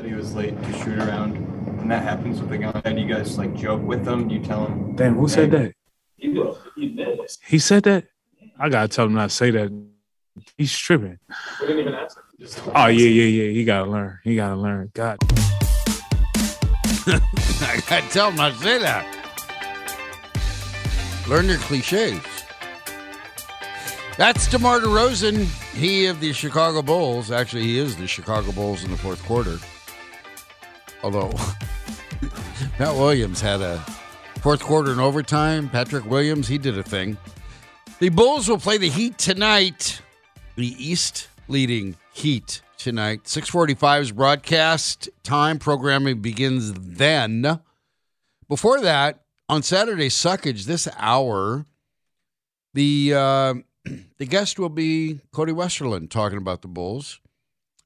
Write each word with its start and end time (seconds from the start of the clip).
Said 0.00 0.08
he 0.08 0.14
was 0.14 0.34
late 0.34 0.56
to 0.62 0.72
shoot 0.78 0.98
around. 0.98 1.36
And 1.80 1.90
that 1.90 2.02
happens 2.02 2.40
with 2.40 2.48
the 2.48 2.56
gun. 2.56 2.80
And 2.86 2.98
you 2.98 3.06
guys 3.06 3.36
like 3.36 3.54
joke 3.54 3.82
with 3.82 4.02
them. 4.02 4.30
You 4.30 4.40
tell 4.40 4.66
him. 4.66 4.96
Damn, 4.96 5.14
who 5.14 5.28
said 5.28 5.50
that? 5.50 5.74
He 6.16 6.30
will. 6.30 6.58
He 6.74 6.88
did. 6.88 7.20
He 7.46 7.58
said 7.58 7.82
that? 7.82 8.06
I 8.58 8.70
gotta 8.70 8.88
tell 8.88 9.04
him 9.04 9.12
not 9.12 9.28
to 9.28 9.36
say 9.36 9.50
that. 9.50 9.70
He's 10.56 10.74
tripping. 10.74 11.18
We 11.60 11.66
didn't 11.66 11.80
even 11.80 11.92
ask 11.92 12.16
him. 12.16 12.72
Oh 12.74 12.86
yeah, 12.86 13.08
yeah, 13.08 13.42
yeah. 13.42 13.50
He 13.50 13.62
gotta 13.62 13.90
learn. 13.90 14.18
He 14.24 14.36
gotta 14.36 14.56
learn. 14.56 14.90
God. 14.94 15.18
I 17.06 17.82
gotta 17.86 18.08
tell 18.08 18.30
him 18.30 18.36
not 18.36 18.52
to 18.52 18.58
say 18.58 18.78
that. 18.78 19.04
Learn 21.28 21.44
your 21.44 21.58
cliches. 21.58 22.22
That's 24.16 24.46
DeMar 24.46 24.80
DeRozan, 24.80 25.44
he 25.74 26.06
of 26.06 26.20
the 26.20 26.32
Chicago 26.32 26.80
Bulls. 26.80 27.30
Actually, 27.30 27.64
he 27.64 27.78
is 27.78 27.96
the 27.96 28.06
Chicago 28.06 28.50
Bulls 28.52 28.82
in 28.82 28.90
the 28.90 28.96
fourth 28.96 29.22
quarter. 29.24 29.58
Although 31.02 31.30
Matt 32.78 32.94
Williams 32.94 33.40
had 33.40 33.60
a 33.60 33.78
fourth 34.40 34.62
quarter 34.62 34.92
in 34.92 35.00
overtime. 35.00 35.68
Patrick 35.68 36.04
Williams, 36.04 36.48
he 36.48 36.58
did 36.58 36.78
a 36.78 36.82
thing. 36.82 37.16
The 37.98 38.08
Bulls 38.08 38.48
will 38.48 38.58
play 38.58 38.78
the 38.78 38.88
Heat 38.88 39.18
tonight. 39.18 40.00
The 40.56 40.74
East 40.82 41.28
leading 41.48 41.96
Heat 42.12 42.62
tonight. 42.78 43.24
645's 43.24 44.12
broadcast 44.12 45.10
time. 45.22 45.58
Programming 45.58 46.20
begins 46.20 46.72
then. 46.72 47.60
Before 48.48 48.80
that, 48.80 49.22
on 49.48 49.62
Saturday 49.62 50.08
Suckage, 50.08 50.64
this 50.64 50.88
hour, 50.96 51.66
the 52.72 53.12
uh, 53.14 53.54
the 54.18 54.26
guest 54.26 54.58
will 54.58 54.70
be 54.70 55.20
Cody 55.32 55.52
Westerlund 55.52 56.10
talking 56.10 56.38
about 56.38 56.62
the 56.62 56.68
Bulls. 56.68 57.20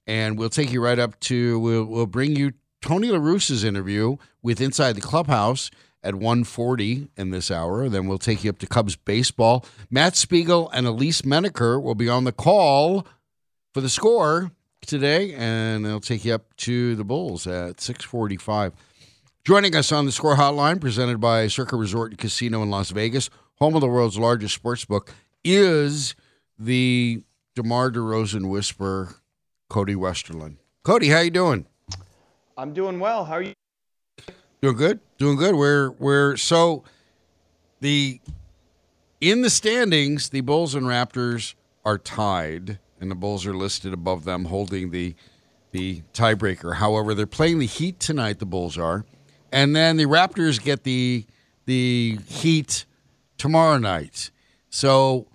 And 0.06 0.38
we'll 0.38 0.50
take 0.50 0.70
you 0.70 0.82
right 0.82 0.98
up 0.98 1.18
to 1.20 1.58
we'll 1.58 1.84
we'll 1.84 2.06
bring 2.06 2.36
you 2.36 2.52
Tony 2.84 3.08
LaRussa's 3.08 3.64
interview 3.64 4.18
with 4.42 4.60
Inside 4.60 4.92
the 4.92 5.00
Clubhouse 5.00 5.70
at 6.02 6.16
140 6.16 7.08
in 7.16 7.30
this 7.30 7.50
hour. 7.50 7.88
Then 7.88 8.06
we'll 8.06 8.18
take 8.18 8.44
you 8.44 8.50
up 8.50 8.58
to 8.58 8.66
Cubs 8.66 8.94
baseball. 8.94 9.64
Matt 9.88 10.16
Spiegel 10.16 10.68
and 10.68 10.86
Elise 10.86 11.24
Menaker 11.24 11.80
will 11.80 11.94
be 11.94 12.10
on 12.10 12.24
the 12.24 12.32
call 12.32 13.06
for 13.72 13.80
the 13.80 13.88
score 13.88 14.50
today, 14.82 15.32
and 15.32 15.82
they'll 15.82 15.98
take 15.98 16.26
you 16.26 16.34
up 16.34 16.54
to 16.58 16.94
the 16.94 17.04
Bulls 17.04 17.46
at 17.46 17.80
645. 17.80 18.74
Joining 19.46 19.74
us 19.74 19.90
on 19.90 20.04
the 20.04 20.12
score 20.12 20.36
hotline, 20.36 20.78
presented 20.78 21.22
by 21.22 21.46
Circa 21.46 21.76
Resort 21.76 22.10
and 22.10 22.18
Casino 22.18 22.62
in 22.62 22.68
Las 22.68 22.90
Vegas, 22.90 23.30
home 23.60 23.74
of 23.74 23.80
the 23.80 23.88
world's 23.88 24.18
largest 24.18 24.54
sports 24.54 24.84
book, 24.84 25.10
is 25.42 26.14
the 26.58 27.22
DeMar 27.54 27.90
DeRozan 27.90 28.50
whisper, 28.50 29.14
Cody 29.70 29.94
Westerlund. 29.94 30.58
Cody, 30.82 31.08
how 31.08 31.20
you 31.20 31.30
doing? 31.30 31.64
I'm 32.56 32.72
doing 32.72 33.00
well. 33.00 33.24
How 33.24 33.34
are 33.34 33.42
you? 33.42 33.54
Doing 34.60 34.76
good. 34.76 35.00
Doing 35.18 35.36
good. 35.36 35.54
We're 35.54 35.90
we're 35.92 36.36
so 36.36 36.84
the 37.80 38.20
in 39.20 39.42
the 39.42 39.50
standings, 39.50 40.28
the 40.30 40.40
Bulls 40.40 40.74
and 40.74 40.86
Raptors 40.86 41.54
are 41.84 41.98
tied, 41.98 42.78
and 43.00 43.10
the 43.10 43.14
Bulls 43.14 43.46
are 43.46 43.54
listed 43.54 43.92
above 43.92 44.24
them, 44.24 44.46
holding 44.46 44.90
the 44.90 45.14
the 45.72 46.02
tiebreaker. 46.12 46.76
However, 46.76 47.14
they're 47.14 47.26
playing 47.26 47.58
the 47.58 47.66
Heat 47.66 47.98
tonight. 47.98 48.38
The 48.38 48.46
Bulls 48.46 48.78
are, 48.78 49.04
and 49.52 49.74
then 49.74 49.96
the 49.96 50.06
Raptors 50.06 50.62
get 50.62 50.84
the 50.84 51.26
the 51.66 52.18
Heat 52.26 52.84
tomorrow 53.36 53.78
night. 53.78 54.30
So 54.70 55.26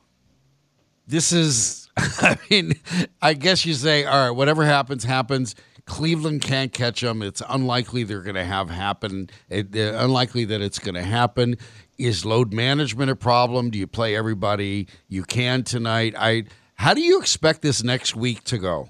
this 1.08 1.32
is, 1.32 1.90
I 1.98 2.38
mean, 2.50 2.74
I 3.22 3.34
guess 3.34 3.66
you 3.66 3.74
say, 3.74 4.06
all 4.06 4.28
right, 4.28 4.36
whatever 4.36 4.66
happens, 4.66 5.04
happens. 5.04 5.56
Cleveland 5.90 6.42
can't 6.42 6.72
catch 6.72 7.02
them. 7.02 7.22
It's 7.22 7.42
unlikely 7.50 8.04
they're 8.04 8.22
going 8.22 8.36
to 8.36 8.46
have 8.46 8.70
happen. 8.70 9.30
It, 9.50 9.76
uh, 9.76 9.98
unlikely 9.98 10.46
that 10.46 10.62
it's 10.62 10.80
going 10.80 10.96
to 10.96 11.04
happen. 11.04 11.58
Is 11.98 12.26
load 12.26 12.54
management 12.54 13.12
a 13.12 13.16
problem? 13.16 13.72
Do 13.72 13.78
you 13.78 13.88
play 13.88 14.16
everybody 14.16 14.88
you 15.10 15.24
can 15.24 15.64
tonight? 15.64 16.14
I. 16.18 16.46
How 16.76 16.94
do 16.94 17.02
you 17.02 17.20
expect 17.20 17.62
this 17.62 17.84
next 17.84 18.16
week 18.16 18.46
to 18.46 18.58
go? 18.58 18.88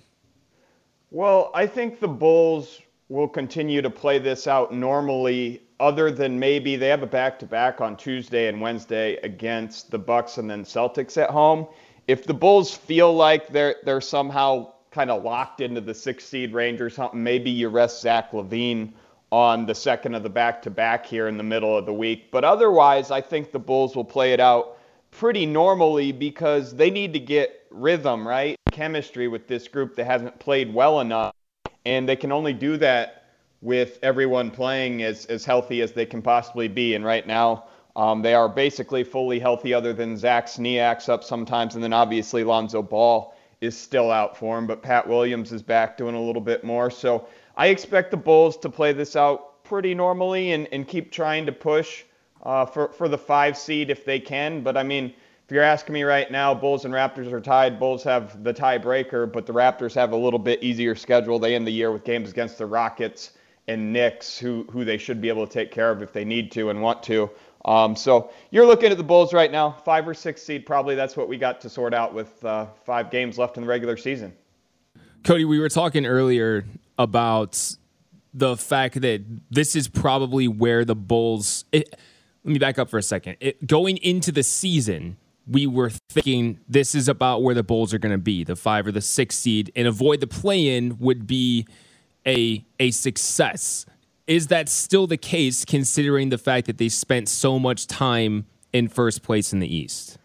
Well, 1.10 1.50
I 1.56 1.66
think 1.66 2.00
the 2.00 2.08
Bulls 2.08 2.82
will 3.08 3.28
continue 3.28 3.82
to 3.82 3.90
play 3.90 4.20
this 4.20 4.46
out 4.46 4.72
normally, 4.72 5.64
other 5.80 6.12
than 6.12 6.38
maybe 6.38 6.76
they 6.76 6.90
have 6.90 7.02
a 7.02 7.08
back-to-back 7.08 7.82
on 7.82 7.98
Tuesday 7.98 8.48
and 8.48 8.62
Wednesday 8.62 9.16
against 9.24 9.90
the 9.90 9.98
Bucks 9.98 10.38
and 10.38 10.48
then 10.48 10.64
Celtics 10.64 11.18
at 11.18 11.32
home. 11.32 11.66
If 12.08 12.26
the 12.26 12.34
Bulls 12.36 12.76
feel 12.76 13.12
like 13.16 13.48
they're 13.48 13.78
they're 13.86 14.02
somehow 14.02 14.74
kind 14.92 15.12
of 15.12 15.24
locked 15.24 15.62
into 15.62 15.82
the 15.82 15.94
six 15.94 16.26
seed 16.26 16.54
range 16.54 16.82
or 16.82 16.90
something, 16.90 17.24
maybe 17.24 17.50
you 17.50 17.70
rest 17.70 18.02
Zach 18.02 18.32
LaVine 18.32 18.94
on 19.32 19.66
the 19.66 19.76
second 19.76 20.16
of 20.16 20.24
the 20.24 20.30
back-to-back 20.30 21.06
here 21.06 21.28
in 21.28 21.38
the 21.38 21.44
middle 21.44 21.78
of 21.78 21.86
the 21.86 21.94
week. 21.94 22.32
But 22.32 22.44
otherwise, 22.44 23.12
I 23.12 23.22
think 23.22 23.52
the 23.52 23.60
Bulls 23.60 23.96
will 23.96 24.06
play 24.06 24.34
it 24.34 24.40
out 24.40 24.78
pretty 25.12 25.46
normally 25.46 26.12
because 26.12 26.76
they 26.76 26.90
need 26.90 27.14
to 27.14 27.20
get 27.20 27.66
rhythm, 27.70 28.28
right? 28.28 28.56
Chemistry 28.72 29.28
with 29.28 29.48
this 29.48 29.68
group 29.68 29.96
that 29.96 30.06
hasn't 30.06 30.40
played 30.40 30.74
well 30.74 31.00
enough. 31.00 31.34
And 31.86 32.10
they 32.10 32.16
can 32.16 32.32
only 32.32 32.54
do 32.54 32.78
that 32.78 33.16
with 33.62 34.00
everyone 34.02 34.50
playing 34.50 35.04
as, 35.04 35.26
as 35.28 35.46
healthy 35.46 35.82
as 35.82 35.92
they 35.92 36.06
can 36.06 36.22
possibly 36.22 36.68
be. 36.68 36.96
And 36.96 37.06
right 37.06 37.26
now, 37.28 37.66
um, 37.96 38.22
they 38.22 38.34
are 38.34 38.50
basically 38.50 39.04
fully 39.04 39.40
healthy, 39.40 39.74
other 39.74 39.94
than 39.94 40.18
Zach 40.18 40.48
Sneak's 40.48 41.10
up 41.10 41.24
sometimes. 41.24 41.76
And 41.76 41.84
then 41.84 41.94
obviously 41.94 42.44
Lonzo 42.44 42.82
Ball 42.82 43.36
is 43.62 43.78
still 43.78 44.10
out 44.10 44.38
for 44.38 44.58
him, 44.58 44.66
but 44.68 44.82
Pat 44.82 45.08
Williams 45.08 45.52
is 45.52 45.62
back 45.62 45.98
doing 45.98 46.16
a 46.16 46.22
little 46.22 46.42
bit 46.42 46.64
more. 46.64 46.90
So 46.90 47.28
I 47.58 47.68
expect 47.68 48.12
the 48.12 48.18
Bulls 48.18 48.58
to 48.58 48.70
play 48.70 48.94
this 48.94 49.16
out 49.16 49.64
pretty 49.64 49.94
normally 49.94 50.54
and, 50.54 50.68
and 50.72 50.88
keep 50.88 51.12
trying 51.12 51.46
to 51.46 51.52
push 51.52 52.04
uh, 52.44 52.66
for, 52.66 52.90
for 52.90 53.10
the 53.10 53.18
five 53.18 53.58
seed 53.58 53.90
if 53.90 54.06
they 54.06 54.20
can. 54.20 54.62
But 54.64 54.78
I 54.78 54.84
mean, 54.84 55.14
if 55.50 55.54
you're 55.54 55.64
asking 55.64 55.94
me 55.94 56.04
right 56.04 56.32
now, 56.32 56.54
Bulls 56.54 56.86
and 56.86 56.94
Raptors 56.94 57.32
are 57.34 57.42
tied. 57.42 57.80
Bulls 57.80 58.04
have 58.04 58.44
the 58.44 58.54
tiebreaker, 58.54 59.32
but 59.32 59.46
the 59.46 59.54
Raptors 59.54 59.96
have 59.96 60.12
a 60.12 60.16
little 60.16 60.40
bit 60.40 60.64
easier 60.64 60.96
schedule. 60.96 61.40
They 61.40 61.56
end 61.56 61.68
the 61.68 61.72
year 61.72 61.92
with 61.92 62.04
games 62.04 62.30
against 62.30 62.58
the 62.58 62.66
Rockets 62.66 63.32
and 63.68 63.92
Knicks, 63.92 64.38
who 64.38 64.66
who 64.72 64.86
they 64.86 64.98
should 64.98 65.22
be 65.22 65.30
able 65.30 65.46
to 65.46 65.52
take 65.52 65.72
care 65.72 65.92
of 65.92 66.02
if 66.02 66.14
they 66.14 66.24
need 66.24 66.52
to 66.54 66.70
and 66.70 66.82
want 66.82 67.04
to. 67.04 67.30
Um, 67.66 67.96
so 67.96 68.32
you're 68.52 68.66
looking 68.66 68.92
at 68.92 68.98
the 68.98 69.04
Bulls 69.04 69.34
right 69.34 69.52
now, 69.52 69.72
five 69.72 70.08
or 70.08 70.14
six 70.14 70.42
seed 70.42 70.66
probably. 70.66 70.96
That's 70.96 71.18
what 71.18 71.28
we 71.28 71.38
got 71.38 71.60
to 71.62 71.70
sort 71.70 71.94
out 71.94 72.14
with 72.14 72.44
uh, 72.46 72.68
five 72.86 73.12
games 73.12 73.38
left 73.38 73.58
in 73.58 73.64
the 73.64 73.70
regular 73.70 73.98
season. 73.98 74.34
Cody, 75.24 75.46
we 75.46 75.60
were 75.60 75.70
talking 75.70 76.06
earlier 76.06 76.66
about 76.98 77.76
the 78.34 78.56
fact 78.56 79.02
that 79.02 79.22
this 79.50 79.76
is 79.76 79.88
probably 79.88 80.48
where 80.48 80.86
the 80.86 80.96
Bulls. 80.96 81.66
It, 81.72 81.94
let 82.44 82.54
me 82.54 82.60
back 82.60 82.80
up 82.80 82.90
for 82.90 82.98
a 82.98 83.04
second. 83.04 83.38
It, 83.42 83.68
going 83.68 83.98
into 83.98 84.32
the 84.32 84.44
season, 84.44 85.18
we 85.46 85.68
were 85.68 85.90
thinking 86.10 86.60
this 86.70 86.96
is 86.96 87.10
about 87.10 87.44
where 87.44 87.56
the 87.56 87.64
Bulls 87.64 87.94
are 87.94 88.00
going 88.00 88.14
to 88.14 88.18
be, 88.18 88.44
the 88.44 88.56
five 88.56 88.88
or 88.88 88.92
the 88.92 89.02
six 89.02 89.36
seed, 89.36 89.72
and 89.76 89.88
avoid 89.88 90.22
the 90.22 90.28
play-in 90.28 90.98
would 91.00 91.28
be 91.28 91.68
a 92.26 92.64
a 92.80 92.92
success. 92.92 93.86
Is 94.30 94.48
that 94.48 94.70
still 94.70 95.08
the 95.08 95.18
case, 95.18 95.66
considering 95.66 96.30
the 96.30 96.38
fact 96.38 96.68
that 96.68 96.78
they 96.78 96.88
spent 96.88 97.28
so 97.28 97.60
much 97.60 97.88
time 97.88 98.46
in 98.72 98.88
first 98.88 99.24
place 99.24 99.52
in 99.52 99.60
the 99.60 99.76
East? 99.76 100.18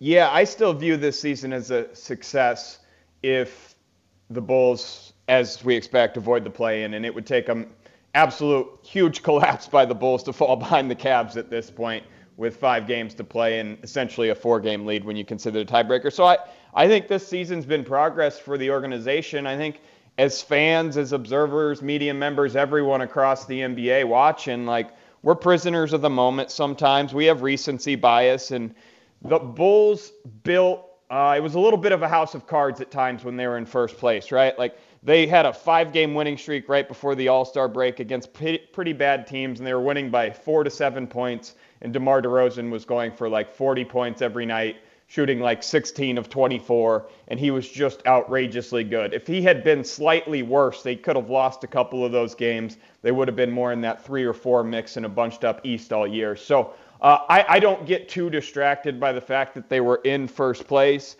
Yeah, 0.00 0.28
I 0.30 0.44
still 0.44 0.74
view 0.74 0.96
this 0.96 1.18
season 1.18 1.52
as 1.52 1.70
a 1.70 1.94
success 1.94 2.80
if 3.22 3.76
the 4.28 4.42
Bulls 4.42 5.14
as 5.28 5.64
we 5.64 5.74
expect, 5.74 6.16
avoid 6.16 6.44
the 6.44 6.50
play 6.50 6.84
in, 6.84 6.94
and 6.94 7.06
it 7.06 7.14
would 7.14 7.26
take 7.26 7.46
them 7.46 7.70
absolute 8.14 8.66
huge 8.82 9.22
collapse 9.22 9.66
by 9.66 9.84
the 9.84 9.94
Bulls 9.94 10.22
to 10.24 10.32
fall 10.32 10.56
behind 10.66 10.90
the 10.90 10.96
Cavs 10.96 11.36
at 11.36 11.50
this 11.50 11.70
point 11.70 12.04
with 12.36 12.56
five 12.56 12.86
games 12.86 13.14
to 13.14 13.22
play 13.22 13.60
and 13.60 13.78
essentially 13.84 14.30
a 14.30 14.34
four 14.34 14.58
game 14.58 14.84
lead 14.84 15.04
when 15.04 15.16
you 15.16 15.24
consider 15.24 15.62
the 15.62 15.72
tiebreaker. 15.72 16.12
So 16.12 16.24
I, 16.24 16.38
I 16.74 16.88
think 16.88 17.06
this 17.06 17.26
season's 17.26 17.64
been 17.64 17.84
progress 17.84 18.38
for 18.38 18.58
the 18.58 18.70
organization. 18.70 19.46
I 19.46 19.56
think 19.56 19.80
as 20.18 20.40
fans, 20.42 20.96
as 20.96 21.12
observers, 21.12 21.82
media 21.82 22.14
members, 22.14 22.56
everyone 22.56 23.00
across 23.00 23.46
the 23.46 23.60
NBA 23.60 24.06
watching, 24.06 24.66
like 24.66 24.90
we're 25.22 25.34
prisoners 25.34 25.92
of 25.92 26.02
the 26.02 26.10
moment 26.10 26.50
sometimes. 26.50 27.14
We 27.14 27.24
have 27.26 27.42
recency 27.42 27.96
bias 27.96 28.50
and 28.50 28.74
the 29.22 29.38
Bulls 29.38 30.12
built 30.42 30.90
uh, 31.10 31.34
it 31.36 31.40
was 31.40 31.54
a 31.54 31.60
little 31.60 31.78
bit 31.78 31.92
of 31.92 32.02
a 32.02 32.08
house 32.08 32.34
of 32.34 32.46
cards 32.46 32.80
at 32.80 32.90
times 32.90 33.24
when 33.24 33.36
they 33.36 33.46
were 33.46 33.58
in 33.58 33.66
first 33.66 33.98
place, 33.98 34.32
right? 34.32 34.58
Like 34.58 34.76
they 35.02 35.26
had 35.26 35.44
a 35.46 35.52
five 35.52 35.92
game 35.92 36.14
winning 36.14 36.38
streak 36.38 36.68
right 36.68 36.88
before 36.88 37.14
the 37.14 37.28
All 37.28 37.44
Star 37.44 37.68
break 37.68 38.00
against 38.00 38.32
pretty 38.32 38.92
bad 38.92 39.26
teams, 39.26 39.60
and 39.60 39.66
they 39.66 39.74
were 39.74 39.82
winning 39.82 40.10
by 40.10 40.30
four 40.30 40.64
to 40.64 40.70
seven 40.70 41.06
points. 41.06 41.54
And 41.82 41.92
DeMar 41.92 42.22
DeRozan 42.22 42.70
was 42.70 42.84
going 42.86 43.12
for 43.12 43.28
like 43.28 43.52
40 43.52 43.84
points 43.84 44.22
every 44.22 44.46
night, 44.46 44.76
shooting 45.06 45.40
like 45.40 45.62
16 45.62 46.18
of 46.18 46.28
24, 46.28 47.08
and 47.28 47.38
he 47.38 47.50
was 47.50 47.68
just 47.68 48.04
outrageously 48.06 48.84
good. 48.84 49.12
If 49.12 49.26
he 49.26 49.42
had 49.42 49.62
been 49.62 49.84
slightly 49.84 50.42
worse, 50.42 50.82
they 50.82 50.96
could 50.96 51.16
have 51.16 51.30
lost 51.30 51.62
a 51.62 51.66
couple 51.66 52.04
of 52.04 52.12
those 52.12 52.34
games. 52.34 52.78
They 53.02 53.12
would 53.12 53.28
have 53.28 53.36
been 53.36 53.50
more 53.50 53.72
in 53.72 53.80
that 53.82 54.04
three 54.04 54.24
or 54.24 54.32
four 54.32 54.64
mix 54.64 54.96
in 54.96 55.04
a 55.04 55.08
bunched 55.08 55.44
up 55.44 55.60
East 55.64 55.92
all 55.92 56.06
year. 56.06 56.36
So 56.36 56.72
uh, 57.00 57.18
I, 57.28 57.44
I, 57.48 57.60
don't 57.60 57.84
get 57.86 58.08
too 58.08 58.30
distracted 58.30 58.98
by 58.98 59.12
the 59.12 59.20
fact 59.20 59.54
that 59.54 59.68
they 59.68 59.80
were 59.80 60.00
in 60.04 60.26
first 60.26 60.66
place. 60.66 61.16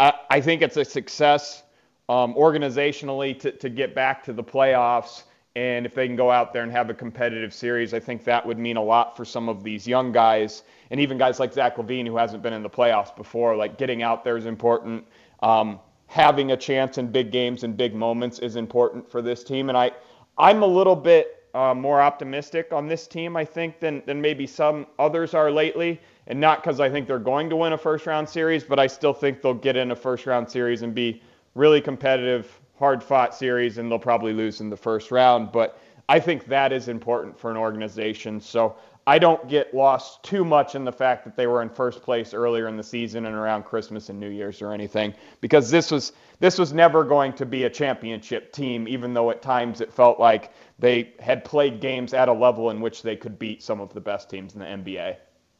I, 0.00 0.12
I 0.30 0.40
think 0.40 0.62
it's 0.62 0.76
a 0.76 0.84
success 0.84 1.62
um, 2.08 2.34
organizationally 2.34 3.38
to, 3.40 3.52
to 3.52 3.68
get 3.68 3.94
back 3.94 4.24
to 4.24 4.32
the 4.32 4.42
playoffs. 4.42 5.24
And 5.56 5.86
if 5.86 5.94
they 5.94 6.06
can 6.06 6.14
go 6.14 6.30
out 6.30 6.52
there 6.52 6.62
and 6.62 6.70
have 6.70 6.88
a 6.90 6.94
competitive 6.94 7.52
series, 7.52 7.92
I 7.92 8.00
think 8.00 8.24
that 8.24 8.46
would 8.46 8.58
mean 8.58 8.76
a 8.76 8.82
lot 8.82 9.16
for 9.16 9.24
some 9.24 9.48
of 9.48 9.64
these 9.64 9.88
young 9.88 10.12
guys 10.12 10.62
and 10.90 11.00
even 11.00 11.18
guys 11.18 11.40
like 11.40 11.52
Zach 11.52 11.76
LaVine, 11.76 12.06
who 12.06 12.16
hasn't 12.16 12.42
been 12.42 12.52
in 12.52 12.62
the 12.62 12.70
playoffs 12.70 13.14
before. 13.14 13.56
Like 13.56 13.76
getting 13.78 14.02
out 14.02 14.24
there 14.24 14.36
is 14.36 14.46
important. 14.46 15.04
Um, 15.42 15.80
having 16.06 16.52
a 16.52 16.56
chance 16.56 16.98
in 16.98 17.08
big 17.10 17.30
games 17.30 17.64
and 17.64 17.76
big 17.76 17.94
moments 17.94 18.38
is 18.38 18.56
important 18.56 19.10
for 19.10 19.20
this 19.20 19.44
team. 19.44 19.68
And 19.68 19.76
I, 19.76 19.90
I'm 20.36 20.62
a 20.62 20.66
little 20.66 20.96
bit 20.96 21.44
uh, 21.54 21.74
more 21.74 22.00
optimistic 22.00 22.72
on 22.72 22.86
this 22.86 23.06
team, 23.06 23.36
I 23.36 23.44
think, 23.44 23.80
than, 23.80 24.02
than 24.06 24.20
maybe 24.20 24.46
some 24.46 24.86
others 24.98 25.34
are 25.34 25.50
lately. 25.50 26.00
And 26.26 26.40
not 26.40 26.62
because 26.62 26.80
I 26.80 26.90
think 26.90 27.06
they're 27.06 27.18
going 27.18 27.48
to 27.50 27.56
win 27.56 27.72
a 27.72 27.78
first 27.78 28.06
round 28.06 28.28
series, 28.28 28.64
but 28.64 28.78
I 28.78 28.86
still 28.86 29.14
think 29.14 29.42
they'll 29.42 29.54
get 29.54 29.76
in 29.76 29.90
a 29.90 29.96
first 29.96 30.26
round 30.26 30.50
series 30.50 30.82
and 30.82 30.94
be 30.94 31.22
really 31.54 31.80
competitive, 31.80 32.60
hard 32.78 33.02
fought 33.02 33.34
series, 33.34 33.78
and 33.78 33.90
they'll 33.90 33.98
probably 33.98 34.32
lose 34.32 34.60
in 34.60 34.70
the 34.70 34.76
first 34.76 35.10
round. 35.10 35.52
But 35.52 35.78
I 36.08 36.20
think 36.20 36.46
that 36.46 36.72
is 36.72 36.88
important 36.88 37.38
for 37.38 37.50
an 37.50 37.56
organization. 37.56 38.40
So 38.40 38.76
I 39.06 39.18
don't 39.18 39.48
get 39.48 39.74
lost 39.74 40.22
too 40.22 40.44
much 40.44 40.74
in 40.74 40.84
the 40.84 40.92
fact 40.92 41.24
that 41.24 41.34
they 41.34 41.46
were 41.46 41.62
in 41.62 41.70
first 41.70 42.02
place 42.02 42.34
earlier 42.34 42.68
in 42.68 42.76
the 42.76 42.82
season 42.82 43.26
and 43.26 43.34
around 43.34 43.64
Christmas 43.64 44.10
and 44.10 44.20
New 44.20 44.28
Year's 44.28 44.60
or 44.60 44.72
anything, 44.72 45.14
because 45.40 45.70
this 45.70 45.90
was 45.90 46.12
this 46.40 46.58
was 46.58 46.72
never 46.72 47.04
going 47.04 47.32
to 47.32 47.46
be 47.46 47.64
a 47.64 47.70
championship 47.70 48.52
team, 48.52 48.86
even 48.86 49.12
though 49.12 49.30
at 49.30 49.42
times 49.42 49.80
it 49.80 49.92
felt 49.92 50.20
like 50.20 50.52
they 50.78 51.14
had 51.18 51.44
played 51.44 51.80
games 51.80 52.14
at 52.14 52.28
a 52.28 52.32
level 52.32 52.70
in 52.70 52.80
which 52.80 53.02
they 53.02 53.16
could 53.16 53.38
beat 53.38 53.62
some 53.62 53.80
of 53.80 53.92
the 53.92 54.00
best 54.00 54.30
teams 54.30 54.54
in 54.54 54.60
the 54.60 54.66
NBA. 54.66 55.16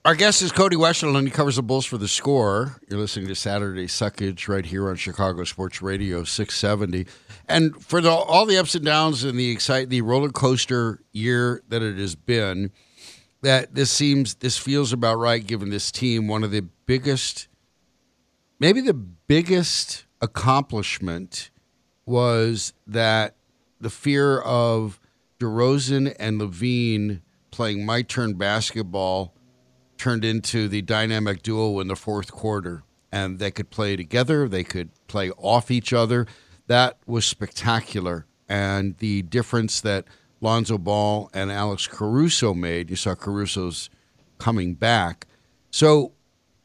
Our 0.09 0.15
guest 0.15 0.41
is 0.41 0.53
Cody 0.53 0.75
Westerlund. 0.75 1.19
And 1.19 1.29
he 1.29 1.31
covers 1.31 1.57
the 1.57 1.63
Bulls 1.63 1.85
for 1.85 1.99
the 1.99 2.09
score. 2.09 2.81
You're 2.89 2.99
listening 2.99 3.29
to 3.29 3.35
Saturday 3.35 3.87
Suckage 3.87 4.49
right 4.49 4.65
here 4.65 4.89
on 4.89 4.97
Chicago 4.97 5.45
Sports 5.45 5.83
Radio 5.83 6.25
670. 6.25 7.07
And 7.47 7.77
for 7.85 8.01
the, 8.01 8.09
all 8.09 8.47
the 8.47 8.57
ups 8.57 8.75
and 8.75 8.87
downs 8.87 9.23
and 9.23 9.39
the 9.39 9.51
excite, 9.51 9.91
the 9.91 10.01
roller 10.01 10.31
coaster 10.31 11.03
year 11.13 11.63
that 11.69 11.83
it 11.83 11.99
has 11.99 12.15
been, 12.15 12.73
that 13.43 13.75
this 13.75 13.91
seems 13.91 14.37
this 14.37 14.57
feels 14.57 14.95
about 14.95 15.17
right 15.17 15.47
given 15.47 15.69
this 15.69 15.93
team 15.93 16.27
one 16.27 16.43
of 16.43 16.53
the 16.53 16.63
biggest 16.87 17.47
maybe 18.59 18.81
the 18.81 18.95
biggest 18.95 20.07
accomplishment 20.23 21.51
was 22.07 22.73
that 22.87 23.37
the 23.79 23.91
fear 23.91 24.41
of 24.41 24.99
DeRozan 25.39 26.17
and 26.19 26.41
LaVine 26.41 27.21
playing 27.51 27.85
my 27.85 28.01
turn 28.01 28.33
basketball 28.33 29.35
turned 29.99 30.25
into 30.25 30.69
the 30.69 30.83
dynamic 30.83 31.43
duo 31.43 31.81
in 31.81 31.89
the 31.89 31.97
fourth 31.97 32.33
quarter. 32.33 32.83
And 33.11 33.39
they 33.39 33.51
could 33.51 33.71
play 33.71 33.97
together, 33.97 34.49
they 34.49 34.65
could 34.65 34.91
play 35.07 35.31
off 35.33 35.71
each 35.71 35.93
other. 35.93 36.27
That 36.67 36.99
was 37.07 37.25
spectacular. 37.25 38.27
And 38.49 38.97
the 38.99 39.23
difference 39.23 39.81
that 39.81 40.05
Lonzo 40.41 40.79
Ball 40.79 41.31
and 41.35 41.51
Alex 41.51 41.87
Caruso 41.87 42.55
made, 42.55 42.91
you 42.91 42.97
saw 42.97 43.15
Caruso's 43.15 43.91
coming 44.39 44.75
back. 44.75 45.27
So, 45.71 46.13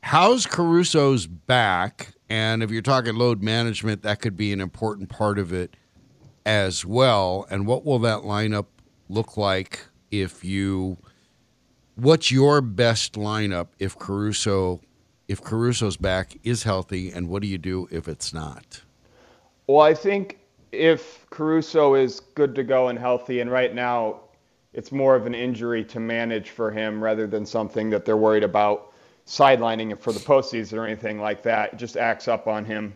how's 0.02 0.46
Caruso's 0.46 1.28
back? 1.28 2.14
And 2.30 2.62
if 2.64 2.72
you're 2.72 2.82
talking 2.82 3.16
load 3.16 3.42
management, 3.42 4.04
that 4.04 4.22
could 4.22 4.38
be 4.38 4.54
an 4.54 4.62
important 4.62 5.10
part 5.10 5.40
of 5.40 5.52
it 5.52 5.76
as 6.46 6.86
well. 6.86 7.46
And 7.50 7.66
what 7.66 7.86
will 7.86 8.00
that 8.00 8.20
lineup 8.20 8.68
look 9.10 9.38
like 9.38 9.88
if 10.12 10.44
you 10.44 10.98
what's 11.96 12.32
your 12.32 12.62
best 12.62 13.14
lineup 13.14 13.68
if 13.80 13.98
Caruso 13.98 14.82
if 15.28 15.42
Caruso's 15.42 15.98
back 15.98 16.38
is 16.44 16.64
healthy, 16.64 17.12
and 17.12 17.30
what 17.30 17.42
do 17.42 17.48
you 17.48 17.58
do 17.58 17.88
if 17.92 18.08
it's 18.08 18.34
not? 18.34 18.82
Well, 19.68 19.82
I 19.82 19.94
think 19.94 20.40
if 20.72 21.26
Caruso 21.30 21.96
is 21.96 22.20
good 22.20 22.54
to 22.56 22.64
go 22.64 22.90
and 22.90 23.00
healthy, 23.00 23.40
and 23.40 23.50
right 23.50 23.74
now 23.74 24.20
it's 24.74 24.92
more 24.92 25.16
of 25.16 25.26
an 25.26 25.34
injury 25.34 25.84
to 25.86 26.00
manage 26.00 26.50
for 26.50 26.72
him 26.72 27.02
rather 27.02 27.26
than 27.26 27.46
something 27.46 27.90
that 27.92 28.06
they're 28.06 28.18
worried 28.18 28.44
about 28.44 28.94
sidelining 29.26 29.92
him 29.92 29.98
for 29.98 30.12
the 30.12 30.20
postseason 30.20 30.74
or 30.78 30.86
anything 30.86 31.20
like 31.20 31.42
that. 31.44 31.74
It 31.74 31.78
just 31.78 31.96
acts 31.96 32.28
up 32.28 32.48
on 32.48 32.66
him 32.66 32.94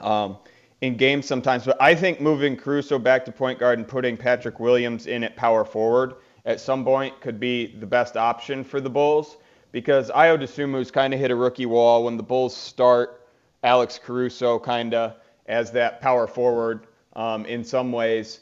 um, 0.00 0.36
in 0.82 0.96
games 0.96 1.24
sometimes. 1.24 1.64
But 1.64 1.80
I 1.80 1.94
think 1.94 2.20
moving 2.20 2.56
Caruso 2.56 2.98
back 2.98 3.24
to 3.24 3.32
point 3.32 3.58
guard 3.58 3.78
and 3.78 3.88
putting 3.88 4.16
Patrick 4.16 4.60
Williams 4.60 5.06
in 5.06 5.24
at 5.24 5.34
power 5.36 5.64
forward 5.64 6.14
at 6.44 6.60
some 6.60 6.84
point 6.84 7.20
could 7.20 7.40
be 7.40 7.66
the 7.78 7.86
best 7.86 8.16
option 8.16 8.64
for 8.64 8.80
the 8.80 8.90
Bulls 8.90 9.38
because 9.72 10.10
Ayo 10.10 10.38
Dosunmu's 10.38 10.90
kind 10.90 11.12
of 11.12 11.20
hit 11.20 11.30
a 11.30 11.36
rookie 11.36 11.66
wall 11.66 12.04
when 12.04 12.16
the 12.16 12.22
Bulls 12.22 12.56
start 12.56 13.26
Alex 13.62 13.98
Caruso 14.02 14.58
kind 14.58 14.94
of 14.94 15.16
as 15.46 15.70
that 15.72 16.00
power 16.00 16.26
forward 16.26 16.86
um, 17.16 17.46
in 17.46 17.64
some 17.64 17.92
ways. 17.92 18.40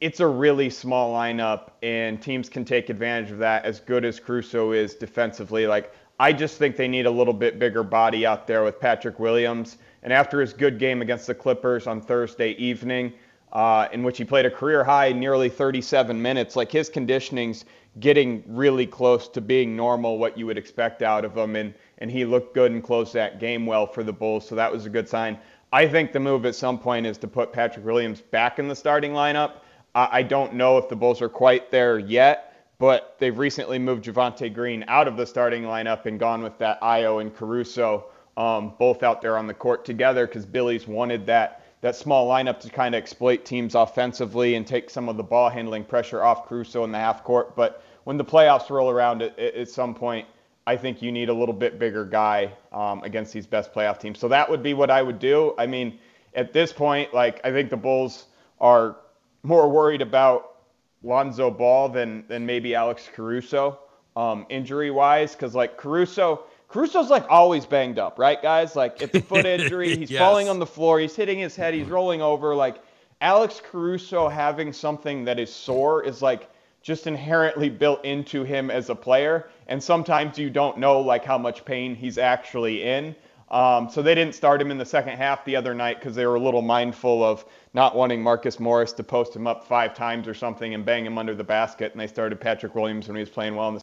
It's 0.00 0.20
a 0.20 0.26
really 0.26 0.68
small 0.68 1.14
lineup, 1.14 1.70
and 1.82 2.20
teams 2.20 2.50
can 2.50 2.64
take 2.64 2.90
advantage 2.90 3.30
of 3.30 3.38
that 3.38 3.64
as 3.64 3.80
good 3.80 4.04
as 4.04 4.20
Caruso 4.20 4.72
is 4.72 4.94
defensively. 4.94 5.66
Like, 5.66 5.94
I 6.20 6.32
just 6.32 6.58
think 6.58 6.76
they 6.76 6.88
need 6.88 7.06
a 7.06 7.10
little 7.10 7.32
bit 7.32 7.58
bigger 7.58 7.82
body 7.82 8.26
out 8.26 8.46
there 8.46 8.62
with 8.62 8.78
Patrick 8.78 9.18
Williams. 9.18 9.78
And 10.02 10.12
after 10.12 10.40
his 10.40 10.52
good 10.52 10.78
game 10.78 11.02
against 11.02 11.26
the 11.26 11.34
Clippers 11.34 11.86
on 11.86 12.00
Thursday 12.00 12.50
evening, 12.52 13.12
uh, 13.52 13.88
in 13.92 14.02
which 14.02 14.18
he 14.18 14.24
played 14.24 14.46
a 14.46 14.50
career 14.50 14.84
high 14.84 15.12
nearly 15.12 15.48
37 15.48 16.20
minutes. 16.20 16.56
Like 16.56 16.70
his 16.70 16.88
conditioning's 16.88 17.64
getting 18.00 18.42
really 18.46 18.86
close 18.86 19.28
to 19.28 19.40
being 19.40 19.74
normal, 19.74 20.18
what 20.18 20.36
you 20.36 20.46
would 20.46 20.58
expect 20.58 21.02
out 21.02 21.24
of 21.24 21.36
him, 21.36 21.56
and 21.56 21.74
and 21.98 22.10
he 22.10 22.24
looked 22.24 22.54
good 22.54 22.72
and 22.72 22.82
closed 22.82 23.14
that 23.14 23.40
game 23.40 23.64
well 23.64 23.86
for 23.86 24.02
the 24.02 24.12
Bulls, 24.12 24.46
so 24.46 24.54
that 24.54 24.70
was 24.70 24.84
a 24.84 24.90
good 24.90 25.08
sign. 25.08 25.38
I 25.72 25.88
think 25.88 26.12
the 26.12 26.20
move 26.20 26.46
at 26.46 26.54
some 26.54 26.78
point 26.78 27.06
is 27.06 27.18
to 27.18 27.28
put 27.28 27.52
Patrick 27.52 27.84
Williams 27.84 28.20
back 28.20 28.58
in 28.58 28.68
the 28.68 28.76
starting 28.76 29.12
lineup. 29.12 29.54
I 29.94 30.22
don't 30.22 30.52
know 30.52 30.76
if 30.76 30.90
the 30.90 30.96
Bulls 30.96 31.22
are 31.22 31.28
quite 31.28 31.70
there 31.70 31.98
yet, 31.98 32.54
but 32.78 33.16
they've 33.18 33.36
recently 33.36 33.78
moved 33.78 34.04
Javonte 34.04 34.52
Green 34.52 34.84
out 34.88 35.08
of 35.08 35.16
the 35.16 35.26
starting 35.26 35.62
lineup 35.62 36.04
and 36.04 36.20
gone 36.20 36.42
with 36.42 36.58
that 36.58 36.78
Ayo 36.82 37.22
and 37.22 37.34
Caruso 37.34 38.04
um, 38.36 38.74
both 38.78 39.02
out 39.02 39.22
there 39.22 39.38
on 39.38 39.46
the 39.46 39.54
court 39.54 39.86
together 39.86 40.26
because 40.26 40.44
Billy's 40.44 40.86
wanted 40.86 41.24
that 41.26 41.62
that 41.80 41.94
small 41.94 42.28
lineup 42.28 42.58
to 42.60 42.70
kind 42.70 42.94
of 42.94 43.02
exploit 43.02 43.44
teams 43.44 43.74
offensively 43.74 44.54
and 44.54 44.66
take 44.66 44.90
some 44.90 45.08
of 45.08 45.16
the 45.16 45.22
ball 45.22 45.50
handling 45.50 45.84
pressure 45.84 46.22
off 46.22 46.46
Caruso 46.48 46.84
in 46.84 46.92
the 46.92 46.98
half 46.98 47.22
court. 47.22 47.54
But 47.54 47.82
when 48.04 48.16
the 48.16 48.24
playoffs 48.24 48.70
roll 48.70 48.90
around 48.90 49.22
at, 49.22 49.38
at 49.38 49.68
some 49.68 49.94
point, 49.94 50.26
I 50.66 50.76
think 50.76 51.00
you 51.00 51.12
need 51.12 51.28
a 51.28 51.34
little 51.34 51.54
bit 51.54 51.78
bigger 51.78 52.04
guy 52.04 52.50
um, 52.72 53.02
against 53.04 53.32
these 53.32 53.46
best 53.46 53.72
playoff 53.72 54.00
teams. 54.00 54.18
So 54.18 54.28
that 54.28 54.50
would 54.50 54.62
be 54.62 54.74
what 54.74 54.90
I 54.90 55.02
would 55.02 55.18
do. 55.18 55.54
I 55.58 55.66
mean, 55.66 55.98
at 56.34 56.52
this 56.52 56.72
point, 56.72 57.14
like 57.14 57.40
I 57.44 57.52
think 57.52 57.70
the 57.70 57.76
Bulls 57.76 58.26
are 58.60 58.96
more 59.42 59.68
worried 59.68 60.02
about 60.02 60.56
Lonzo 61.02 61.50
Ball 61.50 61.88
than 61.88 62.24
than 62.26 62.44
maybe 62.44 62.74
Alex 62.74 63.08
Caruso 63.14 63.78
um, 64.16 64.46
injury 64.48 64.90
wise, 64.90 65.34
because 65.34 65.54
like 65.54 65.76
Caruso 65.76 66.44
Caruso's 66.68 67.10
like 67.10 67.26
always 67.28 67.64
banged 67.64 67.98
up, 67.98 68.18
right, 68.18 68.40
guys? 68.42 68.76
Like 68.76 69.00
it's 69.00 69.14
a 69.14 69.22
foot 69.22 69.46
injury. 69.46 69.96
He's 69.96 70.10
yes. 70.10 70.20
falling 70.20 70.48
on 70.48 70.58
the 70.58 70.66
floor. 70.66 70.98
He's 70.98 71.14
hitting 71.14 71.38
his 71.38 71.54
head. 71.54 71.74
He's 71.74 71.86
rolling 71.86 72.22
over. 72.22 72.54
Like 72.54 72.82
Alex 73.20 73.62
Caruso 73.64 74.28
having 74.28 74.72
something 74.72 75.24
that 75.24 75.38
is 75.38 75.52
sore 75.52 76.04
is 76.04 76.22
like 76.22 76.50
just 76.82 77.06
inherently 77.06 77.68
built 77.68 78.04
into 78.04 78.44
him 78.44 78.70
as 78.70 78.90
a 78.90 78.94
player. 78.94 79.48
And 79.68 79.82
sometimes 79.82 80.38
you 80.38 80.50
don't 80.50 80.78
know 80.78 81.00
like 81.00 81.24
how 81.24 81.38
much 81.38 81.64
pain 81.64 81.94
he's 81.94 82.18
actually 82.18 82.82
in. 82.82 83.14
Um, 83.50 83.88
so 83.88 84.02
they 84.02 84.14
didn't 84.14 84.34
start 84.34 84.60
him 84.60 84.72
in 84.72 84.78
the 84.78 84.84
second 84.84 85.16
half 85.16 85.44
the 85.44 85.54
other 85.54 85.72
night 85.72 86.00
because 86.00 86.16
they 86.16 86.26
were 86.26 86.34
a 86.34 86.40
little 86.40 86.62
mindful 86.62 87.22
of 87.22 87.44
not 87.74 87.94
wanting 87.94 88.20
Marcus 88.20 88.58
Morris 88.58 88.92
to 88.94 89.04
post 89.04 89.34
him 89.36 89.46
up 89.46 89.64
five 89.64 89.94
times 89.94 90.26
or 90.26 90.34
something 90.34 90.74
and 90.74 90.84
bang 90.84 91.06
him 91.06 91.16
under 91.16 91.34
the 91.34 91.44
basket. 91.44 91.92
And 91.92 92.00
they 92.00 92.08
started 92.08 92.40
Patrick 92.40 92.74
Williams 92.74 93.06
when 93.06 93.16
he 93.16 93.20
was 93.20 93.30
playing 93.30 93.54
well 93.54 93.68
in 93.68 93.74
the 93.74 93.80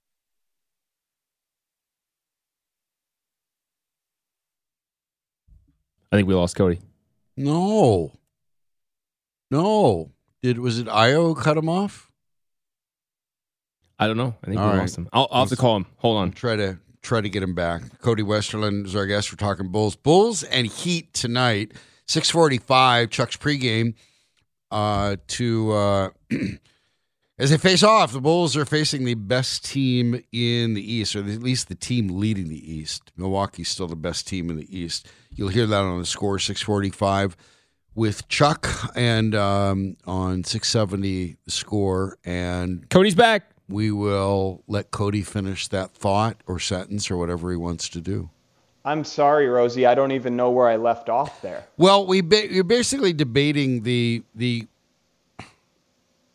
I 6.14 6.16
think 6.16 6.28
we 6.28 6.36
lost 6.36 6.56
Cody. 6.56 6.80
No. 7.36 8.12
No. 9.50 10.12
Did 10.44 10.60
was 10.60 10.78
it 10.78 10.86
Ayo 10.86 11.36
cut 11.36 11.58
him 11.58 11.68
off? 11.68 12.12
I 13.98 14.06
don't 14.06 14.18
know. 14.18 14.36
I 14.44 14.48
think 14.48 14.60
All 14.60 14.68
we 14.68 14.74
right. 14.74 14.82
lost 14.82 14.96
him. 14.96 15.10
I'll, 15.12 15.28
I'll 15.32 15.42
have 15.42 15.50
to 15.50 15.56
call 15.56 15.76
him. 15.76 15.88
Hold 15.98 16.18
on. 16.18 16.32
Try 16.32 16.56
to 16.56 16.78
try 17.02 17.20
to 17.20 17.30
get 17.30 17.42
him 17.42 17.56
back. 17.56 17.82
Cody 18.00 18.22
Westerlund 18.22 18.86
is 18.86 18.96
our 18.96 19.08
guest. 19.08 19.32
We're 19.32 19.38
talking 19.38 19.70
Bulls. 19.70 19.96
Bulls 19.96 20.44
and 20.44 20.68
Heat 20.68 21.12
tonight. 21.16 21.72
645, 22.06 23.10
Chuck's 23.10 23.36
pregame. 23.38 23.96
Uh 24.70 25.16
to 25.30 25.72
uh 25.72 26.10
as 27.40 27.50
they 27.50 27.58
face 27.58 27.84
off, 27.84 28.14
the 28.14 28.22
Bulls 28.22 28.56
are 28.56 28.66
facing 28.66 29.06
the 29.06 29.16
best 29.16 29.66
team 29.66 30.24
in 30.32 30.74
the 30.76 30.94
East, 30.94 31.16
or 31.16 31.20
at 31.20 31.42
least 31.42 31.68
the 31.68 31.76
team 31.76 32.08
leading 32.20 32.48
the 32.50 32.74
East. 32.74 33.12
Milwaukee's 33.18 33.70
still 33.70 33.88
the 33.88 33.96
best 33.96 34.28
team 34.28 34.50
in 34.50 34.58
the 34.58 34.78
East. 34.78 35.08
You'll 35.32 35.50
hear 35.50 35.66
that 35.66 35.82
on 35.82 36.00
the 36.00 36.06
score 36.06 36.38
645 36.38 37.36
with 37.96 38.28
Chuck 38.28 38.68
and 38.96 39.34
um, 39.36 39.98
on 40.06 40.44
670 40.44 41.38
the 41.46 41.52
score. 41.52 42.18
And 42.24 42.88
Cody's 42.90 43.16
back. 43.16 43.50
we 43.68 43.92
will 43.92 44.64
let 44.68 44.92
Cody 44.92 45.24
finish 45.24 45.68
that 45.70 45.92
thought 45.92 46.38
or 46.46 46.60
sentence 46.60 47.10
or 47.10 47.18
whatever 47.18 47.50
he 47.50 47.58
wants 47.58 47.90
to 47.90 48.02
do. 48.02 48.30
I'm 48.86 49.04
sorry, 49.06 49.48
Rosie. 49.48 49.86
I 49.86 49.96
don't 49.96 50.12
even 50.12 50.36
know 50.36 50.50
where 50.52 50.68
I 50.68 50.76
left 50.76 51.08
off 51.08 51.42
there. 51.42 51.64
Well, 51.78 52.06
we 52.06 52.20
ba- 52.22 52.52
you're 52.54 52.66
basically 52.66 53.14
debating 53.14 53.84
the 53.84 54.24
the 54.36 54.68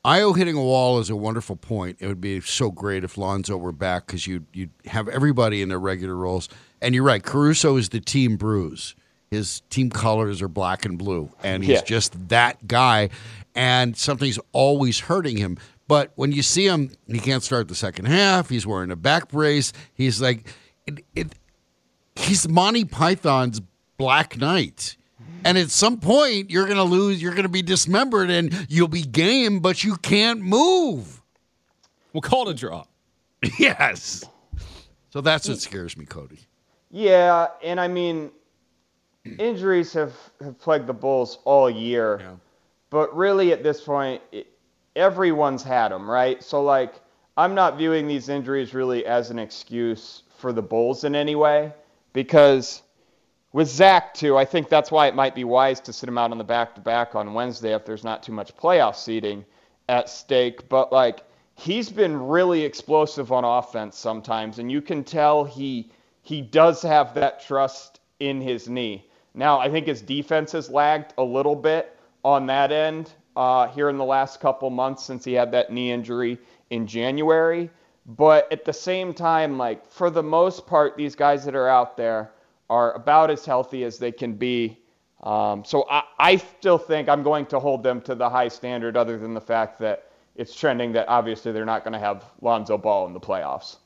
Ayo 0.09 0.35
hitting 0.35 0.57
a 0.57 0.63
wall 0.63 1.01
is 1.01 1.11
a 1.11 1.17
wonderful 1.17 1.55
point. 1.55 1.99
It 2.01 2.07
would 2.07 2.21
be 2.21 2.41
so 2.41 2.71
great 2.71 3.05
if 3.05 3.19
Lonzo 3.19 3.59
were 3.59 3.73
back 3.73 4.07
because 4.07 4.27
you 4.27 4.47
you'd 4.55 4.71
have 4.87 5.07
everybody 5.09 5.61
in 5.61 5.69
their 5.69 5.79
regular 5.79 6.17
roles. 6.17 6.49
And 6.81 6.95
you're 6.95 7.05
right, 7.05 7.23
Caruso 7.23 7.77
is 7.77 7.91
the 7.91 8.01
team 8.01 8.37
bruise. 8.37 8.95
His 9.31 9.61
team 9.69 9.91
colors 9.91 10.41
are 10.41 10.49
black 10.49 10.87
and 10.87 10.97
blue, 10.97 11.31
and 11.43 11.63
he's 11.63 11.75
Yeah. 11.75 11.85
just 11.85 12.29
that 12.29 12.67
guy. 12.67 13.11
And 13.55 13.97
something's 13.97 14.39
always 14.53 15.01
hurting 15.01 15.37
him. 15.37 15.59
But 15.89 16.13
when 16.15 16.33
you 16.33 16.43
see 16.43 16.67
him, 16.67 16.91
he 17.07 17.19
can't 17.19 17.43
start 17.43 17.69
the 17.69 17.75
second 17.75 18.07
half. 18.07 18.49
He's 18.49 18.67
wearing 18.67 18.91
a 18.91 18.97
back 18.97 19.29
brace. 19.29 19.73
He's 19.93 20.23
like, 20.23 20.47
it, 20.87 21.05
it, 21.15 21.35
he's 22.15 22.49
Monty 22.49 22.85
Python's 22.85 23.61
Black 23.99 24.39
Knight. 24.39 24.97
And 25.45 25.57
at 25.57 25.71
some 25.71 25.99
point, 25.99 26.51
you're 26.51 26.65
going 26.65 26.77
to 26.77 26.83
lose, 26.83 27.23
you're 27.23 27.33
going 27.33 27.45
to 27.45 27.49
be 27.49 27.63
dismembered, 27.63 28.31
and 28.31 28.67
you'll 28.69 28.89
be 28.89 29.03
game, 29.03 29.61
but 29.61 29.85
you 29.85 29.97
can't 29.97 30.41
move. 30.41 31.23
We'll 32.13 32.23
call 32.23 32.49
it 32.49 32.53
a 32.53 32.55
draw. 32.55 32.85
yes. 33.59 34.25
So 35.11 35.21
that's 35.21 35.49
what 35.49 35.59
scares 35.59 35.97
me, 35.97 36.05
Cody. 36.05 36.41
Yeah, 36.91 37.49
and 37.63 37.79
I 37.79 37.89
mean, 37.89 38.31
injuries 39.39 39.93
have, 39.93 40.15
have 40.43 40.59
plagued 40.59 40.87
the 40.87 40.95
Bulls 40.95 41.39
all 41.45 41.69
year. 41.69 42.19
Yeah. 42.21 42.33
But 42.91 43.15
really, 43.17 43.53
at 43.53 43.63
this 43.63 43.81
point, 43.81 44.23
it, 44.33 44.47
everyone's 44.97 45.63
had 45.63 45.91
them, 45.91 46.11
right? 46.11 46.43
So, 46.43 46.63
like, 46.63 46.95
I'm 47.37 47.55
not 47.55 47.77
viewing 47.77 48.09
these 48.09 48.29
injuries 48.29 48.75
really 48.75 49.07
as 49.07 49.31
an 49.31 49.39
excuse 49.39 50.23
for 50.39 50.53
the 50.53 50.63
Bulls 50.63 51.05
in 51.05 51.15
any 51.15 51.35
way 51.35 51.73
because 52.13 52.83
with 53.53 53.69
Zach, 53.69 54.15
too, 54.15 54.37
I 54.37 54.45
think 54.45 54.69
that's 54.69 54.91
why 54.91 55.07
it 55.07 55.15
might 55.15 55.35
be 55.35 55.45
wise 55.45 55.81
to 55.81 55.93
sit 55.93 56.09
him 56.09 56.19
out 56.19 56.33
on 56.33 56.39
the 56.39 56.45
back 56.45 56.75
to 56.75 56.81
back 56.81 57.15
on 57.15 57.35
Wednesday 57.35 57.75
if 57.75 57.85
there's 57.85 58.05
not 58.05 58.23
too 58.23 58.33
much 58.33 58.57
playoff 58.57 58.97
seeding 58.97 59.45
at 59.89 60.09
stake. 60.09 60.69
But, 60.69 60.93
like, 60.93 61.25
he's 61.55 61.89
been 61.89 62.29
really 62.29 62.63
explosive 62.63 63.33
on 63.33 63.45
offense 63.45 63.97
sometimes, 63.97 64.59
and 64.59 64.71
you 64.71 64.83
can 64.83 65.05
tell 65.05 65.45
he 65.45 65.91
he 66.23 66.43
does 66.43 66.83
have 66.83 67.15
that 67.15 67.41
trust 67.47 68.01
in 68.21 68.41
his 68.41 68.69
knee. 68.69 69.07
Now, 69.35 69.59
I 69.59 69.71
think 69.71 69.87
his 69.87 70.03
defense 70.03 70.53
has 70.53 70.69
lagged 70.69 71.15
a 71.17 71.23
little 71.23 71.57
bit 71.57 71.97
on 72.23 72.47
that 72.47 72.71
end 72.71 73.11
uh, 73.35 73.69
here 73.69 73.89
in 73.89 73.97
the 73.97 74.05
last 74.05 74.41
couple 74.41 74.69
months 74.69 75.05
since 75.05 75.25
he 75.25 75.33
had 75.33 75.53
that 75.53 75.73
knee 75.73 75.91
injury 75.91 76.39
in 76.69 76.87
January. 76.87 77.71
But 78.05 78.53
at 78.53 78.65
the 78.65 78.73
same 78.73 79.15
time, 79.15 79.57
like 79.57 79.91
for 79.91 80.11
the 80.11 80.23
most 80.23 80.67
part, 80.67 80.97
these 80.97 81.15
guys 81.15 81.45
that 81.45 81.55
are 81.55 81.69
out 81.69 81.97
there 81.97 82.31
are 82.71 82.93
about 82.93 83.31
as 83.31 83.45
healthy 83.45 83.85
as 83.85 83.99
they 83.99 84.13
can 84.13 84.35
be. 84.35 84.79
Um, 85.23 85.65
so 85.65 85.87
I, 85.91 86.03
I 86.19 86.37
still 86.37 86.79
think 86.79 87.09
I'm 87.09 87.23
going 87.23 87.47
to 87.47 87.59
hold 87.59 87.83
them 87.83 88.01
to 88.03 88.15
the 88.15 88.29
high 88.31 88.49
standard, 88.49 88.97
other 88.97 89.19
than 89.19 89.35
the 89.35 89.41
fact 89.41 89.79
that 89.81 90.11
it's 90.37 90.55
trending 90.55 90.93
that 90.93 91.09
obviously 91.09 91.51
they're 91.51 91.65
not 91.65 91.83
going 91.83 91.95
to 91.95 91.99
have 91.99 92.25
Lonzo 92.41 92.79
Ball 92.79 93.07
in 93.07 93.13
the 93.13 93.21
playoffs. 93.21 93.77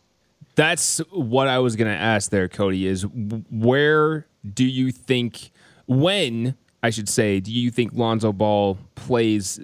That's 0.54 0.98
what 1.10 1.48
I 1.48 1.58
was 1.60 1.76
going 1.76 1.90
to 1.90 1.98
ask 1.98 2.30
there, 2.30 2.48
Cody. 2.48 2.86
Is 2.86 3.06
where 3.50 4.26
do 4.52 4.64
you 4.64 4.92
think, 4.92 5.50
when 5.86 6.56
I 6.82 6.90
should 6.90 7.08
say, 7.08 7.40
do 7.40 7.50
you 7.50 7.70
think 7.70 7.92
Lonzo 7.94 8.32
Ball 8.32 8.76
plays? 8.94 9.60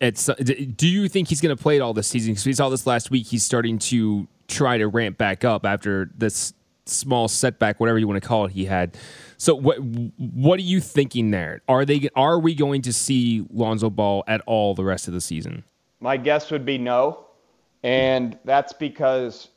At 0.00 0.14
do 0.74 0.88
you 0.88 1.08
think 1.08 1.28
he's 1.28 1.40
going 1.40 1.56
to 1.56 1.62
play 1.62 1.76
it 1.76 1.80
all 1.80 1.92
this 1.92 2.08
season? 2.08 2.32
Because 2.32 2.46
we 2.46 2.52
saw 2.52 2.68
this 2.68 2.86
last 2.86 3.10
week. 3.10 3.26
He's 3.26 3.44
starting 3.44 3.78
to 3.80 4.26
try 4.48 4.78
to 4.78 4.88
ramp 4.88 5.18
back 5.18 5.44
up 5.44 5.66
after 5.66 6.10
this 6.16 6.54
small 6.88 7.28
setback, 7.28 7.80
whatever 7.80 7.98
you 7.98 8.08
want 8.08 8.22
to 8.22 8.26
call 8.26 8.46
it. 8.46 8.52
He 8.52 8.64
had. 8.64 8.96
So 9.36 9.54
what 9.54 9.78
what 9.78 10.58
are 10.58 10.62
you 10.62 10.80
thinking 10.80 11.30
there? 11.30 11.62
Are 11.68 11.84
they 11.84 12.08
are 12.16 12.38
we 12.38 12.54
going 12.54 12.82
to 12.82 12.92
see 12.92 13.46
Lonzo 13.52 13.90
Ball 13.90 14.24
at 14.26 14.40
all 14.46 14.74
the 14.74 14.84
rest 14.84 15.08
of 15.08 15.14
the 15.14 15.20
season? 15.20 15.64
My 16.00 16.16
guess 16.16 16.50
would 16.50 16.64
be 16.64 16.78
no. 16.78 17.26
And 17.82 18.38
that's 18.44 18.72
because 18.72 19.48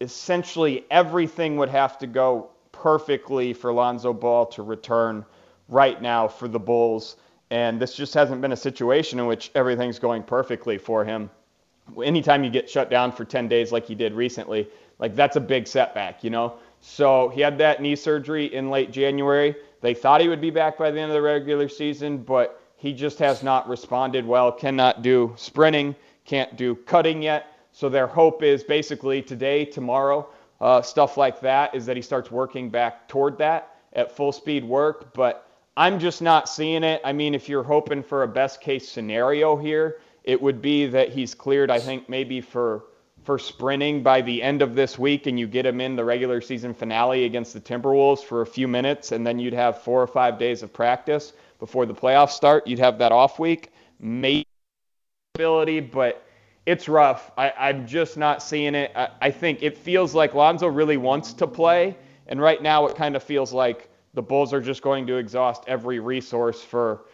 essentially 0.00 0.84
everything 0.90 1.56
would 1.56 1.68
have 1.68 1.98
to 1.98 2.06
go 2.06 2.50
perfectly 2.72 3.52
for 3.52 3.72
Lonzo 3.72 4.12
Ball 4.12 4.46
to 4.46 4.62
return 4.62 5.24
right 5.68 6.00
now 6.00 6.26
for 6.26 6.48
the 6.48 6.58
Bulls. 6.58 7.16
And 7.50 7.80
this 7.80 7.94
just 7.94 8.14
hasn't 8.14 8.40
been 8.40 8.52
a 8.52 8.56
situation 8.56 9.18
in 9.18 9.26
which 9.26 9.50
everything's 9.54 9.98
going 9.98 10.22
perfectly 10.22 10.78
for 10.78 11.04
him. 11.04 11.30
Anytime 12.02 12.44
you 12.44 12.50
get 12.50 12.70
shut 12.70 12.90
down 12.90 13.12
for 13.12 13.24
10 13.24 13.48
days 13.48 13.72
like 13.72 13.86
he 13.86 13.94
did 13.94 14.14
recently, 14.14 14.68
like 14.98 15.14
that's 15.16 15.36
a 15.36 15.40
big 15.40 15.66
setback, 15.66 16.22
you 16.22 16.30
know? 16.30 16.54
So 16.80 17.28
he 17.28 17.40
had 17.40 17.58
that 17.58 17.80
knee 17.80 17.96
surgery 17.96 18.52
in 18.54 18.70
late 18.70 18.90
January. 18.90 19.54
They 19.80 19.94
thought 19.94 20.20
he 20.20 20.28
would 20.28 20.40
be 20.40 20.50
back 20.50 20.78
by 20.78 20.90
the 20.90 21.00
end 21.00 21.10
of 21.10 21.14
the 21.14 21.22
regular 21.22 21.68
season, 21.68 22.18
but 22.18 22.60
he 22.76 22.92
just 22.92 23.18
has 23.18 23.42
not 23.42 23.68
responded 23.68 24.26
well, 24.26 24.50
cannot 24.50 25.02
do 25.02 25.34
sprinting, 25.36 25.94
can't 26.24 26.56
do 26.56 26.74
cutting 26.74 27.22
yet. 27.22 27.46
So 27.72 27.88
their 27.88 28.06
hope 28.06 28.42
is 28.42 28.64
basically 28.64 29.22
today, 29.22 29.64
tomorrow, 29.64 30.28
uh, 30.60 30.82
stuff 30.82 31.16
like 31.16 31.40
that, 31.40 31.74
is 31.74 31.86
that 31.86 31.96
he 31.96 32.02
starts 32.02 32.30
working 32.30 32.70
back 32.70 33.08
toward 33.08 33.38
that 33.38 33.76
at 33.92 34.16
full 34.16 34.32
speed 34.32 34.64
work. 34.64 35.12
But 35.14 35.46
I'm 35.76 35.98
just 35.98 36.22
not 36.22 36.48
seeing 36.48 36.82
it. 36.82 37.00
I 37.04 37.12
mean, 37.12 37.34
if 37.34 37.48
you're 37.48 37.62
hoping 37.62 38.02
for 38.02 38.22
a 38.22 38.28
best 38.28 38.60
case 38.60 38.88
scenario 38.88 39.56
here, 39.56 40.00
it 40.24 40.40
would 40.40 40.60
be 40.60 40.86
that 40.86 41.10
he's 41.10 41.34
cleared, 41.34 41.70
I 41.70 41.78
think, 41.78 42.08
maybe 42.08 42.40
for 42.40 42.84
for 43.24 43.38
sprinting 43.38 44.02
by 44.02 44.22
the 44.22 44.42
end 44.42 44.62
of 44.62 44.74
this 44.74 44.98
week 44.98 45.26
and 45.26 45.38
you 45.38 45.46
get 45.46 45.66
him 45.66 45.80
in 45.80 45.94
the 45.94 46.04
regular 46.04 46.40
season 46.40 46.72
finale 46.72 47.24
against 47.24 47.52
the 47.52 47.60
Timberwolves 47.60 48.24
for 48.24 48.40
a 48.40 48.46
few 48.46 48.66
minutes 48.66 49.12
and 49.12 49.26
then 49.26 49.38
you'd 49.38 49.52
have 49.52 49.82
four 49.82 50.02
or 50.02 50.06
five 50.06 50.38
days 50.38 50.62
of 50.62 50.72
practice 50.72 51.32
before 51.58 51.86
the 51.86 51.94
playoffs 51.94 52.30
start. 52.30 52.66
You'd 52.66 52.78
have 52.78 52.98
that 52.98 53.12
off 53.12 53.38
week. 53.38 53.72
Maybe 53.98 54.46
ability, 55.34 55.80
but 55.80 56.24
it's 56.66 56.88
rough. 56.88 57.30
I, 57.36 57.52
I'm 57.58 57.86
just 57.86 58.16
not 58.16 58.42
seeing 58.42 58.74
it. 58.74 58.92
I, 58.94 59.08
I 59.20 59.30
think 59.30 59.62
it 59.62 59.76
feels 59.76 60.14
like 60.14 60.34
Lonzo 60.34 60.66
really 60.66 60.96
wants 60.96 61.32
to 61.34 61.46
play, 61.46 61.96
and 62.26 62.40
right 62.40 62.62
now 62.62 62.86
it 62.86 62.96
kind 62.96 63.16
of 63.16 63.22
feels 63.22 63.52
like 63.52 63.88
the 64.14 64.22
Bulls 64.22 64.52
are 64.52 64.60
just 64.60 64.82
going 64.82 65.06
to 65.06 65.16
exhaust 65.16 65.64
every 65.66 66.00
resource 66.00 66.62
for 66.62 67.06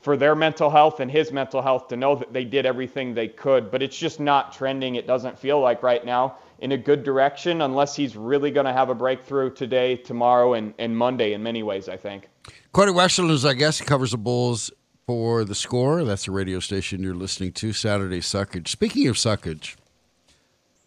for 0.00 0.16
their 0.16 0.34
mental 0.34 0.70
health 0.70 1.00
and 1.00 1.10
his 1.10 1.30
mental 1.30 1.60
health 1.60 1.88
to 1.88 1.96
know 1.96 2.14
that 2.16 2.32
they 2.32 2.44
did 2.44 2.64
everything 2.64 3.14
they 3.14 3.28
could. 3.28 3.70
But 3.70 3.82
it's 3.82 3.96
just 3.96 4.18
not 4.20 4.52
trending. 4.52 4.94
It 4.94 5.06
doesn't 5.06 5.38
feel 5.38 5.60
like 5.60 5.82
right 5.82 6.04
now 6.04 6.36
in 6.60 6.72
a 6.72 6.78
good 6.78 7.02
direction 7.02 7.62
unless 7.62 7.96
he's 7.96 8.16
really 8.16 8.50
going 8.50 8.66
to 8.66 8.72
have 8.72 8.90
a 8.90 8.94
breakthrough 8.94 9.50
today, 9.50 9.96
tomorrow, 9.96 10.54
and, 10.54 10.74
and 10.78 10.96
Monday 10.96 11.32
in 11.32 11.42
many 11.42 11.62
ways, 11.62 11.88
I 11.88 11.96
think. 11.96 12.28
Cody 12.72 12.92
Westerlund 12.92 13.30
is, 13.30 13.44
I 13.44 13.54
guess, 13.54 13.80
covers 13.80 14.12
the 14.12 14.18
Bulls 14.18 14.70
for 15.06 15.44
the 15.44 15.54
score. 15.54 16.04
That's 16.04 16.26
the 16.26 16.30
radio 16.30 16.60
station 16.60 17.02
you're 17.02 17.14
listening 17.14 17.52
to, 17.54 17.72
Saturday 17.72 18.20
Suckage. 18.20 18.68
Speaking 18.68 19.08
of 19.08 19.16
Suckage, 19.16 19.76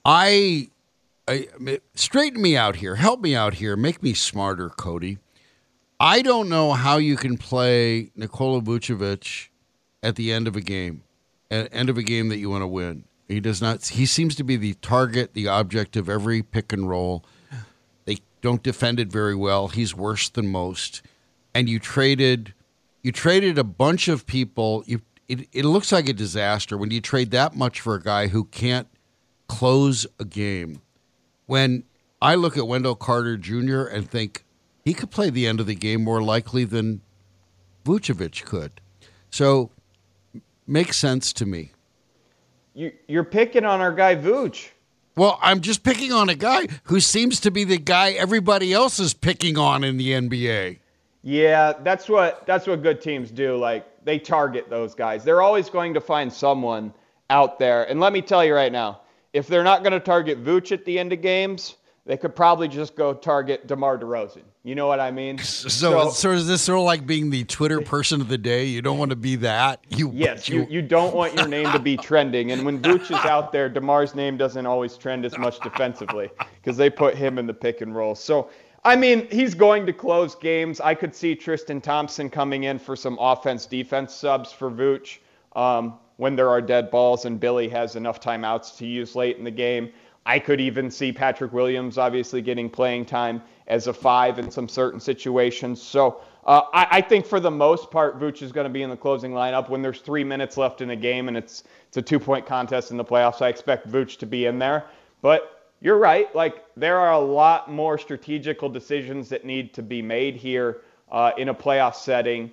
I, 0.05 0.70
I 1.27 1.48
straighten 1.96 2.41
me 2.41 2.55
out 2.55 2.77
here, 2.77 2.96
help 2.96 3.22
me 3.22 3.36
out 3.36 3.55
here, 3.55 3.75
make 3.75 4.01
me 4.01 4.13
smarter, 4.13 4.70
Cody. 4.70 5.17
I 6.00 6.21
don't 6.21 6.50
know 6.50 6.73
how 6.73 6.97
you 6.97 7.15
can 7.15 7.38
play 7.38 8.12
Nikola 8.15 8.62
Vucevic 8.62 9.50
at 10.01 10.15
the 10.15 10.31
end 10.31 10.47
of 10.47 10.55
a 10.55 10.62
game, 10.62 11.03
at 11.50 11.73
end 11.73 11.89
of 11.89 11.97
a 11.97 12.03
game 12.03 12.29
that 12.29 12.38
you 12.38 12.50
want 12.50 12.62
to 12.62 12.67
win. 12.67 13.05
He 13.27 13.39
does 13.39 13.62
not. 13.62 13.85
He 13.85 14.05
seems 14.05 14.35
to 14.35 14.43
be 14.43 14.57
the 14.57 14.73
target, 14.75 15.33
the 15.33 15.47
object 15.47 15.95
of 15.95 16.09
every 16.09 16.43
pick 16.43 16.73
and 16.73 16.89
roll. 16.89 17.23
They 18.05 18.17
don't 18.41 18.62
defend 18.62 19.00
it 19.00 19.12
very 19.12 19.35
well. 19.35 19.69
He's 19.69 19.95
worse 19.95 20.29
than 20.29 20.50
most. 20.50 21.01
And 21.55 21.69
you 21.69 21.79
traded 21.79 22.53
you 23.01 23.12
traded 23.12 23.57
a 23.57 23.63
bunch 23.63 24.07
of 24.07 24.25
people. 24.25 24.83
You 24.88 25.01
it, 25.27 25.47
it 25.53 25.65
looks 25.65 25.91
like 25.91 26.09
a 26.09 26.13
disaster 26.13 26.77
when 26.77 26.91
you 26.91 27.01
trade 27.01 27.31
that 27.31 27.55
much 27.55 27.79
for 27.79 27.95
a 27.95 28.01
guy 28.01 28.27
who 28.27 28.45
can't 28.45 28.88
close 29.47 30.05
a 30.19 30.25
game. 30.25 30.81
When 31.45 31.83
I 32.21 32.35
look 32.35 32.57
at 32.57 32.67
Wendell 32.67 32.95
Carter 32.95 33.38
Jr. 33.38 33.83
and 33.83 34.09
think 34.09 34.42
he 34.83 34.93
could 34.93 35.11
play 35.11 35.29
the 35.29 35.47
end 35.47 35.59
of 35.59 35.65
the 35.65 35.75
game 35.75 36.03
more 36.03 36.21
likely 36.21 36.65
than 36.65 37.01
Vucevic 37.85 38.43
could. 38.45 38.81
So 39.29 39.71
makes 40.67 40.97
sense 40.97 41.33
to 41.33 41.45
me. 41.45 41.71
You, 42.73 42.91
you're 43.07 43.23
picking 43.23 43.65
on 43.65 43.81
our 43.81 43.93
guy 43.93 44.15
Vooch. 44.15 44.69
Well, 45.15 45.37
I'm 45.41 45.61
just 45.61 45.83
picking 45.83 46.11
on 46.11 46.29
a 46.29 46.35
guy 46.35 46.67
who 46.85 46.99
seems 46.99 47.39
to 47.41 47.51
be 47.51 47.63
the 47.63 47.77
guy 47.77 48.11
everybody 48.11 48.73
else 48.73 48.99
is 48.99 49.13
picking 49.13 49.57
on 49.57 49.83
in 49.83 49.97
the 49.97 50.11
NBA. 50.11 50.79
Yeah, 51.21 51.73
that's 51.83 52.09
what 52.09 52.45
that's 52.47 52.67
what 52.67 52.81
good 52.81 52.99
teams 52.99 53.31
do. 53.31 53.55
Like 53.55 53.85
they 54.03 54.17
target 54.17 54.69
those 54.69 54.95
guys. 54.95 55.23
They're 55.23 55.41
always 55.41 55.69
going 55.69 55.93
to 55.93 56.01
find 56.01 56.33
someone 56.33 56.93
out 57.29 57.59
there. 57.59 57.87
And 57.89 57.99
let 57.99 58.11
me 58.11 58.21
tell 58.21 58.43
you 58.43 58.55
right 58.55 58.71
now, 58.71 59.01
if 59.33 59.47
they're 59.47 59.63
not 59.63 59.83
going 59.83 59.93
to 59.93 59.99
target 59.99 60.43
Vooch 60.43 60.71
at 60.71 60.83
the 60.83 60.97
end 60.99 61.13
of 61.13 61.21
games, 61.21 61.75
they 62.05 62.17
could 62.17 62.36
probably 62.36 62.67
just 62.67 62.95
go 62.95 63.13
target 63.13 63.65
DeMar 63.65 63.98
DeRozan. 63.98 64.43
You 64.63 64.75
know 64.75 64.88
what 64.88 65.00
I 65.00 65.12
mean? 65.12 65.39
So, 65.43 65.69
so, 65.69 66.10
so 66.10 66.31
is 66.31 66.48
this 66.48 66.62
sort 66.62 66.79
of 66.79 66.86
like 66.86 67.05
being 67.05 67.29
the 67.29 67.45
Twitter 67.45 67.81
person 67.81 68.19
of 68.22 68.27
the 68.27 68.38
day? 68.38 68.65
You 68.65 68.81
don't 68.81 68.98
want 68.98 69.12
to 69.12 69.15
be 69.15 69.38
that. 69.38 69.83
You 69.89 70.12
yes, 70.13 70.50
you, 70.50 70.67
you 70.69 70.81
don't 70.81 71.15
want 71.15 71.36
your 71.36 71.48
name 71.48 71.72
to 71.72 71.79
be 71.79 71.95
trending. 72.10 72.51
And 72.51 72.65
when 72.65 72.81
Vooch 72.81 73.03
is 73.03 73.25
out 73.25 73.51
there, 73.51 73.69
DeMar's 73.69 74.15
name 74.15 74.38
doesn't 74.38 74.65
always 74.65 74.98
trend 74.98 75.25
as 75.25 75.38
much 75.38 75.60
defensively 75.62 76.29
because 76.62 76.75
they 76.75 76.89
put 76.89 77.15
him 77.15 77.38
in 77.38 77.48
the 77.48 77.53
pick 77.53 77.81
and 77.81 77.95
roll. 77.95 78.15
So 78.15 78.50
I 78.86 78.98
mean, 78.98 79.27
he's 79.31 79.53
going 79.53 79.86
to 79.86 79.93
close 79.93 80.36
games. 80.36 80.81
I 80.81 80.93
could 80.93 81.15
see 81.15 81.36
Tristan 81.36 81.79
Thompson 81.79 82.29
coming 82.29 82.63
in 82.63 82.79
for 82.79 82.95
some 82.95 83.17
offense 83.19 83.65
defense 83.65 84.13
subs 84.13 84.51
for 84.51 84.69
Vooch 84.69 85.19
um, 85.55 85.93
when 86.17 86.36
there 86.36 86.50
are 86.50 86.62
dead 86.62 86.91
balls 86.91 87.24
and 87.24 87.39
Billy 87.39 87.69
has 87.69 87.95
enough 87.95 88.19
timeouts 88.19 88.77
to 88.77 88.86
use 88.86 89.15
late 89.15 89.38
in 89.38 89.45
the 89.45 89.51
game. 89.51 89.93
I 90.25 90.39
could 90.39 90.61
even 90.61 90.89
see 90.89 91.11
Patrick 91.11 91.51
Williams 91.51 91.97
obviously 91.97 92.41
getting 92.41 92.69
playing 92.69 93.05
time 93.05 93.41
as 93.67 93.87
a 93.87 93.93
five 93.93 94.39
in 94.39 94.49
some 94.49 94.69
certain 94.69 94.99
situations. 94.99 95.81
So 95.81 96.21
uh, 96.45 96.63
I, 96.73 96.87
I, 96.91 97.01
think 97.01 97.25
for 97.25 97.39
the 97.39 97.51
most 97.51 97.91
part, 97.91 98.19
Vooch 98.19 98.41
is 98.41 98.51
going 98.51 98.65
to 98.65 98.69
be 98.69 98.83
in 98.83 98.89
the 98.89 98.97
closing 98.97 99.31
lineup 99.31 99.69
when 99.69 99.81
there's 99.81 99.99
three 99.99 100.23
minutes 100.23 100.57
left 100.57 100.81
in 100.81 100.91
a 100.91 100.95
game 100.95 101.27
and 101.27 101.37
it's 101.37 101.63
it's 101.87 101.97
a 101.97 102.01
two 102.01 102.19
point 102.19 102.45
contest 102.45 102.91
in 102.91 102.97
the 102.97 103.05
playoffs. 103.05 103.41
I 103.41 103.49
expect 103.49 103.89
Vooch 103.89 104.17
to 104.17 104.25
be 104.25 104.45
in 104.45 104.59
there, 104.59 104.85
but 105.21 105.71
you're 105.81 105.97
right. 105.97 106.33
Like 106.33 106.63
there 106.75 106.99
are 106.99 107.13
a 107.13 107.19
lot 107.19 107.69
more 107.69 107.97
strategical 107.97 108.69
decisions 108.69 109.29
that 109.29 109.45
need 109.45 109.73
to 109.73 109.81
be 109.81 110.01
made 110.01 110.35
here 110.35 110.81
uh, 111.11 111.31
in 111.37 111.49
a 111.49 111.53
playoff 111.53 111.95
setting 111.95 112.51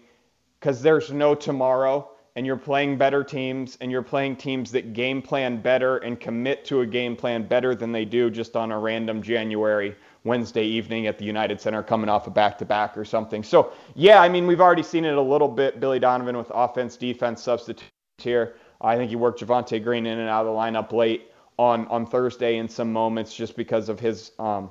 because 0.58 0.82
there's 0.82 1.10
no 1.10 1.34
tomorrow 1.34 2.10
and 2.37 2.46
you're 2.46 2.56
playing 2.56 2.96
better 2.96 3.25
teams 3.25 3.76
and 3.80 3.90
you're 3.90 4.02
playing 4.02 4.37
teams 4.37 4.70
that 4.72 4.92
game 4.92 5.20
plan 5.20 5.60
better 5.60 5.99
and 5.99 6.20
commit 6.20 6.64
to 6.66 6.80
a 6.80 6.87
game 6.87 7.16
plan 7.16 7.46
better 7.46 7.75
than 7.75 7.92
they 7.92 8.04
do 8.04 8.30
just 8.30 8.56
on 8.56 8.70
a 8.72 8.78
random 8.78 9.22
January 9.22 9.94
Wednesday 10.25 10.64
evening 10.64 11.06
at 11.06 11.18
the 11.18 11.25
United 11.25 11.60
Center 11.60 11.82
coming 11.82 12.08
off 12.08 12.26
a 12.26 12.30
back 12.30 12.58
to 12.58 12.64
back 12.64 12.96
or 12.96 13.04
something. 13.04 13.42
So, 13.42 13.72
yeah, 13.94 14.20
I 14.20 14.28
mean, 14.28 14.46
we've 14.46 14.60
already 14.60 14.82
seen 14.82 15.04
it 15.04 15.16
a 15.16 15.20
little 15.20 15.49
bit. 15.49 15.80
Billy 15.80 15.99
Donovan 15.99 16.37
with 16.37 16.50
offense 16.54 16.96
defense 16.96 17.42
substitute 17.42 17.88
here. 18.18 18.56
I 18.80 18.96
think 18.96 19.10
he 19.10 19.16
worked 19.16 19.40
Javonte 19.40 19.82
Green 19.82 20.06
in 20.06 20.18
and 20.18 20.28
out 20.28 20.46
of 20.46 20.54
the 20.54 20.58
lineup 20.58 20.92
late 20.92 21.30
on, 21.58 21.87
on 21.88 22.06
Thursday 22.06 22.58
in 22.58 22.68
some 22.68 22.92
moments 22.92 23.34
just 23.34 23.56
because 23.56 23.88
of 23.88 23.99
his 23.99 24.32
um, 24.38 24.70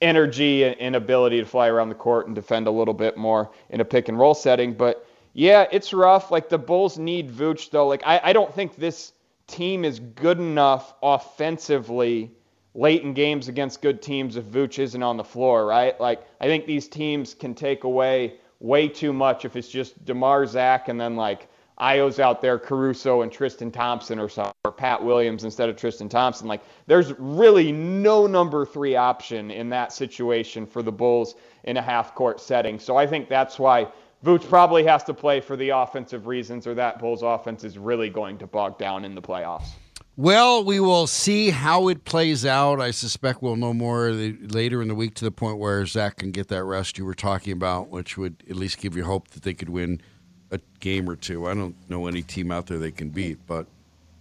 energy 0.00 0.64
and 0.64 0.96
ability 0.96 1.40
to 1.40 1.46
fly 1.46 1.68
around 1.68 1.88
the 1.88 1.94
court 1.94 2.26
and 2.26 2.34
defend 2.34 2.66
a 2.66 2.70
little 2.70 2.94
bit 2.94 3.16
more 3.16 3.50
in 3.70 3.80
a 3.80 3.84
pick 3.84 4.08
and 4.08 4.18
roll 4.18 4.34
setting. 4.34 4.74
But 4.74 5.06
yeah, 5.32 5.66
it's 5.70 5.92
rough. 5.92 6.30
Like 6.30 6.48
the 6.48 6.58
Bulls 6.58 6.98
need 6.98 7.30
Vooch 7.30 7.70
though. 7.70 7.86
Like 7.86 8.02
I, 8.04 8.20
I 8.24 8.32
don't 8.32 8.52
think 8.54 8.76
this 8.76 9.12
team 9.46 9.84
is 9.84 9.98
good 9.98 10.38
enough 10.38 10.94
offensively 11.02 12.32
late 12.74 13.02
in 13.02 13.12
games 13.12 13.48
against 13.48 13.82
good 13.82 14.00
teams 14.00 14.36
if 14.36 14.44
Vooch 14.44 14.78
isn't 14.78 15.02
on 15.02 15.16
the 15.16 15.24
floor, 15.24 15.66
right? 15.66 15.98
Like 16.00 16.26
I 16.40 16.46
think 16.46 16.66
these 16.66 16.88
teams 16.88 17.34
can 17.34 17.54
take 17.54 17.84
away 17.84 18.34
way 18.60 18.88
too 18.88 19.12
much 19.12 19.44
if 19.44 19.56
it's 19.56 19.68
just 19.68 20.04
DeMar 20.04 20.46
Zach 20.46 20.88
and 20.88 21.00
then 21.00 21.16
like 21.16 21.48
Ayo's 21.78 22.20
out 22.20 22.40
there, 22.40 22.58
Caruso 22.58 23.22
and 23.22 23.32
Tristan 23.32 23.70
Thompson 23.72 24.18
or 24.18 24.28
something, 24.28 24.52
or 24.64 24.72
Pat 24.72 25.02
Williams 25.02 25.44
instead 25.44 25.68
of 25.68 25.76
Tristan 25.76 26.08
Thompson. 26.08 26.46
Like 26.46 26.62
there's 26.86 27.12
really 27.18 27.72
no 27.72 28.26
number 28.26 28.64
three 28.64 28.94
option 28.94 29.50
in 29.50 29.68
that 29.70 29.92
situation 29.92 30.66
for 30.66 30.82
the 30.82 30.92
Bulls 30.92 31.34
in 31.64 31.76
a 31.76 31.82
half 31.82 32.14
court 32.14 32.40
setting. 32.40 32.78
So 32.78 32.96
I 32.96 33.06
think 33.06 33.28
that's 33.28 33.58
why 33.58 33.88
Vooch 34.24 34.48
probably 34.48 34.84
has 34.84 35.02
to 35.04 35.14
play 35.14 35.40
for 35.40 35.56
the 35.56 35.70
offensive 35.70 36.26
reasons, 36.26 36.66
or 36.66 36.74
that 36.74 37.00
Bulls 37.00 37.22
offense 37.22 37.64
is 37.64 37.76
really 37.76 38.08
going 38.08 38.38
to 38.38 38.46
bog 38.46 38.78
down 38.78 39.04
in 39.04 39.14
the 39.14 39.22
playoffs. 39.22 39.68
Well, 40.16 40.62
we 40.62 40.78
will 40.78 41.06
see 41.06 41.50
how 41.50 41.88
it 41.88 42.04
plays 42.04 42.44
out. 42.44 42.80
I 42.80 42.90
suspect 42.90 43.42
we'll 43.42 43.56
know 43.56 43.72
more 43.72 44.10
later 44.10 44.82
in 44.82 44.88
the 44.88 44.94
week 44.94 45.14
to 45.14 45.24
the 45.24 45.30
point 45.30 45.58
where 45.58 45.86
Zach 45.86 46.18
can 46.18 46.30
get 46.32 46.48
that 46.48 46.64
rest 46.64 46.98
you 46.98 47.06
were 47.06 47.14
talking 47.14 47.52
about, 47.52 47.88
which 47.88 48.18
would 48.18 48.44
at 48.48 48.56
least 48.56 48.78
give 48.78 48.94
you 48.94 49.04
hope 49.04 49.28
that 49.28 49.42
they 49.42 49.54
could 49.54 49.70
win 49.70 50.02
a 50.50 50.60
game 50.80 51.08
or 51.08 51.16
two. 51.16 51.48
I 51.48 51.54
don't 51.54 51.74
know 51.88 52.06
any 52.06 52.22
team 52.22 52.52
out 52.52 52.66
there 52.66 52.78
they 52.78 52.90
can 52.92 53.08
beat, 53.08 53.38
but 53.46 53.66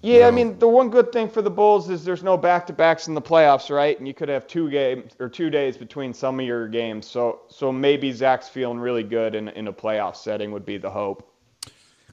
yeah, 0.01 0.27
I 0.27 0.31
mean, 0.31 0.57
the 0.57 0.67
one 0.67 0.89
good 0.89 1.11
thing 1.11 1.29
for 1.29 1.41
the 1.41 1.49
Bulls 1.49 1.89
is 1.89 2.03
there's 2.03 2.23
no 2.23 2.37
back-to-backs 2.37 3.07
in 3.07 3.13
the 3.13 3.21
playoffs, 3.21 3.69
right? 3.69 3.97
And 3.97 4.07
you 4.07 4.13
could 4.13 4.29
have 4.29 4.47
two 4.47 4.69
games 4.69 5.13
or 5.19 5.29
two 5.29 5.49
days 5.49 5.77
between 5.77 6.13
some 6.13 6.39
of 6.39 6.45
your 6.45 6.67
games. 6.67 7.07
So, 7.07 7.41
so 7.49 7.71
maybe 7.71 8.11
Zach's 8.11 8.49
feeling 8.49 8.79
really 8.79 9.03
good 9.03 9.35
in 9.35 9.49
in 9.49 9.67
a 9.67 9.73
playoff 9.73 10.15
setting 10.15 10.51
would 10.51 10.65
be 10.65 10.77
the 10.77 10.89
hope. 10.89 11.27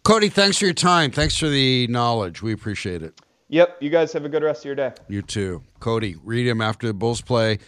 Cody, 0.02 0.28
thanks 0.28 0.58
for 0.58 0.64
your 0.64 0.74
time. 0.74 1.10
Thanks 1.10 1.36
for 1.36 1.48
the 1.48 1.86
knowledge. 1.88 2.42
We 2.42 2.52
appreciate 2.52 3.02
it. 3.02 3.20
Yep. 3.48 3.78
You 3.80 3.90
guys 3.90 4.12
have 4.12 4.24
a 4.24 4.28
good 4.28 4.42
rest 4.42 4.60
of 4.60 4.66
your 4.66 4.74
day. 4.74 4.92
You 5.08 5.22
too, 5.22 5.62
Cody. 5.80 6.16
Read 6.22 6.46
him 6.46 6.60
after 6.60 6.86
the 6.86 6.94
Bulls 6.94 7.22
play. 7.22 7.58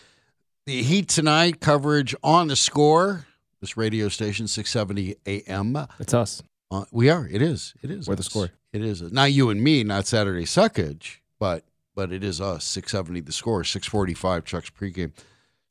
The 0.66 0.82
Heat 0.82 1.08
tonight 1.08 1.60
coverage 1.60 2.14
on 2.22 2.48
the 2.48 2.56
score. 2.56 3.26
This 3.60 3.76
radio 3.76 4.08
station, 4.08 4.46
670 4.46 5.16
AM. 5.26 5.86
It's 5.98 6.14
us. 6.14 6.42
Uh, 6.70 6.84
we 6.92 7.10
are. 7.10 7.26
It 7.26 7.42
is. 7.42 7.74
It 7.82 7.90
is. 7.90 8.06
We're 8.06 8.14
the 8.14 8.22
score. 8.22 8.50
It 8.72 8.82
is. 8.82 9.02
Not 9.02 9.32
you 9.32 9.50
and 9.50 9.62
me, 9.62 9.82
not 9.82 10.06
Saturday 10.06 10.44
Suckage, 10.44 11.16
but 11.38 11.64
but 11.94 12.12
it 12.12 12.22
is 12.22 12.40
us. 12.40 12.64
670 12.64 13.20
the 13.20 13.32
score, 13.32 13.64
645 13.64 14.44
Chuck's 14.44 14.70
pregame. 14.70 15.12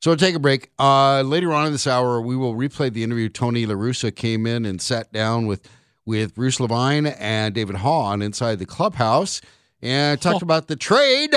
So 0.02 0.10
we'll 0.10 0.18
take 0.18 0.34
a 0.34 0.38
break. 0.38 0.70
Uh, 0.78 1.22
later 1.22 1.52
on 1.52 1.66
in 1.66 1.72
this 1.72 1.86
hour, 1.86 2.20
we 2.20 2.36
will 2.36 2.54
replay 2.54 2.92
the 2.92 3.02
interview. 3.02 3.28
Tony 3.28 3.66
LaRussa 3.66 4.14
came 4.14 4.46
in 4.46 4.64
and 4.64 4.80
sat 4.80 5.12
down 5.12 5.46
with 5.46 5.68
with 6.06 6.34
Bruce 6.34 6.58
Levine 6.60 7.06
and 7.06 7.54
David 7.54 7.76
Haugh 7.76 8.22
inside 8.22 8.58
the 8.58 8.66
clubhouse 8.66 9.40
and 9.82 10.20
talked 10.20 10.42
oh. 10.42 10.44
about 10.44 10.68
the 10.68 10.76
trade 10.76 11.34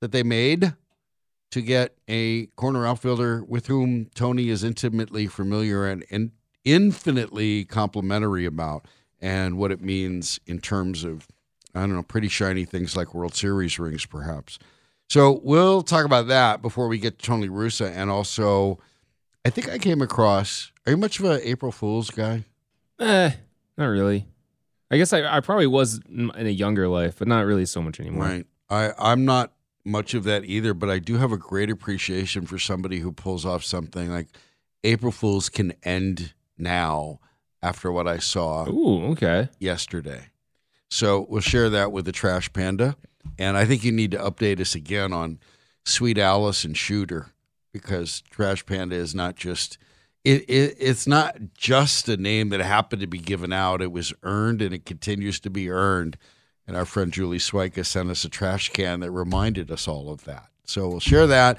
that 0.00 0.12
they 0.12 0.22
made 0.22 0.74
to 1.50 1.62
get 1.62 1.96
a 2.08 2.46
corner 2.56 2.86
outfielder 2.86 3.44
with 3.44 3.66
whom 3.66 4.06
Tony 4.14 4.50
is 4.50 4.62
intimately 4.62 5.26
familiar 5.26 5.86
and, 5.86 6.04
and 6.10 6.30
infinitely 6.64 7.64
complimentary 7.64 8.44
about 8.44 8.86
and 9.20 9.58
what 9.58 9.70
it 9.70 9.80
means 9.80 10.40
in 10.46 10.60
terms 10.60 11.04
of, 11.04 11.28
I 11.74 11.80
don't 11.80 11.94
know, 11.94 12.02
pretty 12.02 12.28
shiny 12.28 12.64
things 12.64 12.96
like 12.96 13.14
World 13.14 13.34
Series 13.34 13.78
rings, 13.78 14.06
perhaps. 14.06 14.58
So 15.08 15.40
we'll 15.42 15.82
talk 15.82 16.04
about 16.04 16.28
that 16.28 16.62
before 16.62 16.88
we 16.88 16.98
get 16.98 17.18
to 17.18 17.26
Tony 17.26 17.48
Russa. 17.48 17.90
And 17.90 18.10
also, 18.10 18.78
I 19.44 19.50
think 19.50 19.68
I 19.68 19.78
came 19.78 20.02
across, 20.02 20.70
are 20.86 20.92
you 20.92 20.96
much 20.96 21.18
of 21.18 21.26
an 21.26 21.40
April 21.42 21.72
Fool's 21.72 22.10
guy? 22.10 22.44
Eh, 22.98 23.32
not 23.76 23.86
really. 23.86 24.26
I 24.90 24.96
guess 24.96 25.12
I, 25.12 25.36
I 25.36 25.40
probably 25.40 25.66
was 25.66 26.00
in 26.08 26.30
a 26.34 26.50
younger 26.50 26.88
life, 26.88 27.16
but 27.18 27.28
not 27.28 27.46
really 27.46 27.66
so 27.66 27.80
much 27.82 28.00
anymore. 28.00 28.24
Right. 28.24 28.46
I, 28.68 28.92
I'm 28.98 29.24
not 29.24 29.52
much 29.84 30.14
of 30.14 30.24
that 30.24 30.44
either, 30.44 30.74
but 30.74 30.90
I 30.90 30.98
do 30.98 31.16
have 31.16 31.32
a 31.32 31.36
great 31.36 31.70
appreciation 31.70 32.46
for 32.46 32.58
somebody 32.58 32.98
who 32.98 33.12
pulls 33.12 33.46
off 33.46 33.64
something 33.64 34.10
like 34.10 34.28
April 34.84 35.12
Fools 35.12 35.48
can 35.48 35.74
end 35.82 36.34
now 36.60 37.20
after 37.62 37.90
what 37.92 38.08
I 38.08 38.18
saw 38.18 38.68
Ooh, 38.68 39.12
okay. 39.12 39.48
yesterday. 39.58 40.26
So 40.90 41.26
we'll 41.28 41.40
share 41.40 41.70
that 41.70 41.92
with 41.92 42.04
the 42.04 42.12
Trash 42.12 42.52
Panda. 42.52 42.96
And 43.38 43.56
I 43.56 43.64
think 43.64 43.84
you 43.84 43.92
need 43.92 44.10
to 44.12 44.18
update 44.18 44.60
us 44.60 44.74
again 44.74 45.12
on 45.12 45.38
Sweet 45.84 46.18
Alice 46.18 46.64
and 46.64 46.76
Shooter 46.76 47.28
because 47.72 48.22
Trash 48.30 48.66
Panda 48.66 48.96
is 48.96 49.14
not 49.14 49.36
just 49.36 49.78
it, 50.24 50.42
it, 50.50 50.76
it's 50.78 51.06
not 51.06 51.36
just 51.54 52.08
a 52.08 52.16
name 52.16 52.50
that 52.50 52.60
happened 52.60 53.00
to 53.00 53.06
be 53.06 53.18
given 53.18 53.52
out. 53.52 53.80
It 53.80 53.90
was 53.90 54.12
earned 54.22 54.60
and 54.60 54.74
it 54.74 54.84
continues 54.84 55.40
to 55.40 55.50
be 55.50 55.70
earned. 55.70 56.18
And 56.66 56.76
our 56.76 56.84
friend 56.84 57.12
Julie 57.12 57.38
Swyka 57.38 57.86
sent 57.86 58.10
us 58.10 58.24
a 58.24 58.28
trash 58.28 58.68
can 58.68 59.00
that 59.00 59.10
reminded 59.10 59.70
us 59.70 59.88
all 59.88 60.10
of 60.10 60.24
that. 60.24 60.48
So 60.64 60.88
we'll 60.88 61.00
share 61.00 61.26
that. 61.28 61.58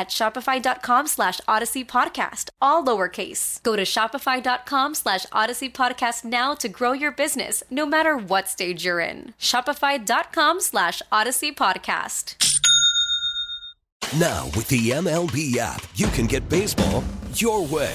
at 0.00 0.08
shopify.com 0.08 1.06
slash 1.06 1.40
odyssey 1.46 1.84
podcast, 1.84 2.48
all 2.60 2.82
lowercase. 2.82 3.62
Go 3.62 3.76
to 3.76 3.82
shopify.com 3.82 4.94
slash 4.94 5.26
odyssey 5.30 5.68
podcast 5.68 6.24
now 6.24 6.54
to 6.54 6.68
grow 6.68 6.92
your 6.92 7.12
business, 7.12 7.62
no 7.70 7.84
matter 7.84 8.16
what 8.16 8.48
stage 8.48 8.84
you're 8.84 9.00
in. 9.00 9.34
Shopify.com 9.38 10.60
slash 10.60 11.02
odyssey 11.12 11.52
podcast. 11.52 12.36
Now, 14.18 14.46
with 14.56 14.66
the 14.68 14.90
MLB 14.90 15.56
app, 15.58 15.86
you 15.94 16.08
can 16.08 16.26
get 16.26 16.48
baseball 16.48 17.04
your 17.34 17.64
way. 17.66 17.94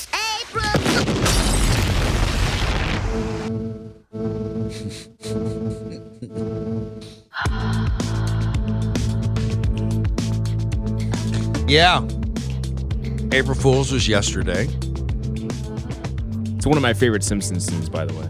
Yeah. 11.67 12.05
April 13.31 13.55
Fool's 13.55 13.91
was 13.93 14.07
yesterday. 14.07 14.67
It's 16.55 16.65
one 16.65 16.75
of 16.77 16.81
my 16.81 16.93
favorite 16.93 17.23
Simpsons 17.23 17.65
scenes, 17.65 17.87
by 17.89 18.05
the 18.05 18.13
way. 18.13 18.27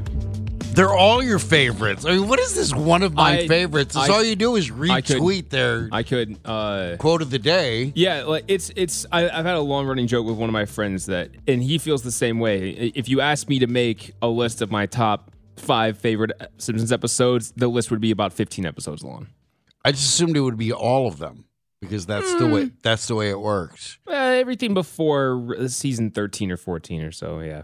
They're 0.75 0.93
all 0.93 1.21
your 1.23 1.39
favorites. 1.39 2.05
I 2.05 2.11
mean, 2.11 2.27
what 2.29 2.39
is 2.39 2.53
this 2.55 2.73
one 2.73 3.01
of 3.03 3.13
my 3.13 3.39
I- 3.39 3.47
favorites? 3.47 3.95
It's 3.95 4.09
I- 4.09 4.13
all 4.13 4.23
you 4.23 4.35
do 4.35 4.55
is 4.55 4.69
I 4.89 5.01
could- 5.01 5.17
retweet 5.17 5.49
their 5.49 5.89
I 5.91 6.03
could. 6.03 6.37
Uh, 6.45 6.95
quote 6.97 7.21
of 7.21 7.29
the 7.31 7.39
day. 7.39 7.91
Yeah, 7.95 8.23
like 8.23 8.45
it's 8.47 8.71
it's. 8.75 9.05
I, 9.11 9.23
I've 9.27 9.45
had 9.45 9.55
a 9.55 9.59
long 9.59 9.85
running 9.87 10.07
joke 10.07 10.25
with 10.25 10.37
one 10.37 10.47
of 10.47 10.53
my 10.53 10.65
friends 10.65 11.07
that, 11.07 11.31
and 11.47 11.61
he 11.61 11.77
feels 11.77 12.03
the 12.03 12.11
same 12.11 12.39
way. 12.39 12.91
If 12.95 13.09
you 13.09 13.19
ask 13.21 13.49
me 13.49 13.59
to 13.59 13.67
make 13.67 14.13
a 14.21 14.27
list 14.29 14.61
of 14.61 14.71
my 14.71 14.85
top 14.85 15.31
five 15.61 15.97
favorite 15.97 16.31
Simpsons 16.57 16.91
episodes, 16.91 17.51
the 17.55 17.67
list 17.67 17.91
would 17.91 18.01
be 18.01 18.11
about 18.11 18.33
fifteen 18.33 18.65
episodes 18.65 19.03
long. 19.03 19.27
I 19.85 19.91
just 19.91 20.05
assumed 20.05 20.35
it 20.37 20.41
would 20.41 20.57
be 20.57 20.71
all 20.73 21.07
of 21.07 21.17
them 21.17 21.45
because 21.81 22.05
that's 22.05 22.33
the 22.35 22.47
way 22.47 22.71
that's 22.83 23.07
the 23.07 23.15
way 23.15 23.29
it 23.29 23.39
works. 23.39 23.97
Uh, 24.07 24.11
everything 24.13 24.73
before 24.73 25.55
season 25.67 26.11
thirteen 26.11 26.51
or 26.51 26.57
fourteen 26.57 27.01
or 27.01 27.11
so. 27.11 27.39
Yeah. 27.39 27.63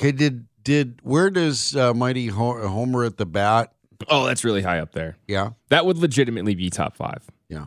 Okay, 0.00 0.12
did 0.12 0.46
did 0.62 1.00
where 1.02 1.28
does 1.30 1.74
uh, 1.76 1.92
Mighty 1.94 2.28
Ho- 2.28 2.66
Homer 2.68 3.04
at 3.04 3.16
the 3.16 3.26
bat? 3.26 3.72
Oh, 4.08 4.26
that's 4.26 4.44
really 4.44 4.62
high 4.62 4.78
up 4.78 4.92
there. 4.92 5.16
Yeah, 5.26 5.50
That 5.70 5.84
would 5.84 5.98
legitimately 5.98 6.54
be 6.54 6.70
top 6.70 6.96
five. 6.96 7.24
yeah. 7.48 7.64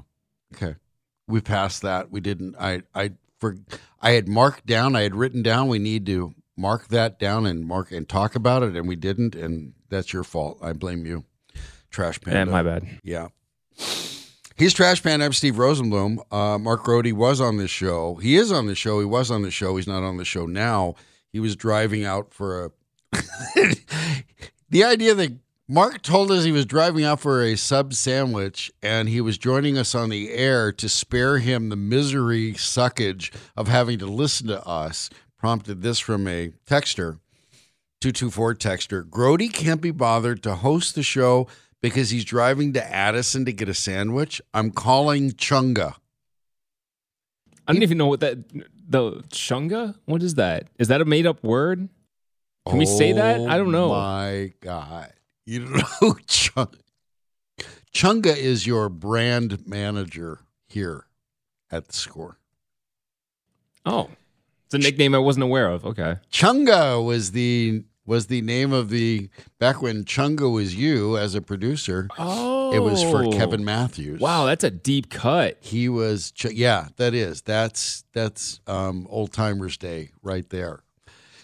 Okay, 0.56 0.76
we 1.28 1.42
passed 1.42 1.82
that. 1.84 2.10
We 2.12 2.20
didn't. 2.22 2.56
I 2.60 2.84
I 2.96 3.12
for 3.40 3.58
I 4.02 4.12
had 4.12 4.28
marked 4.28 4.66
down. 4.66 4.96
I 4.96 5.02
had 5.02 5.16
written 5.16 5.42
down. 5.44 5.68
We 5.68 5.80
need 5.80 6.06
to 6.08 6.34
mark 6.62 6.88
that 6.90 7.20
down 7.20 7.46
and 7.46 7.66
mark 7.66 7.92
and 7.92 8.08
talk 8.08 8.36
about 8.36 8.64
it, 8.64 8.76
and 8.76 8.88
we 8.88 8.96
didn't. 8.96 9.36
And 9.36 9.74
that's 9.90 10.14
your 10.14 10.24
fault. 10.24 10.60
I 10.62 10.74
blame 10.74 11.06
you. 11.06 11.26
Trash 11.90 12.22
Panda. 12.22 12.40
Yeah, 12.40 12.46
my 12.46 12.64
bad. 12.64 13.00
Yeah. 13.04 13.30
He's 14.56 14.74
Trash 14.74 15.02
Panda. 15.02 15.26
I'm 15.26 15.34
Steve 15.34 15.56
Rosenblum. 15.56 16.20
Uh, 16.32 16.60
Mark 16.60 16.84
Grote 16.84 17.12
was 17.14 17.42
on 17.42 17.58
this 17.58 17.72
show. 17.72 18.16
He 18.16 18.38
is 18.38 18.52
on 18.52 18.68
the 18.68 18.76
show. 18.76 19.00
He 19.00 19.06
was 19.06 19.32
on 19.32 19.42
the 19.42 19.52
show. 19.52 19.76
He's 19.76 19.88
not 19.88 20.04
on 20.04 20.18
the 20.18 20.26
show 20.26 20.46
now. 20.46 20.96
He 21.34 21.40
was 21.40 21.56
driving 21.56 22.06
out 22.06 22.32
for 22.32 22.66
a. 22.66 22.72
the 24.70 24.84
idea 24.84 25.16
that 25.16 25.38
Mark 25.68 26.02
told 26.02 26.32
us 26.32 26.44
he 26.44 26.52
was 26.52 26.66
driving 26.66 27.04
out 27.04 27.20
for 27.20 27.42
a 27.42 27.56
sub 27.58 27.94
sandwich 27.94 28.72
and 28.84 29.10
he 29.10 29.20
was 29.20 29.38
joining 29.38 29.78
us 29.78 29.96
on 29.96 30.10
the 30.10 30.32
air 30.32 30.72
to 30.74 30.88
spare 30.88 31.40
him 31.40 31.70
the 31.70 31.76
misery 31.76 32.54
suckage 32.54 33.34
of 33.58 33.68
having 33.68 33.98
to 34.00 34.06
listen 34.06 34.48
to 34.48 34.66
us 34.66 35.10
prompted 35.42 35.82
this 35.82 35.98
from 35.98 36.28
a 36.28 36.52
texter. 36.68 37.18
224 38.02 38.54
texter. 38.54 39.10
Grote 39.10 39.52
can't 39.52 39.82
be 39.82 39.90
bothered 39.90 40.44
to 40.44 40.54
host 40.54 40.94
the 40.94 41.02
show 41.02 41.48
because 41.82 42.12
he's 42.12 42.24
driving 42.24 42.74
to 42.74 42.94
Addison 42.94 43.46
to 43.46 43.52
get 43.52 43.68
a 43.68 43.74
sandwich. 43.74 44.40
I'm 44.54 44.70
calling 44.70 45.32
Chunga. 45.32 45.96
I 47.68 47.74
don't 47.74 47.82
even 47.82 47.98
know 47.98 48.06
what 48.06 48.20
that 48.20 48.38
the 48.88 49.24
chunga. 49.30 49.96
What 50.06 50.22
is 50.22 50.36
that? 50.36 50.68
Is 50.78 50.90
that 50.90 51.02
a 51.02 51.06
made 51.06 51.26
up 51.26 51.44
word? 51.44 51.90
Can 52.68 52.78
we 52.78 52.86
say 52.86 53.14
that? 53.14 53.42
I 53.42 53.58
don't 53.58 53.72
know. 53.72 53.86
Oh 53.86 53.98
My 53.98 54.54
God. 54.60 55.12
You 55.48 55.60
know 55.66 55.84
who 56.02 56.18
Chung- 56.28 56.76
Chunga 57.94 58.36
is 58.36 58.68
your 58.68 58.90
brand 58.90 59.68
manager 59.68 60.42
here 60.68 61.06
at 61.72 61.88
the 61.88 61.94
score. 61.94 62.38
Oh, 63.86 64.10
it's 64.74 64.86
a 64.86 64.90
nickname 64.90 65.14
I 65.14 65.20
wasn't 65.20 65.44
aware 65.44 65.68
of. 65.70 65.86
Okay. 65.86 66.16
Chunga 66.32 67.04
was 67.06 67.32
the 67.32 67.84
was 68.06 68.28
the 68.28 68.42
name 68.42 68.74
of 68.74 68.90
the 68.90 69.30
back 69.60 69.82
when 69.82 70.04
Chunga 70.06 70.52
was 70.52 70.76
you 70.76 71.18
as 71.18 71.36
a 71.36 71.42
producer. 71.42 72.08
Oh, 72.18 72.74
It 72.74 72.80
was 72.80 73.04
for 73.04 73.32
Kevin 73.32 73.64
Matthews. 73.64 74.20
Wow, 74.20 74.46
that's 74.46 74.64
a 74.64 74.72
deep 74.72 75.10
cut. 75.10 75.58
He 75.62 75.88
was, 75.88 76.32
Ch- 76.32 76.52
yeah, 76.52 76.88
that 76.98 77.14
is. 77.14 77.42
That's 77.44 78.04
that's 78.14 78.60
um, 78.66 79.06
old 79.10 79.32
timers 79.32 79.78
day 79.78 80.10
right 80.24 80.50
there. 80.50 80.82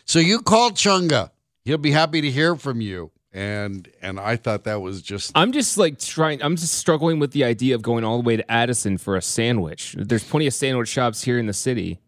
So 0.05 0.19
you 0.19 0.41
call 0.41 0.71
Chunga. 0.71 1.29
He'll 1.63 1.77
be 1.77 1.91
happy 1.91 2.21
to 2.21 2.31
hear 2.31 2.55
from 2.55 2.81
you. 2.81 3.11
and 3.33 3.87
and 4.01 4.19
I 4.19 4.35
thought 4.35 4.63
that 4.63 4.81
was 4.81 5.01
just 5.01 5.31
I'm 5.35 5.51
just 5.51 5.77
like 5.77 5.99
trying. 5.99 6.41
I'm 6.41 6.55
just 6.55 6.73
struggling 6.73 7.19
with 7.19 7.31
the 7.33 7.43
idea 7.43 7.75
of 7.75 7.81
going 7.81 8.03
all 8.03 8.17
the 8.21 8.23
way 8.27 8.35
to 8.37 8.51
Addison 8.51 8.97
for 8.97 9.15
a 9.15 9.21
sandwich. 9.21 9.95
There's 9.97 10.23
plenty 10.23 10.47
of 10.47 10.53
sandwich 10.53 10.89
shops 10.89 11.23
here 11.23 11.37
in 11.37 11.45
the 11.45 11.53
city. 11.53 11.99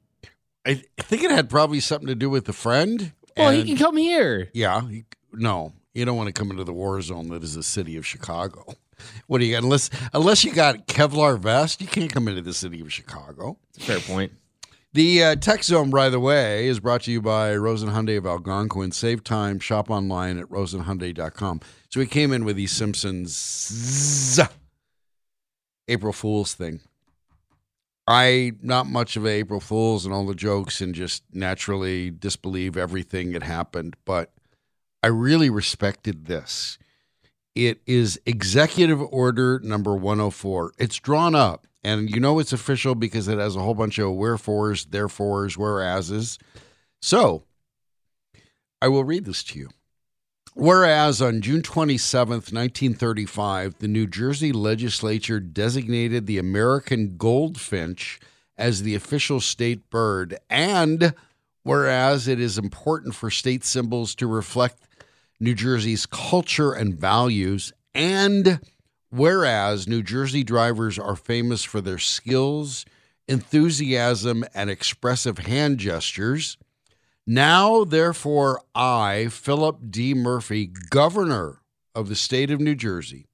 I 0.65 0.83
think 0.99 1.23
it 1.23 1.31
had 1.31 1.49
probably 1.49 1.79
something 1.79 2.07
to 2.07 2.15
do 2.15 2.29
with 2.29 2.45
the 2.45 2.53
friend. 2.53 3.13
Well, 3.37 3.51
he 3.51 3.59
and- 3.59 3.69
can 3.69 3.77
come 3.77 3.97
here. 3.97 4.49
Yeah, 4.53 4.87
he, 4.87 5.05
no, 5.31 5.73
you 5.93 6.05
don't 6.05 6.17
want 6.17 6.27
to 6.27 6.33
come 6.33 6.51
into 6.51 6.63
the 6.63 6.73
war 6.73 7.01
zone 7.01 7.29
that 7.29 7.43
is 7.43 7.55
the 7.55 7.63
city 7.63 7.97
of 7.97 8.05
Chicago. 8.05 8.75
What 9.27 9.39
do 9.39 9.45
you 9.45 9.53
got? 9.53 9.63
Unless 9.63 9.89
unless 10.13 10.43
you 10.43 10.53
got 10.53 10.87
Kevlar 10.87 11.39
vest, 11.39 11.79
you 11.79 11.87
can't 11.87 12.11
come 12.11 12.27
into 12.27 12.41
the 12.41 12.53
city 12.53 12.81
of 12.81 12.91
Chicago. 12.91 13.57
Fair 13.79 13.99
point. 13.99 14.33
The 14.91 15.23
uh, 15.23 15.35
Tech 15.35 15.63
Zone, 15.63 15.91
by 15.91 16.09
the 16.09 16.19
way, 16.19 16.65
is 16.67 16.79
brought 16.79 17.03
to 17.03 17.11
you 17.11 17.21
by 17.21 17.55
Rosen 17.55 17.89
Hyundai 17.89 18.17
of 18.17 18.25
Algonquin. 18.25 18.91
Save 18.91 19.23
time, 19.23 19.59
shop 19.59 19.89
online 19.89 20.39
at 20.39 20.47
rosenhyundai.com. 20.47 21.61
So 21.89 21.99
we 21.99 22.07
came 22.07 22.33
in 22.33 22.43
with 22.43 22.55
the 22.55 22.65
Simpsons 22.65 24.39
April 25.87 26.11
Fool's 26.11 26.55
thing. 26.55 26.81
I 28.09 28.53
not 28.63 28.87
much 28.87 29.15
of 29.17 29.27
April 29.27 29.59
Fool's 29.59 30.03
and 30.03 30.11
all 30.11 30.25
the 30.25 30.33
jokes 30.33 30.81
and 30.81 30.95
just 30.95 31.23
naturally 31.31 32.09
disbelieve 32.09 32.75
everything 32.75 33.33
that 33.33 33.43
happened, 33.43 33.95
but 34.03 34.33
I 35.03 35.07
really 35.07 35.51
respected 35.51 36.25
this. 36.25 36.79
It 37.53 37.81
is 37.85 38.19
Executive 38.25 38.99
Order 38.99 39.59
number 39.63 39.95
104. 39.95 40.73
It's 40.79 40.97
drawn 40.97 41.35
up, 41.35 41.67
and 41.83 42.09
you 42.09 42.19
know 42.19 42.39
it's 42.39 42.51
official 42.51 42.95
because 42.95 43.27
it 43.27 43.37
has 43.37 43.55
a 43.55 43.59
whole 43.59 43.75
bunch 43.75 43.99
of 43.99 44.15
wherefores, 44.15 44.85
therefores, 44.85 45.55
whereases. 45.55 46.39
So 47.03 47.43
I 48.81 48.87
will 48.87 49.03
read 49.03 49.25
this 49.25 49.43
to 49.43 49.59
you. 49.59 49.69
Whereas 50.59 51.21
on 51.21 51.39
June 51.39 51.61
27th, 51.61 52.51
1935, 52.51 53.79
the 53.79 53.87
New 53.87 54.05
Jersey 54.05 54.51
legislature 54.51 55.39
designated 55.39 56.27
the 56.27 56.37
American 56.37 57.15
goldfinch 57.15 58.19
as 58.57 58.81
the 58.81 58.93
official 58.93 59.39
state 59.39 59.89
bird, 59.89 60.37
and 60.49 61.13
whereas 61.63 62.27
it 62.27 62.41
is 62.41 62.57
important 62.57 63.15
for 63.15 63.31
state 63.31 63.63
symbols 63.63 64.13
to 64.15 64.27
reflect 64.27 64.85
New 65.39 65.55
Jersey's 65.55 66.05
culture 66.05 66.73
and 66.73 66.93
values, 66.93 67.71
and 67.95 68.59
whereas 69.11 69.87
New 69.87 70.03
Jersey 70.03 70.43
drivers 70.43 70.99
are 70.99 71.15
famous 71.15 71.63
for 71.63 71.79
their 71.79 71.99
skills, 71.99 72.83
enthusiasm, 73.29 74.43
and 74.53 74.69
expressive 74.69 75.37
hand 75.37 75.77
gestures, 75.77 76.57
now, 77.31 77.83
therefore, 77.83 78.63
I, 78.73 79.27
Philip 79.29 79.91
D. 79.91 80.15
Murphy, 80.15 80.65
governor 80.65 81.61
of 81.93 82.09
the 82.09 82.15
state 82.15 82.49
of 82.49 82.59
New 82.59 82.73
Jersey, 82.73 83.27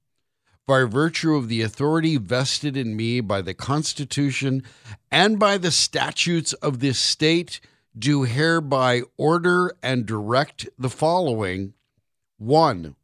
by 0.66 0.84
virtue 0.84 1.34
of 1.34 1.48
the 1.48 1.62
authority 1.62 2.18
vested 2.18 2.76
in 2.76 2.94
me 2.94 3.22
by 3.22 3.40
the 3.40 3.54
Constitution 3.54 4.62
and 5.10 5.38
by 5.38 5.56
the 5.56 5.70
statutes 5.70 6.52
of 6.52 6.80
this 6.80 6.98
state, 6.98 7.58
do 7.98 8.24
hereby 8.24 9.00
order 9.16 9.72
and 9.82 10.04
direct 10.04 10.68
the 10.78 10.90
following. 10.90 11.72
One, 12.36 12.96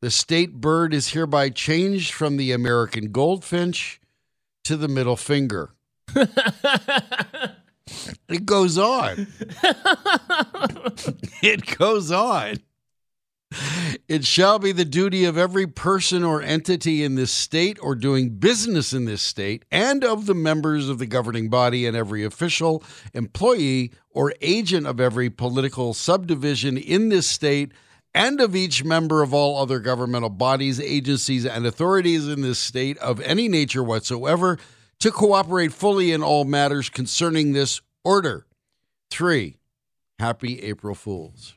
the 0.00 0.10
state 0.10 0.62
bird 0.62 0.94
is 0.94 1.08
hereby 1.08 1.50
changed 1.50 2.14
from 2.14 2.38
the 2.38 2.52
American 2.52 3.12
goldfinch 3.12 4.00
to 4.64 4.78
the 4.78 4.88
middle 4.88 5.16
finger. 5.16 5.74
it 8.28 8.46
goes 8.46 8.78
on. 8.78 9.26
it 11.42 11.78
goes 11.78 12.10
on. 12.10 12.58
It 14.08 14.26
shall 14.26 14.58
be 14.58 14.72
the 14.72 14.84
duty 14.84 15.24
of 15.24 15.38
every 15.38 15.66
person 15.66 16.22
or 16.22 16.42
entity 16.42 17.02
in 17.02 17.14
this 17.14 17.32
state 17.32 17.78
or 17.80 17.94
doing 17.94 18.36
business 18.36 18.92
in 18.92 19.06
this 19.06 19.22
state 19.22 19.64
and 19.70 20.04
of 20.04 20.26
the 20.26 20.34
members 20.34 20.88
of 20.88 20.98
the 20.98 21.06
governing 21.06 21.48
body 21.48 21.86
and 21.86 21.96
every 21.96 22.24
official, 22.24 22.82
employee, 23.14 23.92
or 24.10 24.34
agent 24.42 24.86
of 24.86 25.00
every 25.00 25.30
political 25.30 25.94
subdivision 25.94 26.76
in 26.76 27.08
this 27.08 27.26
state 27.26 27.72
and 28.14 28.40
of 28.40 28.54
each 28.54 28.84
member 28.84 29.22
of 29.22 29.32
all 29.32 29.58
other 29.58 29.78
governmental 29.78 30.30
bodies, 30.30 30.80
agencies, 30.80 31.46
and 31.46 31.66
authorities 31.66 32.28
in 32.28 32.42
this 32.42 32.58
state 32.58 32.98
of 32.98 33.20
any 33.20 33.48
nature 33.48 33.82
whatsoever 33.82 34.58
to 35.00 35.10
cooperate 35.10 35.72
fully 35.72 36.12
in 36.12 36.22
all 36.22 36.44
matters 36.44 36.88
concerning 36.88 37.52
this 37.52 37.80
order. 38.04 38.46
Three, 39.10 39.58
happy 40.18 40.60
April 40.62 40.94
Fools. 40.94 41.54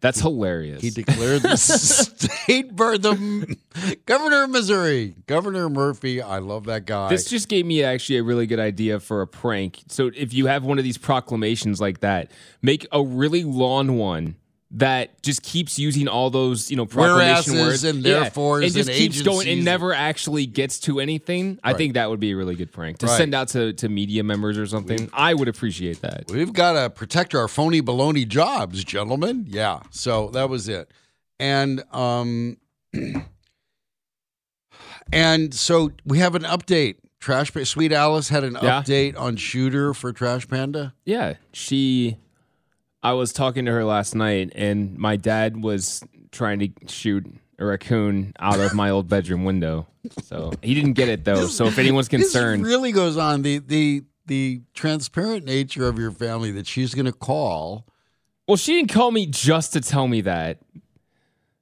That's 0.00 0.20
hilarious. 0.20 0.82
He 0.82 0.90
declared 0.90 1.42
the 1.42 1.56
state 1.56 2.76
bird, 2.76 3.02
the 3.02 3.96
governor 4.04 4.44
of 4.44 4.50
Missouri, 4.50 5.16
Governor 5.26 5.68
Murphy. 5.68 6.20
I 6.20 6.38
love 6.38 6.66
that 6.66 6.84
guy. 6.84 7.08
This 7.08 7.24
just 7.24 7.48
gave 7.48 7.64
me 7.66 7.82
actually 7.82 8.18
a 8.18 8.22
really 8.22 8.46
good 8.46 8.60
idea 8.60 9.00
for 9.00 9.22
a 9.22 9.26
prank. 9.26 9.82
So 9.88 10.10
if 10.14 10.34
you 10.34 10.46
have 10.46 10.64
one 10.64 10.78
of 10.78 10.84
these 10.84 10.98
proclamations 10.98 11.80
like 11.80 12.00
that, 12.00 12.30
make 12.62 12.86
a 12.92 13.02
really 13.02 13.42
long 13.42 13.96
one 13.96 14.36
that 14.76 15.22
just 15.22 15.42
keeps 15.42 15.78
using 15.78 16.06
all 16.06 16.28
those, 16.28 16.70
you 16.70 16.76
know, 16.76 16.84
proclamation 16.84 17.54
Whereases 17.54 17.54
words 17.54 17.84
and 17.84 18.04
Yeah, 18.04 18.20
therefores 18.24 18.64
and 18.64 18.74
just 18.74 18.88
and 18.90 18.98
keeps 18.98 19.22
going 19.22 19.48
and 19.48 19.64
never 19.64 19.94
actually 19.94 20.44
gets 20.46 20.78
to 20.80 21.00
anything. 21.00 21.58
I 21.64 21.70
Right. 21.70 21.78
think 21.78 21.94
that 21.94 22.10
would 22.10 22.20
be 22.20 22.32
a 22.32 22.36
really 22.36 22.54
good 22.56 22.72
prank 22.72 22.98
to 22.98 23.06
Right. 23.06 23.16
send 23.16 23.34
out 23.34 23.48
to, 23.48 23.72
to 23.72 23.88
media 23.88 24.22
members 24.22 24.58
or 24.58 24.66
something. 24.66 25.08
I 25.14 25.32
would 25.32 25.48
appreciate 25.48 26.02
that. 26.02 26.24
We've 26.28 26.52
got 26.52 26.72
to 26.74 26.90
protect 26.90 27.34
our 27.34 27.48
phony 27.48 27.80
baloney 27.80 28.28
jobs, 28.28 28.84
gentlemen. 28.84 29.46
Yeah. 29.48 29.80
So 29.90 30.28
that 30.34 30.50
was 30.50 30.68
it. 30.68 30.90
And 31.40 31.82
um 31.92 32.58
and 35.12 35.54
so 35.54 35.92
we 36.04 36.18
have 36.18 36.34
an 36.34 36.42
update. 36.42 36.96
Trash 37.18 37.50
Sweet 37.64 37.92
Alice 37.92 38.28
had 38.28 38.44
an 38.44 38.58
Yeah. 38.62 38.82
update 38.82 39.18
on 39.18 39.36
shooter 39.36 39.94
for 39.94 40.12
Trash 40.12 40.46
Panda. 40.48 40.92
Yeah, 41.04 41.34
she. 41.52 42.18
I 43.06 43.12
was 43.12 43.32
talking 43.32 43.66
to 43.66 43.70
her 43.70 43.84
last 43.84 44.16
night, 44.16 44.50
and 44.56 44.98
my 44.98 45.14
dad 45.14 45.62
was 45.62 46.02
trying 46.32 46.58
to 46.58 46.70
shoot 46.88 47.24
a 47.56 47.64
raccoon 47.64 48.32
out 48.40 48.58
of 48.58 48.74
my 48.74 48.90
old 48.90 49.08
bedroom 49.08 49.44
window. 49.44 49.86
So 50.24 50.52
he 50.60 50.74
didn't 50.74 50.94
get 50.94 51.08
it 51.08 51.24
though. 51.24 51.46
So 51.46 51.66
if 51.66 51.78
anyone's 51.78 52.08
concerned, 52.08 52.64
This 52.64 52.68
really 52.68 52.90
goes 52.90 53.16
on 53.16 53.42
the 53.42 53.58
the 53.58 54.02
the 54.26 54.62
transparent 54.74 55.44
nature 55.44 55.86
of 55.86 56.00
your 56.00 56.10
family 56.10 56.50
that 56.50 56.66
she's 56.66 56.94
going 56.96 57.06
to 57.06 57.12
call. 57.12 57.86
well, 58.48 58.56
she 58.56 58.72
didn't 58.72 58.90
call 58.92 59.12
me 59.12 59.26
just 59.26 59.72
to 59.74 59.80
tell 59.80 60.08
me 60.08 60.22
that. 60.22 60.58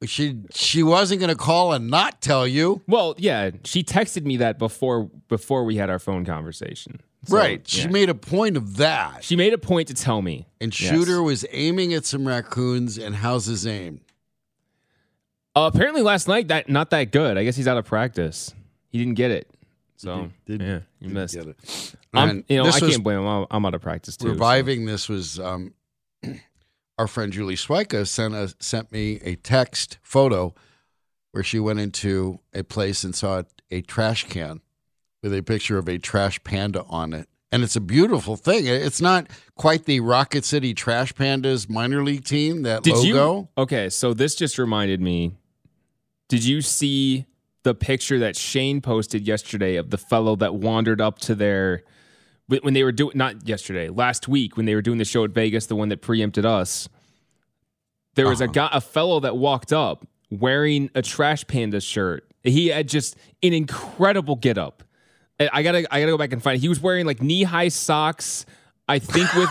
She 0.06 0.40
she 0.50 0.82
wasn't 0.82 1.20
going 1.20 1.28
to 1.28 1.36
call 1.36 1.74
and 1.74 1.90
not 1.90 2.22
tell 2.22 2.46
you. 2.46 2.80
Well, 2.88 3.14
yeah, 3.18 3.50
she 3.64 3.82
texted 3.82 4.24
me 4.24 4.38
that 4.38 4.58
before 4.58 5.10
before 5.28 5.64
we 5.64 5.76
had 5.76 5.90
our 5.90 5.98
phone 5.98 6.24
conversation. 6.24 7.00
So, 7.26 7.36
right. 7.36 7.66
She 7.66 7.82
yeah. 7.82 7.88
made 7.88 8.08
a 8.10 8.14
point 8.14 8.56
of 8.56 8.76
that. 8.76 9.24
she 9.24 9.36
made 9.36 9.52
a 9.52 9.58
point 9.58 9.88
to 9.88 9.94
tell 9.94 10.20
me. 10.22 10.46
And 10.60 10.78
Yes. 10.78 10.90
Shooter 10.90 11.22
was 11.22 11.44
aiming 11.50 11.94
at 11.94 12.04
some 12.04 12.26
raccoons 12.26 12.98
and 12.98 13.14
how's 13.16 13.46
his 13.46 13.66
aim? 13.66 14.00
Uh, 15.56 15.70
apparently 15.72 16.02
last 16.02 16.26
night 16.26 16.48
that 16.48 16.68
not 16.68 16.90
that 16.90 17.12
good. 17.12 17.38
I 17.38 17.44
guess 17.44 17.56
he's 17.56 17.68
out 17.68 17.76
of 17.76 17.84
practice. 17.84 18.52
He 18.88 18.98
didn't 18.98 19.14
get 19.14 19.30
it. 19.30 19.48
So 19.96 20.30
Did- 20.46 20.60
yeah, 20.60 20.66
you 21.00 21.08
didn't 21.08 21.14
missed. 21.14 21.34
get 21.34 21.46
it. 21.46 21.94
I'm, 22.12 22.44
you 22.48 22.58
know, 22.58 22.64
this 22.64 22.82
I 22.82 22.84
was 22.84 22.94
can't 22.94 23.04
blame 23.04 23.20
him. 23.20 23.26
I'm, 23.26 23.46
I'm 23.50 23.66
out 23.66 23.74
of 23.74 23.80
practice 23.80 24.16
too. 24.16 24.26
so. 24.26 24.32
Reviving 24.32 24.84
this 24.86 25.08
was 25.08 25.38
um, 25.38 25.72
our 26.98 27.06
friend 27.06 27.32
Julie 27.32 27.54
Swyka 27.56 28.06
sent 28.06 28.34
a, 28.34 28.54
sent 28.60 28.90
me 28.92 29.20
a 29.22 29.36
text 29.36 29.98
photo 30.02 30.54
where 31.30 31.44
she 31.44 31.58
went 31.60 31.78
into 31.80 32.38
a 32.52 32.62
place 32.64 33.02
and 33.04 33.14
saw 33.14 33.40
a, 33.40 33.44
a 33.70 33.80
trash 33.82 34.24
can 34.24 34.60
with 35.24 35.32
a 35.32 35.42
picture 35.42 35.78
of 35.78 35.88
a 35.88 35.96
trash 35.96 36.38
panda 36.44 36.84
on 36.86 37.14
it. 37.14 37.26
And 37.50 37.62
it's 37.62 37.76
a 37.76 37.80
beautiful 37.80 38.36
thing. 38.36 38.66
It's 38.66 39.00
not 39.00 39.26
quite 39.56 39.86
the 39.86 40.00
Rocket 40.00 40.44
City 40.44 40.74
Trash 40.74 41.14
Pandas 41.14 41.68
minor 41.68 42.04
league 42.04 42.24
team, 42.24 42.62
that 42.62 42.82
Did 42.82 42.96
logo. 42.96 43.38
you? 43.38 43.48
Okay, 43.56 43.88
so 43.88 44.12
this 44.12 44.34
just 44.34 44.58
reminded 44.58 45.00
me. 45.00 45.32
Did 46.28 46.44
you 46.44 46.60
see 46.60 47.24
the 47.62 47.74
picture 47.74 48.18
that 48.18 48.36
Shane 48.36 48.82
posted 48.82 49.26
yesterday 49.26 49.76
of 49.76 49.88
the 49.88 49.96
fellow 49.96 50.36
that 50.36 50.56
wandered 50.56 51.00
up 51.00 51.18
to 51.20 51.34
their 51.34 51.84
when 52.48 52.60
when 52.60 52.74
they 52.74 52.84
were 52.84 52.92
doing 52.92 53.16
not 53.16 53.48
yesterday, 53.48 53.88
last 53.88 54.28
week 54.28 54.58
when 54.58 54.66
they 54.66 54.74
were 54.74 54.82
doing 54.82 54.98
the 54.98 55.06
show 55.06 55.24
at 55.24 55.30
Vegas, 55.30 55.66
the 55.66 55.76
one 55.76 55.88
that 55.88 56.02
preempted 56.02 56.44
us. 56.44 56.86
There 58.14 58.28
was 58.28 58.42
a 58.42 58.44
uh-huh. 58.44 58.52
guy, 58.52 58.68
a 58.72 58.80
fellow 58.82 59.20
that 59.20 59.38
walked 59.38 59.72
up 59.72 60.06
wearing 60.30 60.90
a 60.94 61.00
Trash 61.00 61.46
Panda 61.46 61.80
shirt. 61.80 62.30
He 62.42 62.68
had 62.68 62.88
just 62.88 63.16
an 63.42 63.54
incredible 63.54 64.36
getup. 64.36 64.82
I 65.40 65.62
gotta, 65.62 65.78
I 65.92 66.00
gotta 66.00 66.12
go 66.12 66.18
back 66.18 66.32
and 66.32 66.42
find. 66.42 66.56
It. 66.56 66.60
He 66.60 66.68
was 66.68 66.80
wearing 66.80 67.06
like 67.06 67.20
knee 67.22 67.42
high 67.42 67.68
socks. 67.68 68.46
I 68.86 68.98
think 68.98 69.32
with 69.34 69.48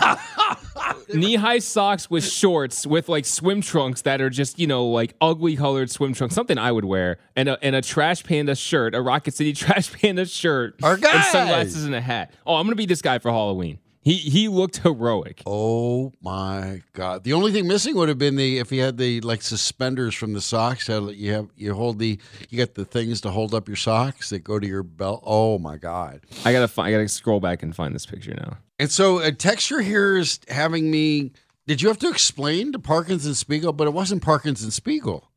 knee 1.14 1.34
high 1.34 1.58
socks 1.58 2.08
with 2.08 2.24
shorts 2.24 2.86
with 2.86 3.08
like 3.08 3.24
swim 3.24 3.60
trunks 3.60 4.02
that 4.02 4.20
are 4.20 4.30
just 4.30 4.58
you 4.60 4.66
know 4.66 4.86
like 4.86 5.14
ugly 5.20 5.56
colored 5.56 5.90
swim 5.90 6.14
trunks, 6.14 6.34
something 6.34 6.56
I 6.56 6.70
would 6.72 6.84
wear, 6.84 7.18
and 7.34 7.48
a 7.48 7.58
and 7.62 7.74
a 7.74 7.82
Trash 7.82 8.24
Panda 8.24 8.54
shirt, 8.54 8.94
a 8.94 9.02
Rocket 9.02 9.34
City 9.34 9.52
Trash 9.54 9.92
Panda 9.92 10.24
shirt, 10.24 10.76
Our 10.82 10.96
guy! 10.96 11.12
and 11.14 11.24
sunglasses 11.24 11.84
and 11.84 11.94
a 11.94 12.00
hat. 12.00 12.32
Oh, 12.46 12.54
I'm 12.54 12.66
gonna 12.66 12.76
be 12.76 12.86
this 12.86 13.02
guy 13.02 13.18
for 13.18 13.30
Halloween. 13.30 13.78
He 14.04 14.16
he 14.16 14.48
looked 14.48 14.76
heroic. 14.78 15.42
Oh 15.46 16.12
my 16.20 16.82
god! 16.92 17.24
The 17.24 17.32
only 17.32 17.52
thing 17.52 17.66
missing 17.66 17.96
would 17.96 18.10
have 18.10 18.18
been 18.18 18.36
the 18.36 18.58
if 18.58 18.68
he 18.68 18.76
had 18.76 18.98
the 18.98 19.22
like 19.22 19.40
suspenders 19.40 20.14
from 20.14 20.34
the 20.34 20.42
socks. 20.42 20.88
how 20.88 21.08
You 21.08 21.32
have 21.32 21.48
you 21.56 21.74
hold 21.74 21.98
the 21.98 22.18
you 22.50 22.58
got 22.58 22.74
the 22.74 22.84
things 22.84 23.22
to 23.22 23.30
hold 23.30 23.54
up 23.54 23.66
your 23.66 23.78
socks 23.78 24.28
that 24.28 24.40
go 24.40 24.58
to 24.58 24.66
your 24.66 24.82
belt. 24.82 25.22
Oh 25.24 25.58
my 25.58 25.78
god! 25.78 26.20
I 26.44 26.52
gotta 26.52 26.68
find, 26.68 26.88
I 26.88 26.92
gotta 26.92 27.08
scroll 27.08 27.40
back 27.40 27.62
and 27.62 27.74
find 27.74 27.94
this 27.94 28.04
picture 28.04 28.34
now. 28.34 28.58
And 28.78 28.90
so 28.90 29.20
a 29.20 29.32
texture 29.32 29.80
here 29.80 30.18
is 30.18 30.38
having 30.48 30.90
me. 30.90 31.32
Did 31.66 31.80
you 31.80 31.88
have 31.88 31.98
to 32.00 32.10
explain 32.10 32.72
to 32.72 32.78
Parkins 32.78 33.24
and 33.24 33.34
Spiegel? 33.34 33.72
But 33.72 33.86
it 33.86 33.94
wasn't 33.94 34.22
Parkins 34.22 34.62
and 34.62 34.72
Spiegel. 34.72 35.30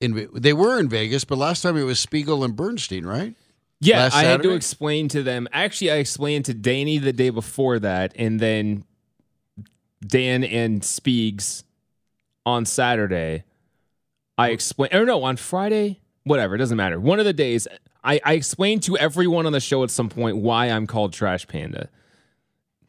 In 0.00 0.28
they 0.34 0.52
were 0.52 0.80
in 0.80 0.88
Vegas, 0.88 1.24
but 1.24 1.38
last 1.38 1.62
time 1.62 1.76
it 1.76 1.84
was 1.84 2.00
Spiegel 2.00 2.42
and 2.42 2.56
Bernstein, 2.56 3.06
right? 3.06 3.36
Yeah, 3.80 4.08
I 4.12 4.24
had 4.24 4.42
to 4.42 4.50
explain 4.50 5.08
to 5.08 5.22
them. 5.22 5.46
Actually, 5.52 5.90
I 5.90 5.96
explained 5.96 6.46
to 6.46 6.54
Danny 6.54 6.98
the 6.98 7.12
day 7.12 7.30
before 7.30 7.78
that, 7.80 8.12
and 8.16 8.40
then 8.40 8.84
Dan 10.06 10.44
and 10.44 10.80
Spiegs 10.82 11.64
on 12.46 12.64
Saturday. 12.64 13.44
I 14.38 14.50
explained, 14.50 14.94
or 14.94 15.04
no, 15.04 15.22
on 15.22 15.36
Friday, 15.36 16.00
whatever, 16.24 16.54
it 16.54 16.58
doesn't 16.58 16.76
matter. 16.76 16.98
One 16.98 17.18
of 17.18 17.24
the 17.24 17.32
days, 17.32 17.68
I, 18.02 18.20
I 18.24 18.34
explained 18.34 18.82
to 18.84 18.96
everyone 18.96 19.46
on 19.46 19.52
the 19.52 19.60
show 19.60 19.82
at 19.84 19.90
some 19.90 20.08
point 20.08 20.38
why 20.38 20.66
I'm 20.66 20.86
called 20.86 21.12
Trash 21.12 21.46
Panda. 21.46 21.88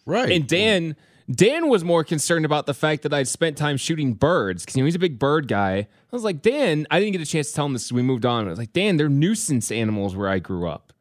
Right. 0.06 0.32
And 0.32 0.48
Dan, 0.48 0.96
Dan 1.30 1.70
was 1.70 1.84
more 1.84 2.04
concerned 2.04 2.46
about 2.46 2.68
the 2.68 2.74
fact 2.74 3.02
that 3.04 3.14
I'd 3.14 3.28
spent 3.28 3.58
time 3.58 3.78
shooting 3.78 4.14
birds 4.14 4.64
because 4.64 4.76
you 4.76 4.84
know 4.84 4.86
he's 4.86 4.96
a 4.96 5.00
big 5.00 5.18
bird 5.18 5.48
guy. 5.48 5.78
I 5.78 5.88
was 6.12 6.24
like, 6.24 6.42
Dan, 6.44 6.86
I 6.92 7.00
didn't 7.00 7.14
get 7.14 7.22
a 7.22 7.26
chance 7.26 7.50
to 7.50 7.56
tell 7.56 7.66
him 7.66 7.74
this. 7.74 7.92
We 7.92 8.04
moved 8.04 8.26
on. 8.26 8.46
I 8.46 8.50
was 8.52 8.60
like, 8.60 8.74
Dan, 8.74 8.98
they're 8.98 9.10
nuisance 9.10 9.72
animals 9.72 10.16
where 10.16 10.30
I 10.30 10.38
grew 10.40 10.68
up. 10.70 10.94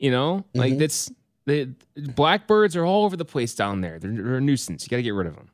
You 0.00 0.10
know, 0.10 0.44
like 0.54 0.74
Mhm. 0.74 0.78
that's 0.78 1.10
the 1.46 1.70
blackbirds 1.96 2.76
are 2.76 2.84
all 2.84 3.04
over 3.04 3.16
the 3.16 3.24
place 3.24 3.54
down 3.54 3.80
there. 3.80 3.98
They're, 3.98 4.10
they're 4.12 4.36
a 4.36 4.40
nuisance. 4.40 4.84
You 4.84 4.88
got 4.90 4.96
to 4.98 5.02
get 5.02 5.14
rid 5.14 5.26
of 5.28 5.34
them. 5.36 5.50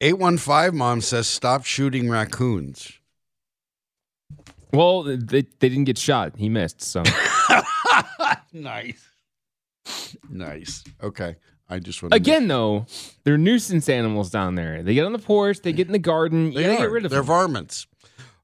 Eight 0.00 0.18
one 0.18 0.38
five 0.38 0.72
mom 0.74 1.00
says 1.00 1.26
stop 1.28 1.64
shooting 1.64 2.08
raccoons. 2.08 2.92
Well, 4.72 5.02
they, 5.02 5.16
they 5.16 5.42
didn't 5.42 5.84
get 5.84 5.98
shot. 5.98 6.32
He 6.36 6.48
missed. 6.48 6.80
So 6.80 7.02
nice, 8.52 9.06
nice. 10.30 10.82
Okay, 11.02 11.36
I 11.72 11.78
just 11.78 12.02
want 12.02 12.14
again, 12.14 12.48
though, 12.48 12.86
they're 13.24 13.38
nuisance 13.38 13.88
animals 13.88 14.30
down 14.30 14.54
there. 14.54 14.82
They 14.82 14.94
get 14.94 15.04
on 15.06 15.12
the 15.12 15.18
porch. 15.18 15.60
They 15.62 15.72
get 15.72 15.86
in 15.86 15.92
the 15.92 15.98
garden. 15.98 16.52
You 16.52 16.58
They 16.58 16.62
got 16.64 16.68
to 16.68 16.74
are. 16.74 16.78
get 16.78 16.90
rid 16.90 17.04
of 17.04 17.10
They're 17.10 17.20
them. 17.20 17.26
varmints. 17.26 17.86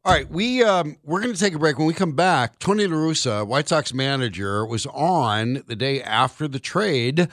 All 0.04 0.14
right, 0.14 0.30
we 0.30 0.62
um, 0.62 0.96
we're 1.04 1.20
going 1.20 1.34
to 1.34 1.38
take 1.38 1.54
a 1.54 1.58
break. 1.58 1.76
When 1.76 1.86
we 1.86 1.92
come 1.92 2.12
back, 2.12 2.58
Tony 2.60 2.86
La 2.86 2.96
Russa, 2.96 3.46
White 3.46 3.68
Sox 3.68 3.92
manager, 3.92 4.64
was 4.64 4.86
on 4.86 5.62
the 5.66 5.76
day 5.76 6.00
after 6.02 6.48
the 6.48 6.58
trade, 6.60 7.28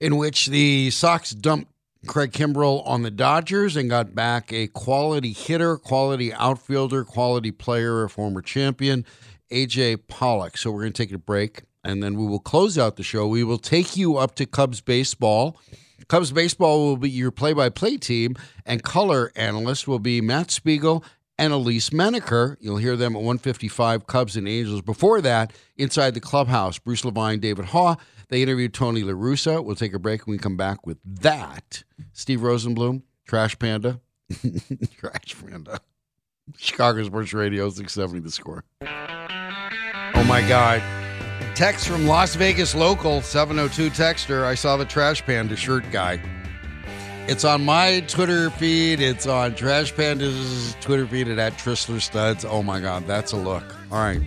in 0.00 0.16
which 0.16 0.46
the 0.46 0.90
Sox 0.90 1.32
dumped 1.32 1.70
Craig 2.06 2.32
Kimbrel 2.32 2.86
on 2.86 3.02
the 3.02 3.10
Dodgers 3.10 3.76
and 3.76 3.90
got 3.90 4.14
back 4.14 4.52
a 4.52 4.68
quality 4.68 5.32
hitter, 5.32 5.76
quality 5.76 6.32
outfielder, 6.32 7.04
quality 7.04 7.50
player, 7.50 8.04
a 8.04 8.08
former 8.08 8.40
champion, 8.40 9.04
AJ 9.50 10.06
Pollock. 10.08 10.56
So 10.56 10.70
we're 10.70 10.82
going 10.82 10.92
to 10.92 11.02
take 11.02 11.12
a 11.12 11.18
break, 11.18 11.62
and 11.84 12.02
then 12.02 12.16
we 12.16 12.26
will 12.26 12.40
close 12.40 12.78
out 12.78 12.96
the 12.96 13.02
show. 13.02 13.26
We 13.26 13.44
will 13.44 13.58
take 13.58 13.96
you 13.96 14.16
up 14.16 14.34
to 14.36 14.46
Cubs 14.46 14.80
baseball. 14.80 15.60
Cubs 16.08 16.32
baseball 16.32 16.80
will 16.80 16.96
be 16.96 17.10
your 17.10 17.30
play-by-play 17.30 17.98
team, 17.98 18.36
and 18.66 18.82
color 18.82 19.32
analyst 19.36 19.86
will 19.86 19.98
be 19.98 20.20
Matt 20.20 20.50
Spiegel 20.50 21.04
and 21.38 21.52
Elise 21.52 21.92
Menaker. 21.92 22.58
You'll 22.60 22.76
hear 22.76 22.96
them 22.96 23.14
at 23.14 23.22
155 23.22 24.06
Cubs 24.06 24.36
and 24.36 24.48
Angels. 24.48 24.82
Before 24.82 25.20
that, 25.20 25.52
inside 25.76 26.14
the 26.14 26.20
clubhouse, 26.20 26.78
Bruce 26.78 27.04
Levine, 27.04 27.40
David 27.40 27.66
Haugh. 27.66 27.98
They 28.28 28.42
interviewed 28.42 28.74
Tony 28.74 29.02
La 29.02 29.12
Russa. 29.12 29.64
We'll 29.64 29.76
take 29.76 29.94
a 29.94 29.98
break 29.98 30.26
when 30.26 30.32
we 30.32 30.38
come 30.38 30.56
back 30.56 30.86
with 30.86 30.98
that. 31.04 31.84
Steve 32.12 32.40
Rosenbloom, 32.40 33.02
Trash 33.26 33.58
Panda. 33.58 34.00
Trash 34.98 35.36
Panda. 35.40 35.80
Chicago 36.56 37.02
Sports 37.04 37.32
Radio 37.32 37.68
670 37.68 38.20
the 38.20 38.30
score. 38.30 38.64
Oh 38.82 40.24
my 40.24 40.46
God. 40.46 41.03
Text 41.54 41.86
from 41.86 42.08
Las 42.08 42.34
Vegas 42.34 42.74
local 42.74 43.22
702 43.22 43.88
texter. 43.90 44.42
I 44.42 44.56
saw 44.56 44.76
the 44.76 44.84
Trash 44.84 45.24
Panda 45.24 45.54
shirt 45.54 45.88
guy. 45.92 46.20
It's 47.28 47.44
on 47.44 47.64
my 47.64 48.00
Twitter 48.08 48.50
feed. 48.50 48.98
It's 49.00 49.28
on 49.28 49.54
Trash 49.54 49.94
Panda's 49.94 50.76
Twitter 50.80 51.06
feed 51.06 51.28
at 51.28 51.52
Tristler 51.56 52.00
Studs. 52.00 52.44
Oh 52.44 52.64
my 52.64 52.80
God, 52.80 53.06
that's 53.06 53.30
a 53.30 53.36
look. 53.36 53.62
All 53.92 53.98
right. 53.98 54.20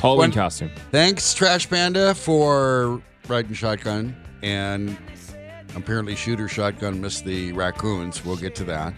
Halloween 0.00 0.30
costume. 0.30 0.70
Thanks, 0.92 1.34
Trash 1.34 1.68
Panda, 1.68 2.14
for 2.14 3.02
riding 3.26 3.52
shotgun. 3.52 4.14
And 4.42 4.96
apparently, 5.74 6.14
Shooter 6.14 6.48
Shotgun 6.48 7.00
missed 7.00 7.24
the 7.24 7.52
raccoons. 7.52 8.24
We'll 8.24 8.36
get 8.36 8.54
to 8.54 8.64
that. 8.64 8.94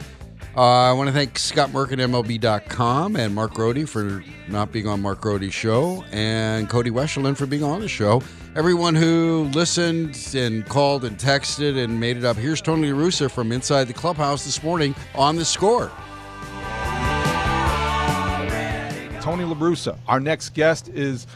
Uh, 0.55 0.61
I 0.61 0.93
want 0.93 1.09
to 1.09 1.15
thank 1.15 1.39
Scott 1.39 1.71
Merck 1.71 1.93
at 1.93 1.99
MLB.com 1.99 3.17
and 3.17 3.35
Mark 3.35 3.55
Grote 3.55 3.89
for 3.89 4.23
not 4.49 4.71
being 4.71 4.87
on 4.87 5.01
Mark 5.01 5.23
Grote's 5.23 5.55
show, 5.55 6.05
and 6.13 6.69
Cody 6.69 6.91
Westerlund 6.91 7.39
for 7.39 7.47
being 7.47 7.65
on 7.65 7.81
the 7.81 7.89
show. 7.89 8.23
Everyone 8.55 8.95
who 8.95 9.45
listened 9.55 10.33
and 10.35 10.69
called 10.69 11.07
and 11.07 11.17
texted 11.17 11.83
and 11.83 11.99
made 11.99 12.19
it 12.19 12.25
up. 12.27 12.37
Here's 12.37 12.61
Tony 12.61 12.91
LaRussa 12.91 13.31
from 13.31 13.51
inside 13.51 13.85
the 13.85 13.95
clubhouse 13.95 14.45
this 14.45 14.63
morning 14.63 14.95
on 15.15 15.37
the 15.37 15.45
score. 15.45 15.91
Tony 19.23 19.45
LaBrusa. 19.45 19.97
Our 20.07 20.21
next 20.21 20.51
guest 20.51 20.89
is 20.89 21.27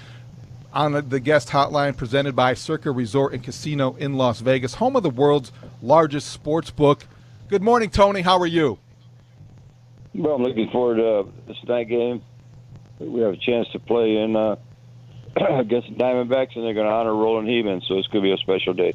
on 0.74 1.08
the 1.08 1.20
guest 1.20 1.48
hotline 1.48 1.96
presented 1.96 2.36
by 2.36 2.52
Circa 2.52 2.90
Resort 2.90 3.32
and 3.32 3.42
Casino 3.42 3.94
in 3.94 4.12
Las 4.12 4.40
Vegas, 4.40 4.74
home 4.74 4.94
of 4.94 5.02
the 5.02 5.08
world's 5.08 5.52
largest 5.80 6.32
sports 6.32 6.70
book. 6.70 7.06
Good 7.48 7.62
morning, 7.62 7.88
Tony. 7.88 8.20
How 8.20 8.38
are 8.40 8.46
you? 8.46 8.78
Well, 10.16 10.34
I'm 10.34 10.42
looking 10.42 10.70
forward 10.70 10.96
to 10.96 11.08
uh, 11.08 11.22
this 11.46 11.56
night 11.68 11.88
game. 11.88 12.22
We 12.98 13.20
have 13.20 13.34
a 13.34 13.36
chance 13.36 13.68
to 13.72 13.78
play 13.78 14.16
in 14.16 14.34
uh, 14.34 14.56
against 15.36 15.88
the 15.88 15.94
Diamondbacks, 15.94 16.56
and 16.56 16.64
they're 16.64 16.74
going 16.74 16.86
to 16.86 16.92
honor 16.92 17.14
Roland 17.14 17.48
Hemond, 17.48 17.82
so 17.86 17.98
it's 17.98 18.08
going 18.08 18.24
to 18.24 18.28
be 18.28 18.32
a 18.32 18.38
special 18.38 18.72
day. 18.72 18.94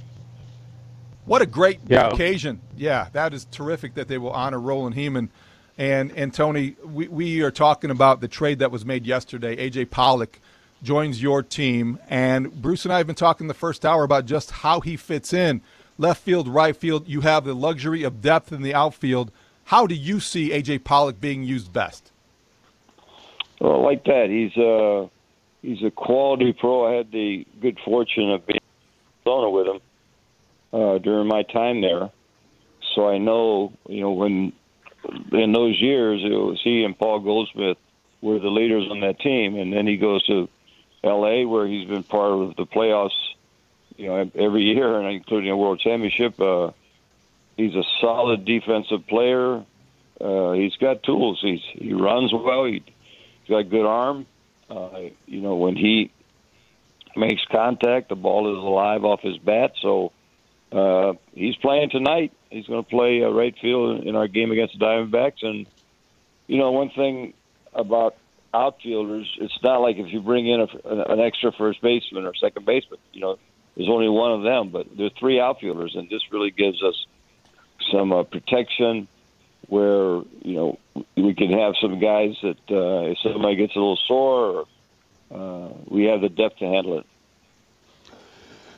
What 1.25 1.41
a 1.41 1.45
great 1.45 1.79
Yeah. 1.87 2.09
occasion. 2.09 2.61
Yeah, 2.75 3.09
that 3.13 3.33
is 3.33 3.45
terrific 3.45 3.93
that 3.93 4.07
they 4.07 4.17
will 4.17 4.31
honor 4.31 4.59
Roland 4.59 4.95
Hemond. 4.95 5.29
And 5.77 6.11
and 6.13 6.33
Tony, 6.33 6.75
we, 6.83 7.07
we 7.07 7.41
are 7.41 7.51
talking 7.51 7.91
about 7.91 8.21
the 8.21 8.27
trade 8.27 8.59
that 8.59 8.71
was 8.71 8.85
made 8.85 9.05
yesterday. 9.05 9.55
AJ 9.69 9.91
Pollock 9.91 10.39
joins 10.83 11.21
your 11.21 11.43
team. 11.43 11.99
And 12.09 12.51
Bruce 12.61 12.85
and 12.85 12.93
I 12.93 12.97
have 12.97 13.07
been 13.07 13.15
talking 13.15 13.47
the 13.47 13.53
first 13.53 13.85
hour 13.85 14.03
about 14.03 14.25
just 14.25 14.51
how 14.51 14.79
he 14.81 14.97
fits 14.97 15.31
in. 15.31 15.61
Left 15.97 16.21
field, 16.21 16.47
right 16.47 16.75
field, 16.75 17.07
you 17.07 17.21
have 17.21 17.45
the 17.45 17.53
luxury 17.53 18.03
of 18.03 18.21
depth 18.21 18.51
in 18.51 18.63
the 18.63 18.73
outfield. 18.73 19.31
How 19.65 19.87
do 19.87 19.95
you 19.95 20.19
see 20.19 20.49
AJ 20.49 20.83
Pollock 20.83 21.19
being 21.21 21.43
used 21.43 21.71
best? 21.71 22.11
Well, 23.59 23.83
like 23.83 24.03
that, 24.05 24.29
he's 24.29 24.57
uh, 24.57 25.07
he's 25.61 25.83
a 25.83 25.91
quality 25.91 26.53
pro. 26.53 26.91
I 26.91 26.97
had 26.97 27.11
the 27.11 27.45
good 27.61 27.79
fortune 27.85 28.31
of 28.31 28.45
being 28.45 28.59
in 29.25 29.53
with 29.53 29.67
him 29.67 29.79
uh, 30.73 30.97
during 30.97 31.27
my 31.27 31.43
time 31.43 31.81
there, 31.81 32.09
so 32.95 33.07
I 33.07 33.17
know 33.17 33.71
you 33.87 34.01
know 34.01 34.11
when 34.11 34.53
in 35.31 35.51
those 35.51 35.79
years 35.79 36.21
it 36.23 36.35
was 36.35 36.59
he 36.63 36.83
and 36.83 36.97
Paul 36.97 37.19
Goldschmidt 37.19 37.77
were 38.21 38.39
the 38.39 38.49
leaders 38.49 38.87
on 38.89 38.99
that 39.01 39.19
team, 39.19 39.55
and 39.55 39.71
then 39.71 39.87
he 39.87 39.97
goes 39.97 40.25
to 40.27 40.49
L.A. 41.03 41.45
where 41.45 41.67
he's 41.67 41.87
been 41.87 42.03
part 42.03 42.33
of 42.33 42.55
the 42.55 42.65
playoffs, 42.65 43.09
you 43.97 44.07
know, 44.07 44.29
every 44.35 44.63
year, 44.63 44.99
and 44.99 45.07
including 45.07 45.49
a 45.49 45.57
World 45.57 45.79
Championship. 45.79 46.39
Uh, 46.39 46.71
he's 47.61 47.75
a 47.75 47.83
solid 47.99 48.45
defensive 48.45 49.05
player. 49.07 49.63
Uh, 50.19 50.51
he's 50.53 50.75
got 50.77 51.03
tools. 51.03 51.39
He's 51.41 51.61
he 51.73 51.93
runs 51.93 52.31
well. 52.33 52.65
He, 52.65 52.83
he's 53.41 53.49
got 53.49 53.59
a 53.59 53.63
good 53.63 53.85
arm. 53.85 54.25
Uh, 54.69 55.09
you 55.25 55.41
know, 55.41 55.55
when 55.55 55.75
he 55.75 56.11
makes 57.15 57.41
contact, 57.51 58.09
the 58.09 58.15
ball 58.15 58.51
is 58.51 58.57
alive 58.57 59.03
off 59.03 59.21
his 59.21 59.37
bat. 59.37 59.73
So 59.81 60.11
uh, 60.71 61.13
he's 61.33 61.55
playing 61.57 61.89
tonight. 61.89 62.31
He's 62.49 62.65
going 62.65 62.83
to 62.83 62.89
play 62.89 63.23
uh, 63.23 63.29
right 63.29 63.55
field 63.61 64.05
in 64.05 64.15
our 64.15 64.27
game 64.27 64.51
against 64.51 64.77
the 64.77 64.85
Diamondbacks. 64.85 65.43
And 65.43 65.67
you 66.47 66.57
know, 66.57 66.71
one 66.71 66.89
thing 66.89 67.33
about 67.73 68.15
outfielders, 68.53 69.27
it's 69.39 69.57
not 69.63 69.77
like 69.77 69.97
if 69.97 70.11
you 70.11 70.21
bring 70.21 70.47
in 70.47 70.61
a, 70.61 71.11
an 71.11 71.19
extra 71.19 71.51
first 71.51 71.81
baseman 71.81 72.25
or 72.25 72.33
second 72.35 72.65
baseman. 72.65 72.99
You 73.13 73.21
know, 73.21 73.39
there's 73.75 73.89
only 73.89 74.09
one 74.09 74.33
of 74.33 74.43
them, 74.43 74.69
but 74.69 74.87
there 74.95 75.07
are 75.07 75.17
three 75.19 75.39
outfielders, 75.39 75.95
and 75.95 76.09
this 76.09 76.21
really 76.31 76.51
gives 76.51 76.83
us 76.83 77.05
some 77.91 78.11
uh, 78.11 78.23
protection 78.23 79.07
where 79.67 80.21
you 80.43 80.55
know 80.55 80.79
we 81.15 81.33
can 81.33 81.51
have 81.51 81.73
some 81.81 81.99
guys 81.99 82.35
that 82.41 82.57
uh, 82.69 83.11
if 83.11 83.17
somebody 83.19 83.55
gets 83.55 83.75
a 83.75 83.79
little 83.79 83.99
sore, 84.07 84.65
uh, 85.33 85.69
we 85.87 86.05
have 86.05 86.21
the 86.21 86.29
depth 86.29 86.57
to 86.57 86.65
handle 86.65 86.99
it. 86.99 87.05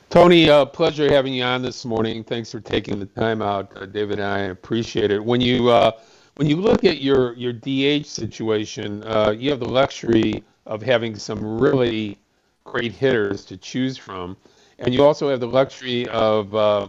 Tony, 0.09 0.47
uh, 0.47 0.63
pleasure 0.63 1.11
having 1.11 1.33
you 1.33 1.43
on 1.43 1.63
this 1.63 1.85
morning. 1.85 2.23
Thanks 2.23 2.51
for 2.51 2.59
taking 2.59 2.99
the 2.99 3.07
time 3.07 3.41
out, 3.41 3.75
uh, 3.75 3.87
David 3.87 4.19
and 4.19 4.27
I 4.27 4.39
appreciate 4.41 5.09
it. 5.09 5.23
When 5.23 5.41
you 5.41 5.69
uh, 5.69 5.91
when 6.35 6.47
you 6.47 6.57
look 6.57 6.83
at 6.83 7.01
your 7.01 7.33
your 7.33 7.53
DH 7.53 8.05
situation, 8.05 9.03
uh, 9.05 9.33
you 9.35 9.49
have 9.49 9.59
the 9.59 9.69
luxury 9.69 10.43
of 10.67 10.83
having 10.83 11.15
some 11.15 11.59
really 11.59 12.19
great 12.63 12.91
hitters 12.91 13.43
to 13.45 13.57
choose 13.57 13.97
from, 13.97 14.37
and 14.77 14.93
you 14.93 15.03
also 15.03 15.29
have 15.29 15.39
the 15.39 15.47
luxury 15.47 16.07
of 16.09 16.53
uh, 16.53 16.87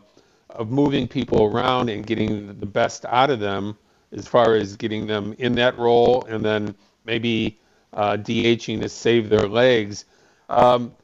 of 0.54 0.70
moving 0.70 1.06
people 1.06 1.44
around 1.44 1.88
and 1.88 2.06
getting 2.06 2.58
the 2.58 2.66
best 2.66 3.04
out 3.06 3.30
of 3.30 3.40
them 3.40 3.76
as 4.12 4.26
far 4.26 4.54
as 4.54 4.76
getting 4.76 5.06
them 5.06 5.34
in 5.38 5.54
that 5.56 5.76
role 5.78 6.24
and 6.28 6.44
then 6.44 6.74
maybe 7.04 7.58
uh, 7.92 8.16
DHing 8.16 8.80
to 8.80 8.88
save 8.88 9.28
their 9.28 9.48
legs. 9.48 10.04
Um, 10.48 10.94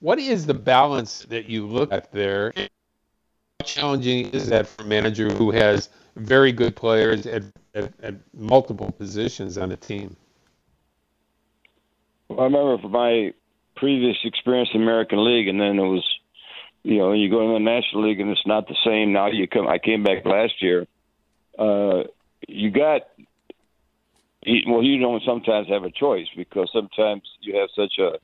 what 0.00 0.18
is 0.18 0.46
the 0.46 0.54
balance 0.54 1.24
that 1.30 1.48
you 1.48 1.66
look 1.66 1.92
at 1.92 2.12
there? 2.12 2.52
How 2.56 2.68
challenging 3.64 4.30
is 4.30 4.48
that 4.48 4.66
for 4.66 4.82
a 4.82 4.86
manager 4.86 5.30
who 5.30 5.50
has 5.52 5.88
very 6.16 6.52
good 6.52 6.76
players 6.76 7.26
at, 7.26 7.42
at, 7.74 7.92
at 8.02 8.14
multiple 8.34 8.90
positions 8.92 9.56
on 9.56 9.72
a 9.72 9.76
team? 9.76 10.16
Well, 12.28 12.40
I 12.40 12.44
remember 12.44 12.78
from 12.78 12.92
my 12.92 13.32
previous 13.76 14.16
experience 14.24 14.70
in 14.74 14.80
the 14.80 14.86
American 14.86 15.24
League, 15.24 15.48
and 15.48 15.60
then 15.60 15.78
it 15.78 15.86
was, 15.86 16.04
you 16.84 16.98
know, 16.98 17.12
you 17.12 17.30
go 17.30 17.48
to 17.48 17.54
the 17.54 17.58
National 17.58 18.08
League 18.08 18.20
and 18.20 18.30
it's 18.30 18.46
not 18.46 18.68
the 18.68 18.76
same. 18.84 19.12
Now 19.12 19.28
you 19.28 19.48
come. 19.48 19.66
I 19.66 19.78
came 19.78 20.04
back 20.04 20.24
last 20.24 20.62
year. 20.62 20.86
Uh, 21.58 22.04
you 22.46 22.70
got 22.70 23.02
well, 24.66 24.82
you 24.82 25.00
don't 25.00 25.22
sometimes 25.24 25.68
have 25.68 25.84
a 25.84 25.90
choice 25.90 26.26
because 26.36 26.68
sometimes 26.72 27.22
you 27.40 27.56
have 27.56 27.70
such 27.74 27.94
a, 27.98 28.18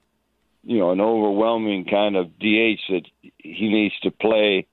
you 0.62 0.78
know, 0.78 0.90
an 0.90 1.00
overwhelming 1.00 1.86
kind 1.86 2.16
of 2.16 2.38
DH 2.38 2.80
that 2.90 3.02
he 3.38 3.68
needs 3.68 3.98
to 4.02 4.10
play 4.10 4.66